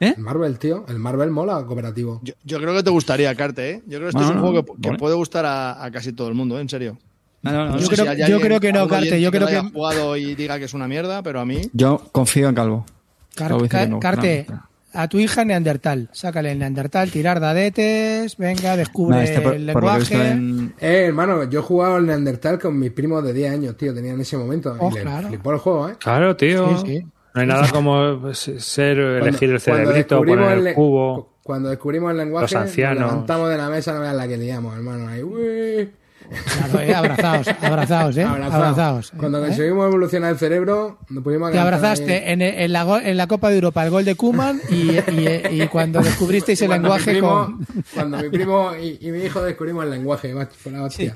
[0.00, 0.14] ¿Eh?
[0.16, 0.84] El Marvel, tío.
[0.88, 2.20] El Marvel mola cooperativo.
[2.22, 3.82] Yo, yo creo que te gustaría, Carte, ¿eh?
[3.86, 6.12] Yo creo que este Bueno, es un juego que, que puede gustar a, a casi
[6.12, 6.60] todo el mundo, ¿eh?
[6.60, 6.98] en serio.
[7.42, 7.78] No, no, no, No no.
[7.78, 9.70] Yo sé creo- si yo alguien- creo que no, Carte, yo creo lo haya que-
[9.70, 11.62] jugado y diga que es una mierda, pero a mí.
[11.72, 12.86] Yo confío en Calvo.
[13.34, 14.46] Car- que no, Carte,
[14.92, 16.08] a tu hija Neandertal.
[16.12, 20.28] Sácale el Neandertal, tirar dadetes, venga, descubre este por- el que lenguaje.
[20.30, 23.92] en- Eh, hermano, yo he jugado al Neandertal con mis primos de 10 años, tío.
[23.94, 24.76] Tenía en ese momento.
[24.78, 25.28] Oh, y le claro.
[25.28, 25.96] flipó el juego, ¿eh?
[25.98, 26.78] Claro, tío.
[26.78, 27.06] Sí, sí.
[27.46, 31.34] No hay nada como ser, elegir el cerebrito, poner el cubo.
[31.42, 33.00] Cuando descubrimos el lenguaje, Los ancianos.
[33.00, 35.08] nos levantamos de la mesa, no veas la que liamos, hermano.
[35.08, 35.90] Ahí, uy.
[36.28, 38.22] Claro, eh, abrazaos, abrazaos, ¿eh?
[38.24, 38.54] Abrazados.
[38.54, 39.12] Abrazaos.
[39.16, 39.46] Cuando ¿eh?
[39.46, 43.48] conseguimos evolucionar el cerebro, nos pudimos Te abrazaste en, en la, go- en la Copa
[43.48, 47.12] de Europa el gol de Kuman y, y- y cuando descubristeis el Cuando mi lenguaje
[47.12, 47.84] primo- con...
[47.94, 51.14] Cuando mi primo y, y mi hijo descubrimos el lenguaje, fue la hostia.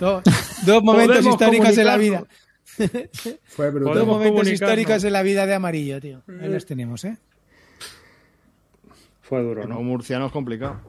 [0.00, 0.22] dos,
[0.64, 2.24] dos momentos históricos en la vida.
[3.46, 3.94] Fue brutal.
[3.94, 6.22] Dos momentos históricos en la vida de Amarillo, tío.
[6.40, 7.16] Ahí los tenemos, ¿eh?
[9.22, 9.82] Fue duro, No, ¿no?
[9.82, 10.80] murciano es complicado.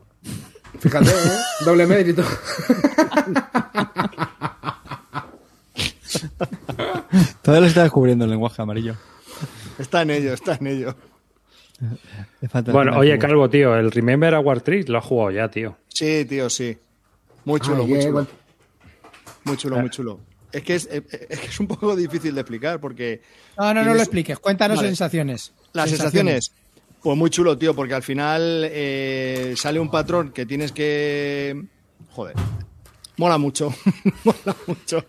[0.80, 1.14] Fíjate, ¿eh?
[1.65, 2.23] Doble mérito.
[7.41, 8.95] Todavía lo está descubriendo el lenguaje amarillo.
[9.80, 10.95] Está en ello, está en ello.
[12.41, 15.49] Le Bueno, le oye, Calvo, tío, el Remember a War Tree lo has jugado ya,
[15.49, 15.77] tío.
[15.89, 16.77] Sí, tío, sí.
[17.45, 18.09] Muy chulo, Ay, muy eh, chulo.
[18.09, 18.27] igual-
[19.43, 20.19] Muy chulo, muy chulo.
[20.57, 23.21] Es que es, es que es un poco difícil de explicar porque
[23.57, 24.38] No, no, no lo expliques.
[24.39, 24.89] Cuéntanos Vale.
[24.89, 25.53] sensaciones.
[25.73, 26.51] Las sensaciones,
[27.01, 31.63] pues muy chulo, tío, porque al final eh, sale un patrón que tienes que.
[32.11, 32.35] Joder.
[33.17, 33.73] Mola mucho.
[34.23, 35.03] Mola mucho.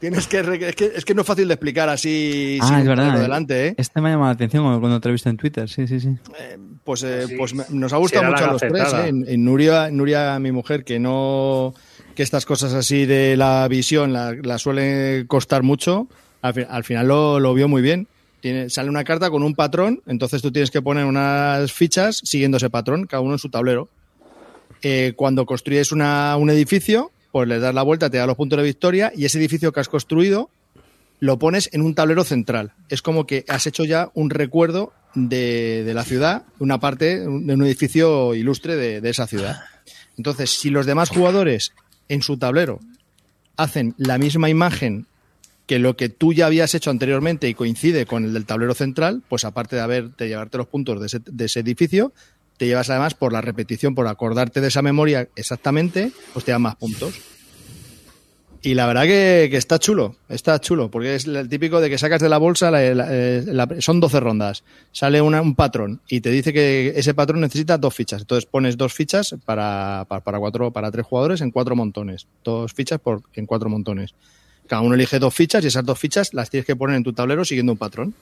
[0.00, 0.86] tienes que, re- es que.
[0.96, 3.08] Es que no es fácil de explicar así Ah, sin es un verdad.
[3.22, 3.68] tablero eh.
[3.68, 3.74] ¿eh?
[3.78, 5.68] Este me ha llamado la atención cuando te lo he visto en Twitter.
[5.68, 6.08] Sí, sí, sí.
[6.82, 7.34] Pues, eh, Sí.
[7.36, 8.92] pues me- nos ha gustado mucho a los tres.
[8.94, 9.06] ¿eh?
[9.08, 11.72] En, en Nuria, Nuria, mi mujer, que no.
[12.16, 16.08] Que estas cosas así de la visión la, la suele costar mucho,
[16.42, 18.08] al, fi- al final lo, vio muy bien.
[18.68, 22.70] Sale una carta con un patrón, entonces tú tienes que poner unas fichas siguiendo ese
[22.70, 23.88] patrón, cada uno en su tablero.
[24.82, 28.56] Eh, cuando construyes una, un edificio, pues le das la vuelta, te da los puntos
[28.56, 30.48] de victoria y ese edificio que has construido
[31.18, 32.72] lo pones en un tablero central.
[32.88, 37.26] Es como que has hecho ya un recuerdo de, de la ciudad, una parte de
[37.26, 39.56] un edificio ilustre de, de esa ciudad.
[40.18, 41.72] Entonces, si los demás jugadores
[42.08, 42.80] en su tablero
[43.56, 45.06] hacen la misma imagen
[45.66, 49.22] que lo que tú ya habías hecho anteriormente y coincide con el del tablero central,
[49.28, 52.12] pues aparte de haberte llevarte los puntos de ese, de ese edificio,
[52.56, 56.62] te llevas además por la repetición, por acordarte de esa memoria exactamente, pues te dan
[56.62, 57.14] más puntos.
[58.62, 61.98] Y la verdad que, que está chulo, está chulo, porque es el típico de que
[61.98, 63.44] sacas de la bolsa, la- eh,
[63.78, 67.94] son 12 rondas, sale una- un patrón y te dice que ese patrón necesita dos
[67.94, 68.22] fichas.
[68.22, 72.26] Entonces pones dos fichas para, para, para cuatro, para tres jugadores en cuatro montones.
[72.42, 74.14] Dos fichas por, en cuatro montones.
[74.66, 77.12] Cada uno elige dos fichas y esas dos fichas las tienes que poner en tu
[77.12, 78.14] tablero siguiendo un patrón.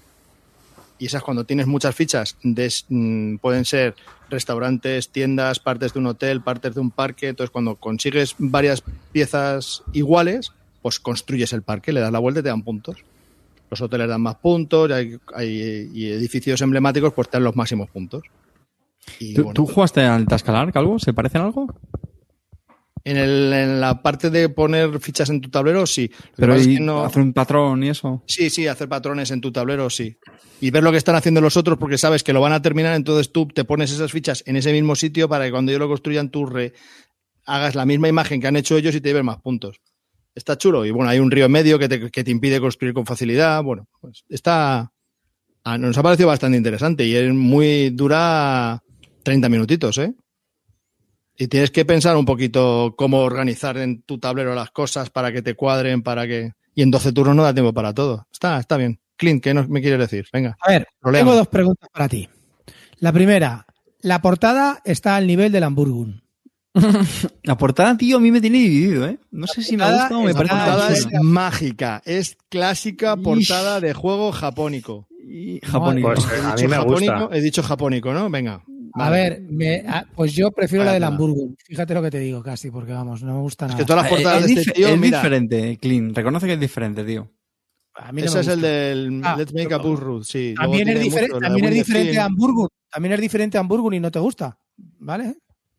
[0.99, 3.95] Y esas cuando tienes muchas fichas, des- mm, pueden ser
[4.31, 7.29] restaurantes, tiendas, partes de un hotel, partes de un parque.
[7.29, 10.53] Entonces, cuando consigues varias piezas iguales,
[10.83, 12.97] pues construyes el parque, le das la vuelta y te dan puntos.
[13.71, 17.89] Los hoteles dan más puntos hay, hay- y edificios emblemáticos pues te dan los máximos
[17.91, 18.23] puntos.
[19.19, 20.99] Y, ¿Tú, bueno, tú jugaste al Tascalar, Calvo?
[20.99, 21.75] ¿Se parecen algo?
[23.05, 26.11] En, el- en la parte de poner fichas en tu tablero, sí.
[26.11, 28.23] Lo Pero pasa es y que no- hacer un patrón y eso.
[28.27, 30.17] Sí, sí, hacer patrones en tu tablero, sí.
[30.61, 32.95] Y ver lo que están haciendo los otros porque sabes que lo van a terminar,
[32.95, 35.89] entonces tú te pones esas fichas en ese mismo sitio para que cuando ellos lo
[35.89, 36.73] construyan tú re-
[37.45, 39.81] hagas la misma imagen que han hecho ellos y te lleves más puntos.
[40.35, 40.85] Está chulo.
[40.87, 43.63] Y bueno, hay un río en medio que te, que te impide construir con facilidad.
[43.63, 44.91] Bueno, pues está...
[45.65, 47.91] ah, nos ha parecido bastante interesante y es muy...
[47.91, 48.83] dura
[49.23, 50.15] 30 minutitos, ¿eh?
[51.37, 55.43] Y tienes que pensar un poquito cómo organizar en tu tablero las cosas para que
[55.43, 56.53] te cuadren, para que...
[56.75, 58.27] Y en 12 turnos no da tiempo para todo.
[58.33, 59.01] Está, está bien.
[59.17, 60.27] Clint, ¿qué nos- me quieres decir?
[60.33, 60.57] Venga.
[60.61, 61.25] A ver, Problema.
[61.25, 62.29] tengo dos preguntas para ti.
[63.01, 63.67] La primera,
[64.01, 66.07] la portada está al nivel del Hamburgo.
[67.45, 69.19] La portada, tío, a mí me tiene dividido, ¿eh?
[69.31, 72.03] No sé si me gusta o me La parece Ah, portada es mágica.
[72.05, 75.07] Es clásica portada de juego japónico.
[75.25, 76.13] Y japónico.
[76.15, 77.29] Pues He a dicho mí me gusta.
[77.33, 78.29] He dicho japónico, ¿no?
[78.29, 78.63] Venga.
[78.97, 81.03] A ver, me- ah, pues yo prefiero la del.
[81.05, 81.55] Hamburgo.
[81.67, 83.79] Fíjate lo que te digo casi, porque vamos, no me gusta Es nada.
[83.81, 86.15] que todas las Eh, portadas es, de este tío, es mira, diferente, Clean.
[86.15, 87.31] Reconoce que es diferente, tío.
[87.97, 90.55] A mí no ese es el del Ah, Let's Make a Bull Root, sí.
[90.57, 92.69] También es, mucho, la también es diferente a Hamburgo.
[92.91, 94.59] También es diferente a Hamburgo y no te gusta.
[94.77, 95.35] ¿Vale?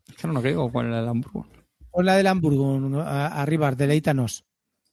[0.08, 1.46] Es que no creo cuál era el Hamburgo.
[1.90, 4.44] Pon la del Hamburgo arriba, deleítanos.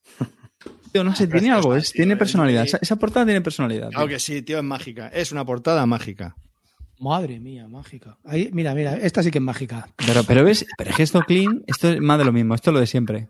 [0.91, 2.65] Tío, no sé, tiene es algo, es, tío, tiene es personalidad.
[2.65, 3.89] Esa, esa portada tiene personalidad.
[3.89, 4.15] Claro tío.
[4.15, 5.07] que sí, tío, es mágica.
[5.07, 6.35] Es una portada mágica.
[6.99, 8.17] Madre mía, mágica.
[8.25, 9.87] Ahí, mira, mira, esta sí que es mágica.
[9.97, 12.69] Pero, pero ves, pero es que esto Clean, esto es más de lo mismo, esto
[12.69, 13.29] es lo de siempre.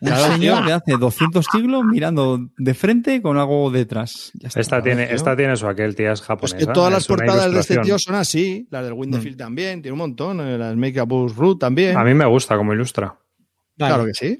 [0.00, 4.30] Claro, señor de hace 200 siglos mirando de frente con algo detrás.
[4.34, 4.60] Ya está.
[4.60, 5.16] Esta tiene, tío.
[5.16, 6.58] esta tiene su aquel, tía es Pues japonesa.
[6.58, 8.66] que todas las es portadas de este tío son así.
[8.70, 10.40] La del Windows también, tiene un montón.
[10.40, 11.96] eh, La del Make Bull Root también.
[11.96, 13.18] A mí me gusta como ilustra.
[13.78, 14.36] Vale, Claro que sí.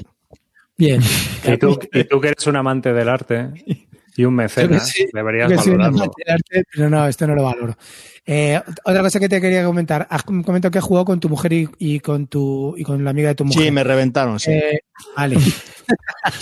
[0.76, 1.00] Bien.
[1.44, 3.48] Y tú, y tú que eres un amante del arte
[4.16, 6.12] y un mecenas, sí, deberías valorarlo.
[6.26, 7.76] arte, pero no, esto no lo valoro.
[8.24, 10.06] Eh, otra cosa que te quería comentar.
[10.10, 13.10] Has comentado que has jugado con tu mujer y, y con tu y con la
[13.10, 13.62] amiga de tu mujer.
[13.64, 14.50] Sí, me reventaron, sí.
[14.52, 14.80] Eh,
[15.16, 15.36] vale.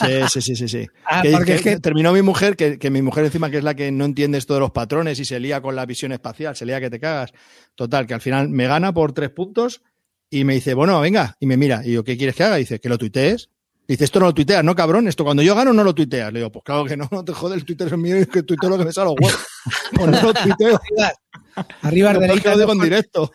[0.01, 0.69] Sí, sí, sí, sí.
[0.69, 0.87] sí.
[1.05, 3.59] Ah, Que- porque que es que- Terminó mi mujer, que, que mi mujer encima que
[3.59, 6.13] es la que no entiende esto de los patrones y se lía con la visión
[6.13, 7.33] espacial, se lía que te cagas.
[7.75, 9.83] Total, que al final me gana por tres puntos
[10.31, 11.83] y me dice, bueno, venga, y me mira.
[11.85, 12.57] Y yo, ¿qué quieres que haga?
[12.59, 13.51] Y dice, que lo tuitees.
[13.86, 16.32] Dice, esto no lo tuiteas, no cabrón, esto cuando yo gano no lo tuiteas.
[16.32, 18.43] Le digo, pues claro que no, no te jodes, el Twitter es mío y que
[18.43, 19.47] tuiteo lo que me sale a los huevos.
[19.94, 20.81] Pues no lo tuiteo,
[21.82, 23.31] Arriba, no, que lo digo en con, directo.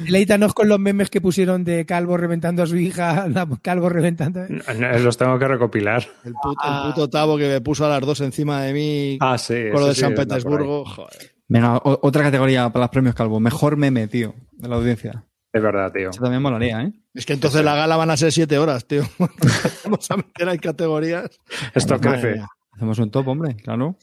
[0.00, 4.40] deleítanos con los memes que pusieron de Calvo reventando a su hija, la- Calvo reventando.
[4.48, 6.04] No, no, Los tengo que recopilar.
[6.24, 9.38] El puto, el puto tavo que me puso a las dos encima de mí Ah,
[9.38, 9.54] sí.
[9.72, 10.14] con lo de sí, San.
[10.14, 10.84] Petersburgo.
[10.84, 11.32] Joder.
[11.48, 13.38] Venga, o- otra categoría para los premios Calvo.
[13.40, 15.24] Mejor meme, tío, de la audiencia.
[15.52, 16.10] Es verdad, tío.
[16.10, 16.92] Eso también molaría, ¿eh?
[17.14, 19.02] Es que entonces la gala van a ser siete horas, tío.
[19.84, 21.28] Vamos a meter ahí categorías.
[21.74, 22.40] Esto crece.
[22.72, 23.96] Hacemos un top, hombre, claro.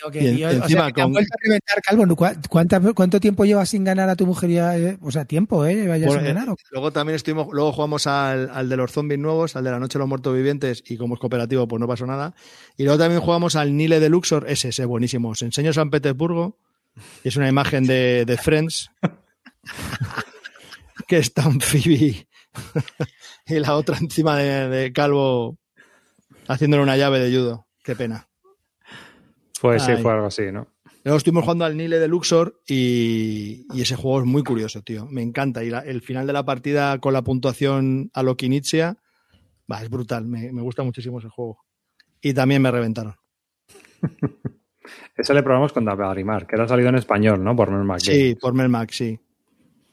[0.00, 1.80] Pero que, Y en- tío, o sea, encima que te han con- vuelto a reventar,
[1.82, 2.16] Calvo.
[2.16, 4.50] ¿Cu- cuánta- ¿Cuánto tiempo llevas sin ganar a tu mujer?
[4.50, 4.98] Ya, eh?
[5.02, 5.86] O sea, tiempo, ¿eh?
[5.86, 6.48] Bueno, sin eh, ganar.
[6.72, 9.98] luego también estuvimos, luego jugamos al, al de los zombies nuevos, al de la noche
[9.98, 12.34] de los muertos vivientes, y como es cooperativo, pues no pasó nada.
[12.76, 15.30] Y luego también jugamos al Nile de Luxor, ese, ese buenísimo.
[15.30, 16.56] Os enseño San Petersburgo,
[17.24, 18.90] y es una imagen de, de Friends,
[21.08, 22.28] que está un Phoebe
[23.46, 25.58] y la otra encima de, de Calvo
[26.46, 27.66] haciéndole una llave de judo.
[27.82, 28.28] Qué pena.
[29.60, 30.68] Pues sí, fue algo así, ¿no?
[31.04, 35.06] Luego estuvimos jugando al Nile de Luxor y, y ese juego es muy curioso, tío.
[35.06, 35.64] Me encanta.
[35.64, 38.98] Y la- el final de la partida con la puntuación a lo Kinitsia,
[39.70, 40.26] va, es brutal.
[40.26, 41.60] Me, me gusta muchísimo ese juego.
[42.20, 43.14] Y también me reventaron.
[45.16, 47.54] Ese le probamos con Dabarimar, que era salido en español, ¿no?
[47.56, 49.18] Por Normal Sí, por Melmac, sí.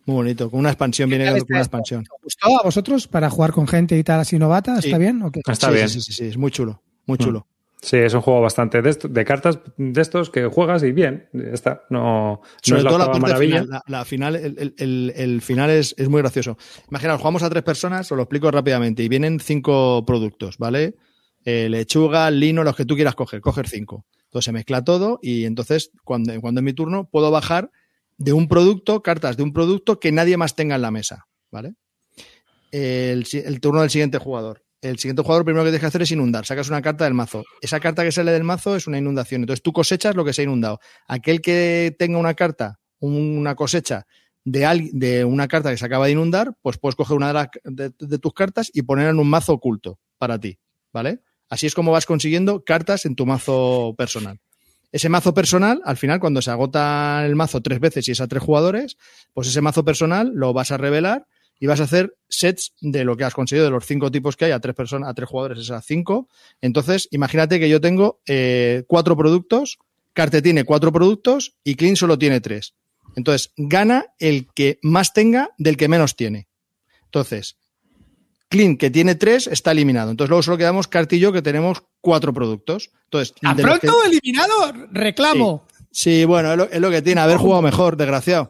[0.06, 0.50] Muy bonito.
[0.52, 2.04] Con una expansión, viene ¿Qué tal con una expansión.
[2.12, 4.82] ¿Os gustó a vosotros para jugar con gente y tal así novata?
[4.82, 4.88] Sí.
[4.90, 5.22] ¿Está bien?
[5.24, 5.42] ¿O qué?
[5.46, 5.90] Está Sí, bien.
[5.90, 6.82] Sí, sí, sí, es muy chulo.
[7.06, 7.24] Muy Mm.
[7.24, 7.48] chulo.
[7.82, 11.30] Sí, es un juego bastante de, esto- de cartas de estos que juegas y bien,
[11.34, 11.84] está.
[11.92, 13.62] No, no Sobre es la todo la parte maravilla.
[13.64, 13.70] final.
[13.88, 16.58] La, la final, el, el- el- el final es, es muy gracioso.
[16.90, 20.96] Imaginaos, jugamos a tres personas, os lo explico rápidamente, y vienen cinco productos, ¿vale?
[21.44, 24.06] Eh, lechuga, lino, los que tú quieras coger, coger cinco.
[24.26, 27.70] Entonces se mezcla todo y entonces, cuando, cuando es mi turno, puedo bajar
[28.18, 31.76] de un producto, cartas de un producto que nadie más tenga en la mesa, ¿vale?
[32.72, 33.26] El,
[33.62, 34.64] turno del siguiente jugador.
[34.82, 36.46] El siguiente jugador primero que tienes que hacer es inundar.
[36.46, 37.44] Sacas una carta del mazo.
[37.62, 39.42] Esa carta que sale del mazo es una inundación.
[39.42, 40.80] Entonces tú cosechas lo que se ha inundado.
[41.08, 44.06] Aquel que tenga una carta, una cosecha
[44.44, 47.94] de, de una carta que se acaba de inundar, pues puedes coger una de, de-
[47.98, 50.60] de tus cartas y ponerla en un mazo oculto para ti,
[50.94, 51.22] ¿vale?
[51.50, 54.40] Así es como vas consiguiendo cartas en tu mazo personal.
[54.96, 58.30] Ese mazo personal, al final, cuando se agota el mazo tres veces y es a
[58.30, 58.96] tres jugadores,
[59.34, 61.28] pues ese mazo personal lo vas a revelar
[61.60, 64.46] y vas a hacer sets de lo que has conseguido, de los cinco tipos que
[64.46, 66.30] hay, a tres personas, a tres jugadores es a cinco.
[66.62, 69.80] Entonces, imagínate que yo tengo eh, cuatro productos,
[70.14, 72.74] Carte tiene cuatro productos y Clean solo tiene tres.
[73.18, 76.48] Entonces, gana el que más tenga del que menos tiene.
[77.04, 77.58] Entonces,
[78.50, 80.12] Clean, que tiene tres, está eliminado.
[80.12, 82.92] Entonces, luego solo quedamos yo, que tenemos cuatro productos.
[83.06, 84.54] Entonces, ¿A pronto que- eliminado?
[84.92, 85.66] Reclamo.
[85.92, 88.50] Sí, bueno, es lo, es lo que tiene, haber jugado mejor, desgraciado.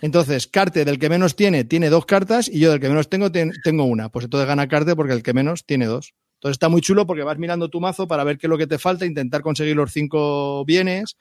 [0.00, 3.30] Entonces, Carte del que menos tiene, tiene dos cartas y yo del que menos tengo,
[3.32, 4.08] ten- tengo una.
[4.10, 6.12] Pues entonces gana Carte porque el que menos tiene dos.
[6.34, 8.66] Entonces está muy chulo porque vas mirando tu mazo para ver qué es lo que
[8.66, 11.16] te falta, intentar conseguir los cinco bienes,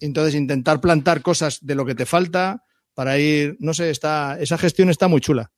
[0.00, 2.64] entonces intentar plantar cosas de lo que te falta
[2.94, 5.50] para ir, no sé, está, esa gestión está muy chula.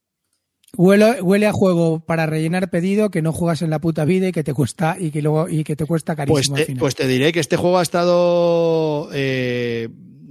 [0.76, 4.32] Huele, huele a juego para rellenar pedido que no juegas en la puta vida y
[4.32, 6.80] que te cuesta y que luego y que te cuesta carísimo Pues al te, final.
[6.80, 9.88] pues te diré que este juego ha estado eh,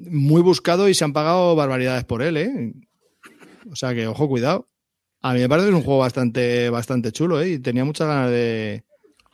[0.09, 2.73] muy buscado y se han pagado barbaridades por él, ¿eh?
[3.71, 4.67] O sea que, ojo, cuidado.
[5.21, 7.49] A mí me parece que es un juego bastante, bastante chulo, ¿eh?
[7.49, 8.83] Y tenía muchas ganas de.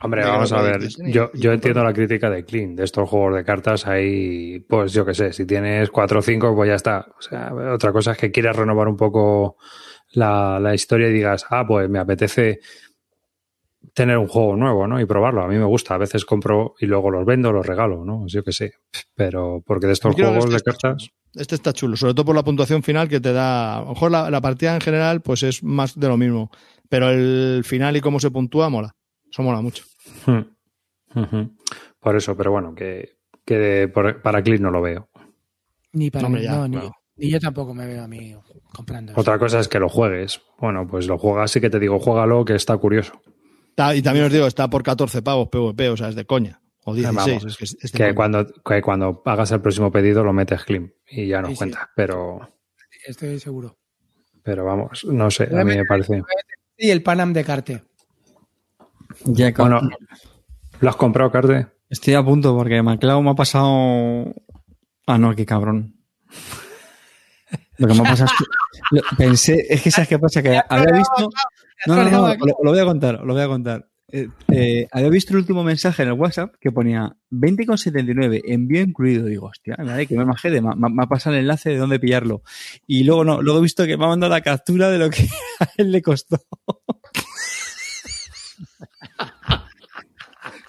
[0.00, 0.88] Hombre, de vamos a ver.
[1.06, 2.74] Yo, yo entiendo la crítica de Clean.
[2.74, 6.54] De estos juegos de cartas hay, pues yo qué sé, si tienes cuatro o cinco,
[6.54, 7.06] pues ya está.
[7.16, 9.56] O sea, otra cosa es que quieras renovar un poco
[10.16, 12.60] la, la historia y digas, ah, pues me apetece
[13.94, 15.00] tener un juego nuevo, ¿no?
[15.00, 15.42] Y probarlo.
[15.42, 15.94] A mí me gusta.
[15.94, 18.26] A veces compro y luego los vendo, los regalo, ¿no?
[18.26, 18.74] Yo qué sé.
[19.14, 21.08] Pero porque de estos Yo que juegos de este cartas.
[21.34, 23.78] Este está chulo, sobre todo por la puntuación final que te da.
[23.78, 26.50] A lo mejor la, la partida en general, pues es más de lo mismo.
[26.88, 28.94] Pero el final y cómo se puntúa, mola.
[29.30, 29.84] Eso mola mucho.
[30.26, 30.42] Hmm.
[32.00, 35.08] Por eso, pero bueno, que, que por- para Clean no lo veo.
[35.92, 36.90] ni para Hombre, mí, ya, no, ni.
[37.16, 38.34] Ni yo tampoco me veo a mí
[38.72, 39.12] comprando.
[39.12, 39.20] eso.
[39.20, 40.40] Otra cosa es que lo juegues.
[40.58, 43.20] Bueno, pues lo juegas y que te digo, juégalo, que está curioso.
[43.70, 46.60] Está- y también os digo, está por 14 pavos PvP, o sea, es de coña.
[46.84, 50.62] O 16, Vamos, es que es- cuando, que cuando hagas el próximo pedido lo metes
[50.64, 51.58] clean y ya no Sí, sí.
[51.58, 51.90] cuenta.
[51.96, 52.48] Pero,
[53.06, 53.76] Estoy seguro.
[54.42, 56.22] pero vamos, no sé, a mí me parece.
[56.76, 57.82] Y el Panam de Carte.
[59.24, 59.80] Ya, Bueno,
[60.80, 61.66] ¿lo has comprado, Carte?
[61.88, 64.32] Estoy a punto porque MacLeod me ha pasado.
[65.06, 65.96] Ah, no, qué cabrón.
[67.78, 68.44] Lo que me ha pasado es que.
[68.96, 71.28] lo- Pensé, es que sabes qué pasa, que había visto.
[71.86, 73.86] No, no, no, lo, lo voy a contar, lo voy a contar.
[74.08, 79.26] Eh, eh, había visto el último mensaje en el WhatsApp que ponía 20,79, envío incluido.
[79.26, 81.98] Digo, hostia, madre, que me majede, me, me, me ha pasado el enlace de dónde
[81.98, 82.42] pillarlo.
[82.86, 85.26] Y luego no, luego he visto que me ha mandado la captura de lo que
[85.60, 86.38] a él le costó.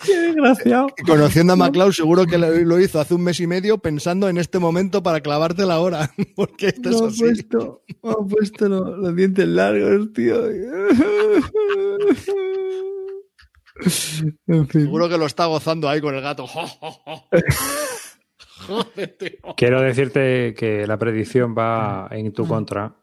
[0.08, 0.88] Qué desgraciado.
[1.06, 4.58] Conociendo a MacLeod, seguro que lo, hizo hace un mes y medio pensando en este
[4.60, 6.10] momento para clavarte la hora.
[6.36, 7.20] Porque esto es Me ha así.
[7.20, 10.38] puesto, me ha puesto lo- los dientes largos, tío.
[14.48, 14.82] En fin.
[14.86, 16.48] Seguro que lo está gozando ahí con el gato.
[19.56, 22.96] Quiero decirte que la predicción va en tu contra.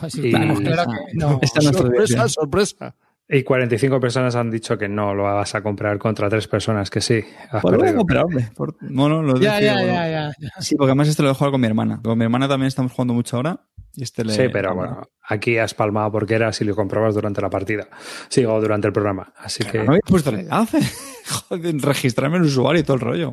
[0.00, 1.38] No, sí, Y- claro, claro que no.
[1.42, 2.96] Esta no es Sorpresa, sorpresa.
[3.26, 7.00] Y 45 personas han dicho que no lo vas a comprar contra tres personas que
[7.00, 7.24] sí.
[7.50, 7.96] has Pues lo voy a perdido.
[7.98, 8.48] comprar, hombre.
[8.54, 9.88] Por- No, no, lo Ya, dije, ya, bueno.
[9.94, 10.48] ya, ya, ya.
[10.60, 12.00] Sí, porque además este lo he jugado con mi hermana.
[12.04, 13.64] Con mi hermana también estamos jugando mucho ahora.
[13.94, 14.34] Y este le.
[14.34, 17.88] Sí, pero bueno, aquí has palmado porque era si lo comprobas durante la partida.
[18.28, 19.32] Sí, o durante el programa.
[19.38, 20.80] Así que No habéis puesto el enlace.
[21.48, 23.32] Joder, registrarme el usuario y todo el rollo.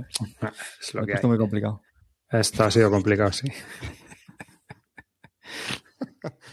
[0.80, 1.82] es lo que esto muy complicado.
[2.30, 3.48] Esto ha sido complicado, sí.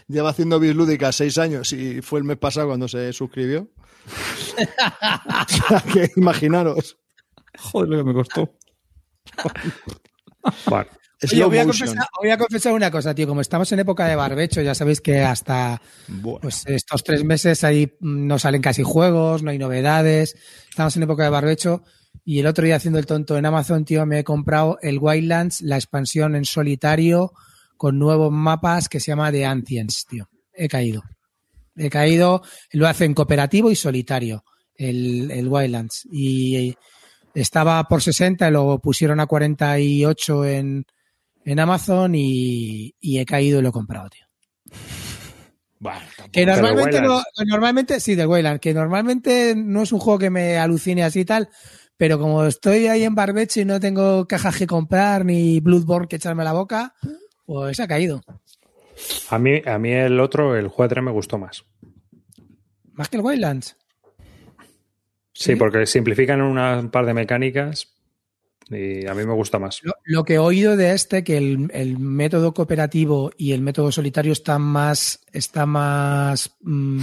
[0.08, 3.68] Lleva haciendo Bislúdica seis años y fue el mes pasado cuando se suscribió.
[4.58, 6.96] O sea, que imaginaros.
[7.58, 8.52] Joder, lo que me costó.
[10.66, 10.88] Bueno,
[11.20, 13.26] Oye, Slow voy, a confesar, voy a confesar una cosa, tío.
[13.26, 15.80] Como estamos en época de barbecho, ya sabéis que hasta
[16.22, 20.36] pues, estos tres meses ahí mm, no salen casi juegos, no hay novedades.
[20.68, 21.82] Estamos en época de barbecho.
[22.24, 25.62] Y el otro día haciendo el tonto en Amazon, tío, me he comprado el Wildlands,
[25.62, 27.32] la expansión en solitario
[27.78, 30.28] con nuevos mapas que se llama The Ancients, tío.
[30.52, 31.02] He caído.
[31.76, 32.42] He caído,
[32.72, 34.44] lo hace en cooperativo y solitario,
[34.74, 36.06] el, el Wildlands.
[36.10, 36.74] Y
[37.32, 40.84] estaba por 60, lo pusieron a 48 en,
[41.44, 44.26] en Amazon y, y he caído y lo he comprado, tío.
[45.80, 46.00] Bueno.
[46.32, 50.58] Que normalmente, no, normalmente, sí, del Wayland, que normalmente no es un juego que me
[50.58, 51.48] alucine así y tal,
[51.96, 56.16] pero como estoy ahí en barbecho y no tengo cajas que comprar ni Bloodborne que
[56.16, 56.94] echarme a la boca,
[57.48, 58.20] pues ha caído.
[59.30, 61.64] a mí, a mí el otro, el juego 3 me gustó más.
[62.92, 63.74] Más que el Wildlands.
[65.32, 65.56] Sí, ¿Sí?
[65.56, 67.90] porque simplifican un par de mecánicas
[68.68, 69.80] y a mí me gusta más.
[69.82, 73.90] Lo, lo que he oído de este, que el, el método cooperativo y el método
[73.92, 77.02] solitario está más, está más mm,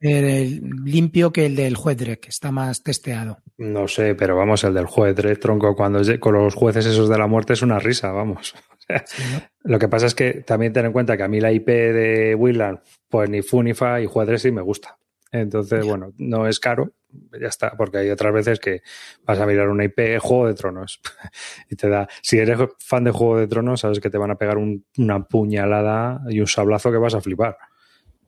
[0.00, 3.38] eh, limpio que el del juez Drek, está más testeado.
[3.56, 7.18] No sé, pero vamos, el del juez 3, tronco, cuando con los jueces esos de
[7.18, 8.52] la muerte es una risa, vamos.
[9.64, 12.34] Lo que pasa es que también ten en cuenta que a mí la IP de
[12.34, 14.98] Willand, pues ni fu ni fa y 3 sí me gusta.
[15.32, 16.92] Entonces, bueno, no es caro,
[17.38, 18.82] ya está, porque hay otras veces que
[19.24, 21.00] vas a mirar una IP, Juego de Tronos,
[21.68, 24.36] y te da, si eres fan de Juego de Tronos, sabes que te van a
[24.36, 27.56] pegar un- una puñalada y un sablazo que vas a flipar.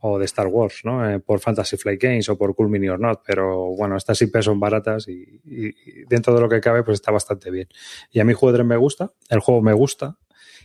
[0.01, 1.09] O de Star Wars, ¿no?
[1.10, 4.40] Eh, por Fantasy Flight Games o por Cool Mini or Not, pero bueno, estas IP
[4.43, 7.66] son baratas y, y- y dentro de lo que cabe, pues está bastante bien.
[8.12, 10.16] Y a mí Juego de me gusta, el juego me gusta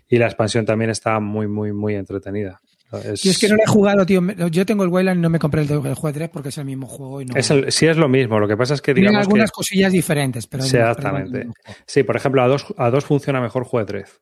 [0.09, 2.59] y la expansión también está muy, muy, muy entretenida.
[3.03, 4.21] Es- Yo es que no lo he jugado, tío.
[4.51, 6.57] Yo tengo el Wayland y no me compré el, de- el juez Drek porque es
[6.59, 7.35] el mismo juego y no.
[7.35, 9.55] es el- sí es lo mismo, lo que pasa es que Tienen digamos algunas que...
[9.55, 10.63] cosillas diferentes, pero.
[10.63, 11.45] Sí, exactamente.
[11.45, 11.53] no-
[11.87, 14.21] Sí, por ejemplo, a dos, a dos funciona mejor Juego de 3.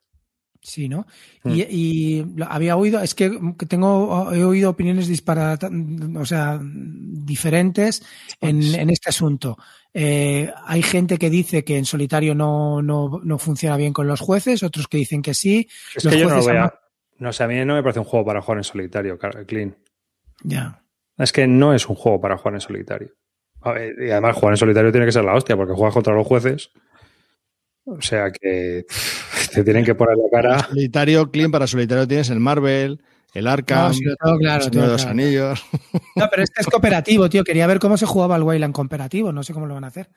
[0.64, 1.06] Sí, ¿no?
[1.42, 1.54] Hmm.
[1.56, 3.36] Y, había oído, es que
[3.68, 5.70] tengo, he oído opiniones disparatas,
[6.16, 8.02] o sea, diferentes
[8.40, 9.58] en, en este asunto.
[9.92, 14.20] Eh, hay gente que dice que en solitario no, no, no funciona bien con los
[14.20, 15.68] jueces, otros que dicen que sí.
[15.96, 16.60] Es Los que yo no lo veo.
[16.60, 16.74] ama-
[17.18, 19.76] No sé, a mí no me parece un juego para jugar en solitario, Clean.
[20.44, 20.84] Ya.
[21.18, 23.10] Es que no es un juego para jugar en solitario.
[23.62, 26.14] A ver, y además, jugar en solitario tiene que ser la hostia, porque juegas contra
[26.14, 26.70] los jueces.
[27.84, 28.84] O sea que
[29.54, 30.68] te tienen que poner la cara.
[30.68, 33.00] Solitario, clean para solitario tienes el Marvel,
[33.34, 34.04] el Arkham, No, sí,
[34.38, 35.10] claro, el los claro.
[35.10, 35.64] Anillos.
[36.16, 37.44] No, pero este es cooperativo, tío.
[37.44, 39.32] Quería ver cómo se jugaba el Wayland cooperativo.
[39.32, 40.10] No sé cómo lo van a hacer.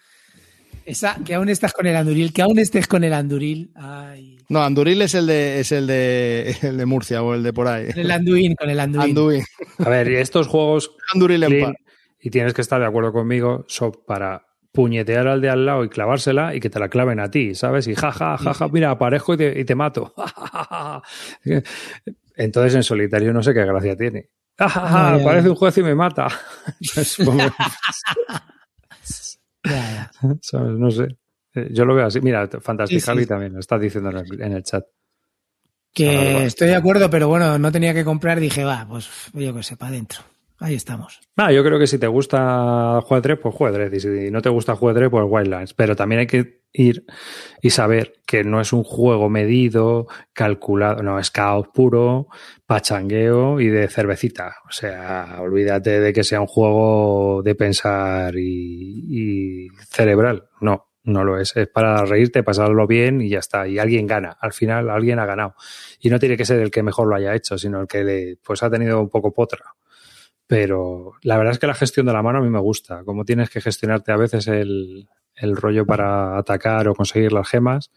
[0.85, 3.71] Esa, que aún estás con el Anduril, que aún estés con el Anduril.
[3.73, 4.37] Ay.
[4.49, 7.67] No, Anduril es el de es el de el de Murcia o el de por
[7.67, 7.87] ahí.
[7.95, 9.01] El Anduin, con el Anduin.
[9.09, 9.43] Anduin.
[9.79, 11.81] A ver, y estos juegos, Anduril en Clean, paz.
[12.21, 14.45] y tienes que estar de acuerdo conmigo, son para
[14.75, 17.87] puñetear al de al lado y clavársela y que te la claven a ti, ¿sabes?
[17.87, 20.13] Y jaja, jaja, mira, aparezco y te, y te mato.
[22.35, 24.29] Entonces en solitario no sé qué gracia tiene.
[24.57, 25.49] Ja, ja, ja, Aparece ya.
[25.49, 26.27] un juez y me mata.
[30.41, 30.77] ¿sabes?
[30.77, 31.07] No sé.
[31.55, 32.21] Eh, Yo lo veo así.
[32.21, 34.83] Mira, Fantastic Sí, también lo está diciendo en el, en el chat.
[35.93, 38.39] Que Ah, estoy de acuerdo, pero bueno, no tenía que comprar.
[38.39, 40.21] Dije, va, pues yo que sé, para adentro.
[40.57, 41.19] Ahí estamos.
[41.35, 43.93] Ah, yo creo que si te gusta Juego 3, pues Juego 3.
[43.93, 45.73] Y si no te gusta Juego 3, pues Wildlands.
[45.73, 47.05] Pero también hay que ir
[47.61, 52.27] y saber que no es un juego medido, calculado, no, es caos puro,
[52.65, 54.55] pachangueo y de cervecita.
[54.67, 60.47] O sea, olvídate de que sea un juego de pensar y, y cerebral.
[60.61, 61.53] No, no lo es.
[61.57, 63.67] Es para reírte, pasarlo bien y ya está.
[63.67, 64.37] Y alguien gana.
[64.39, 65.55] Al final, alguien ha ganado.
[65.99, 68.37] Y no tiene que ser el que mejor lo haya hecho, sino el que le,
[68.41, 69.75] pues ha tenido un poco potra
[70.47, 73.03] pero la verdad es que la gestión de la mano a mí me gusta.
[73.03, 77.91] Como tienes que gestionarte a veces el, el rollo para atacar o conseguir las gemas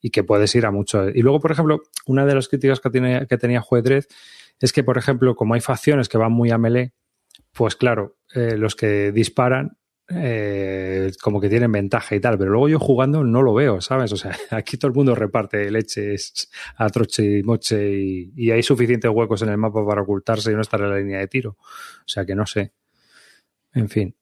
[0.00, 1.08] y que puedes ir a mucho.
[1.08, 4.08] Y luego, por ejemplo, una de las críticas que, tiene, que tenía Juez
[4.60, 6.92] es que, por ejemplo, como hay facciones que van muy a melee,
[7.52, 9.78] pues claro, eh, los que disparan
[10.12, 14.12] eh, como que tienen ventaja y tal, pero luego yo jugando no lo veo, ¿sabes?
[14.12, 17.92] O sea, aquí todo el mundo reparte leches a troche y moche
[18.36, 21.18] y, hay suficientes huecos en el mapa para ocultarse y no estar en la línea
[21.20, 21.56] de tiro.
[21.60, 22.72] O sea que no sé.
[23.72, 24.14] En fin.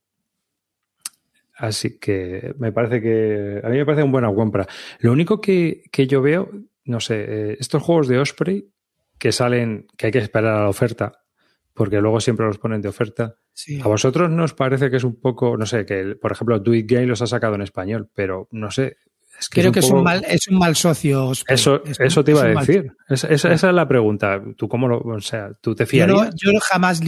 [1.56, 3.60] Así que me parece que.
[3.65, 4.66] A mí me parece una buena compra.
[5.01, 6.51] Lo único que, que yo veo,
[6.85, 8.70] no sé, eh, estos juegos de Osprey
[9.19, 11.24] que salen, que hay que esperar a la oferta,
[11.78, 13.36] porque luego siempre los ponen de oferta.
[13.55, 13.80] Sí.
[13.82, 16.90] ¿A vosotros nos parece que es un poco, no sé, que por ejemplo Do It
[16.90, 18.96] Game los ha sacado en español, pero no sé.
[19.40, 21.30] Es que Creo un que es un mal, es un mal socio.
[21.46, 22.90] Eso, Es eso te iba a decir.
[23.09, 24.42] Es- es- esa es la pregunta.
[24.56, 26.16] ¿Tú cómo lo, o sea, tú te Yo, fiarías?
[26.18, 27.00] no- yo jamás,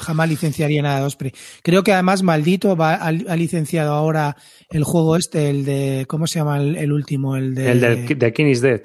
[0.00, 1.32] jamás licenciaría nada de Osprey.
[1.62, 4.36] Creo que además Maldito va, ha, ha licenciado ahora
[4.70, 7.36] el juego este, el de, ¿cómo se llama el, el último?
[7.36, 8.80] El de, El del, de King is Dead.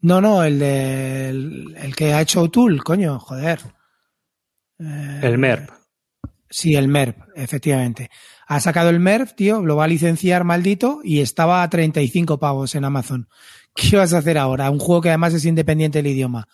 [0.00, 3.58] No, no, el de, el, el que ha hecho O'Toole, coño, joder.
[4.80, 5.70] Eh, El MERP.
[6.48, 8.10] Sí, el MERP, efectivamente.
[8.48, 12.74] Ha sacado el MERP, tío, lo va a licenciar maldito y estaba a 35 pavos
[12.74, 13.28] en Amazon.
[13.74, 14.70] ¿Qué vas a hacer ahora?
[14.70, 16.48] Un juego que además es independiente del idioma.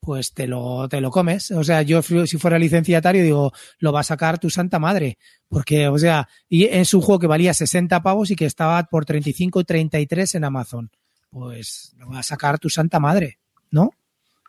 [0.00, 1.50] Pues te lo, te lo comes.
[1.52, 5.18] O sea, yo si fuera licenciatario digo, lo va a sacar tu santa madre.
[5.48, 9.04] Porque, o sea, y es un juego que valía 60 pavos y que estaba por
[9.04, 10.90] 35 y 33 en Amazon.
[11.30, 13.38] Pues lo va a sacar tu santa madre,
[13.70, 13.90] ¿no?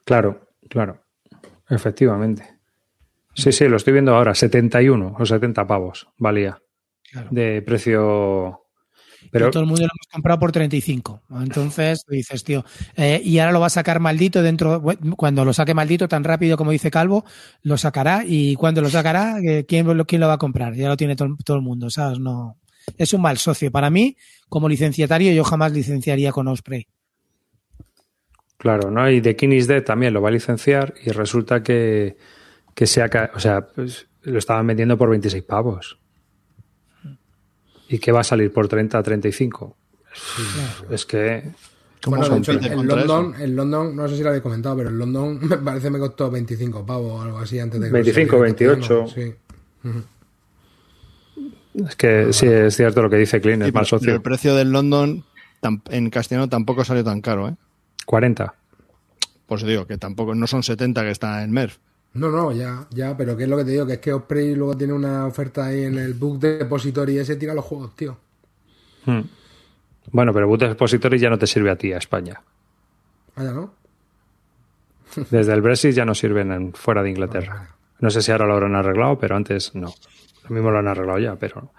[0.05, 1.03] Claro, claro.
[1.69, 2.53] Efectivamente.
[3.35, 4.35] Sí, sí, lo estoy viendo ahora.
[4.35, 6.59] 71 o 70 pavos valía
[7.11, 7.27] Claro.
[7.31, 8.59] de precio.
[9.31, 11.21] Pero todo el mundo lo hemos comprado por 35.
[11.41, 12.63] Entonces dices, tío,
[12.95, 14.83] eh, y ahora lo va a sacar maldito dentro,
[15.15, 17.23] cuando lo saque maldito tan rápido como dice Calvo,
[17.63, 20.73] lo sacará y cuando lo sacará, eh, ¿quién, lo- quién lo va a comprar?
[20.75, 22.19] Ya lo tiene todo, todo el mundo, ¿sabes?
[22.19, 22.57] No,
[22.97, 23.71] es un mal socio.
[23.71, 24.17] Para mí,
[24.49, 26.87] como licenciatario, yo jamás licenciaría con Osprey.
[28.57, 29.09] Claro, ¿no?
[29.09, 32.17] Y The King is Dead también lo va a licenciar y resulta que,
[32.75, 35.97] que se ha ca- o sea, pues, lo estaban vendiendo por 26 pavos.
[37.89, 39.77] ¿Y que va a salir por 30 a 35?
[40.89, 41.51] Es que
[42.03, 44.89] ¿Cómo Bueno, de hecho, en London, en London, no sé si lo habéis comentado, pero
[44.89, 48.35] en London me parece me costó 25 pavos o algo así antes de que 25,
[48.37, 49.03] lo saliera en 28.
[49.05, 49.33] castellano,
[49.83, 49.93] Sí.
[51.87, 54.13] es que sí es cierto lo que dice Clean, Sí, es mal pero- pero socio.
[54.15, 55.23] el precio del London
[55.89, 57.55] en castellano tampoco salió tan caro, ¿eh?
[58.05, 58.53] 40.
[59.47, 61.77] Pues digo que tampoco, no son 70 que está en MERF.
[62.13, 63.85] No, no, ya, ya, pero ¿qué es lo que te digo?
[63.87, 67.35] Que es que Osprey luego tiene una oferta ahí en el book depository y ese
[67.37, 68.17] tira los juegos, tío.
[69.05, 69.21] Hmm.
[70.11, 72.41] Bueno, pero Boot Depository ya no te sirve a ti, a España.
[73.35, 73.73] Vaya, ¿no?
[75.31, 77.69] Desde el Brexit ya no sirven en- fuera de Inglaterra.
[77.99, 79.93] No sé si ahora lo habrán arreglado, pero antes no.
[80.43, 81.71] Lo mismo lo han arreglado ya, pero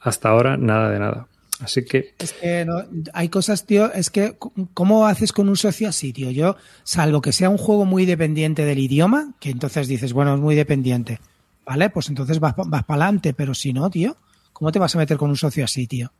[0.00, 1.26] hasta ahora nada de nada.
[1.60, 2.82] Así que Es que no-
[3.14, 4.36] hay cosas, tío, es que
[4.74, 6.30] ¿cómo haces con un socio así, tío?
[6.30, 10.40] Yo, salvo que sea un juego muy dependiente del idioma, que entonces dices, bueno, es
[10.40, 11.18] muy dependiente,
[11.64, 11.88] ¿vale?
[11.90, 14.16] Pues entonces vas, vas para adelante, pero si no, tío,
[14.52, 16.12] ¿cómo te vas a meter con un socio así, tío?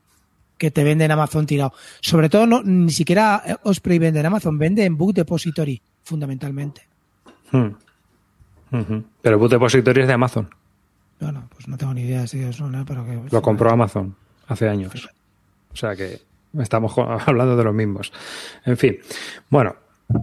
[0.56, 1.74] Que te vende en Amazon tirado.
[2.00, 6.82] Sobre todo, no, ni siquiera eh, Osprey vende en Amazon, vende en Book Depository, fundamentalmente.
[7.52, 7.72] Hmm.
[9.22, 10.48] Pero Boot Depository es de Amazon.
[11.20, 13.20] Bueno, pues no tengo ni idea si es una, pero que...
[13.30, 14.14] Lo compró Amazon
[14.48, 14.92] hace años.
[15.77, 16.20] O sea que
[16.59, 16.94] estamos
[17.27, 18.12] hablando de los mismos.
[18.65, 18.98] En fin.
[19.51, 19.77] Bueno,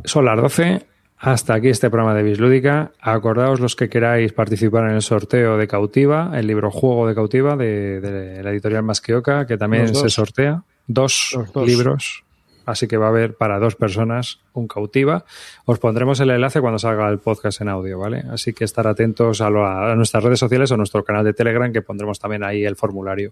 [0.03, 0.83] son las 12.
[1.19, 2.91] Hasta aquí este programa de Bislúdica.
[2.99, 7.55] Acordaos los que queráis participar en el sorteo de Cautiva, el libro juego de Cautiva
[7.55, 10.63] de, de la editorial Masquioca, que también se sortea.
[10.87, 11.67] Dos, dos.
[11.67, 12.23] libros.
[12.65, 15.23] Así que va a haber para dos personas un Cautiva.
[15.65, 18.23] Os pondremos el enlace cuando salga el podcast en audio, ¿vale?
[18.31, 21.33] Así que estar atentos a, lo- a nuestras redes sociales o a nuestro canal de
[21.33, 23.31] Telegram, que pondremos también ahí el formulario.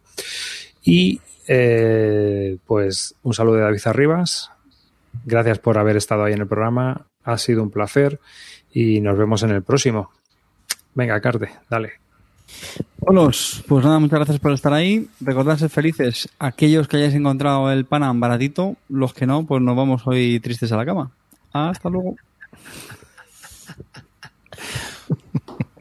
[0.84, 4.52] Y eh, pues un saludo de David Arribas.
[5.26, 7.06] Gracias por haber estado ahí en el programa.
[7.24, 8.20] Ha sido un placer
[8.74, 10.12] y nos vemos en el próximo.
[10.96, 11.92] Venga, Carte, dale.
[13.02, 15.08] Holos, pues nada, muchas gracias por estar ahí.
[15.22, 19.76] Recordad ser felices aquellos que hayáis encontrado el Panam baratito, los que no, pues nos
[19.76, 21.12] vamos hoy tristes a la cama.
[21.54, 22.16] Hasta luego.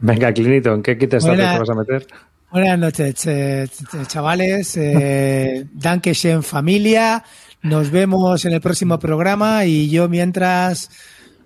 [0.00, 2.06] Venga, Clinito, ¿en qué kit estás Buena- te vas a meter?
[2.52, 4.76] Buenas noches, che- che- chavales.
[4.76, 7.22] Eh, Dankeschön familia.
[7.62, 10.90] Nos vemos en el próximo programa y yo mientras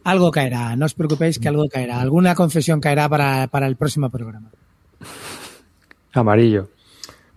[0.05, 0.77] algo caerá.
[0.77, 2.01] No os preocupéis que algo caerá.
[2.01, 4.51] Alguna confesión caerá para, para el próximo programa.
[6.13, 6.69] Amarillo.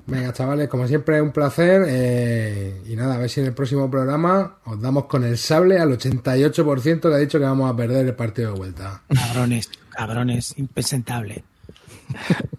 [0.06, 1.84] Venga, chavales, como siempre, un placer.
[1.88, 5.80] eh, y nada, a ver si en el próximo programa os damos con el sable
[5.80, 9.02] al 88% que ha dicho que vamos a perder el partido de vuelta.
[9.14, 11.44] Cabrones, cabrones, impresentable.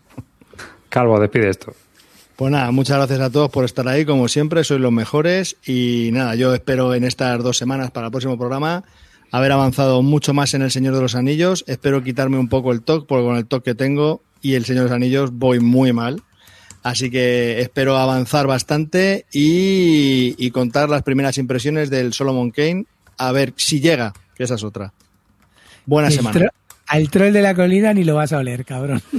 [0.88, 1.74] Calvo, despide esto.
[2.36, 6.10] Pues nada, muchas gracias a todos por estar ahí, como siempre, sois los mejores y
[6.12, 8.84] nada, yo espero en estas dos semanas para el próximo programa
[9.32, 12.82] haber avanzado mucho más en El Señor de los Anillos, espero quitarme un poco el
[12.82, 15.92] toque, porque con el toque que tengo y El Señor de los Anillos voy muy
[15.92, 16.22] mal,
[16.84, 22.86] así que espero avanzar bastante y, y contar las primeras impresiones del Solomon Kane,
[23.18, 24.92] a ver si llega, que esa es otra.
[25.86, 26.38] Buena El semana.
[26.38, 26.50] tro-
[26.86, 29.02] al troll de la colina ni lo vas a oler, cabrón.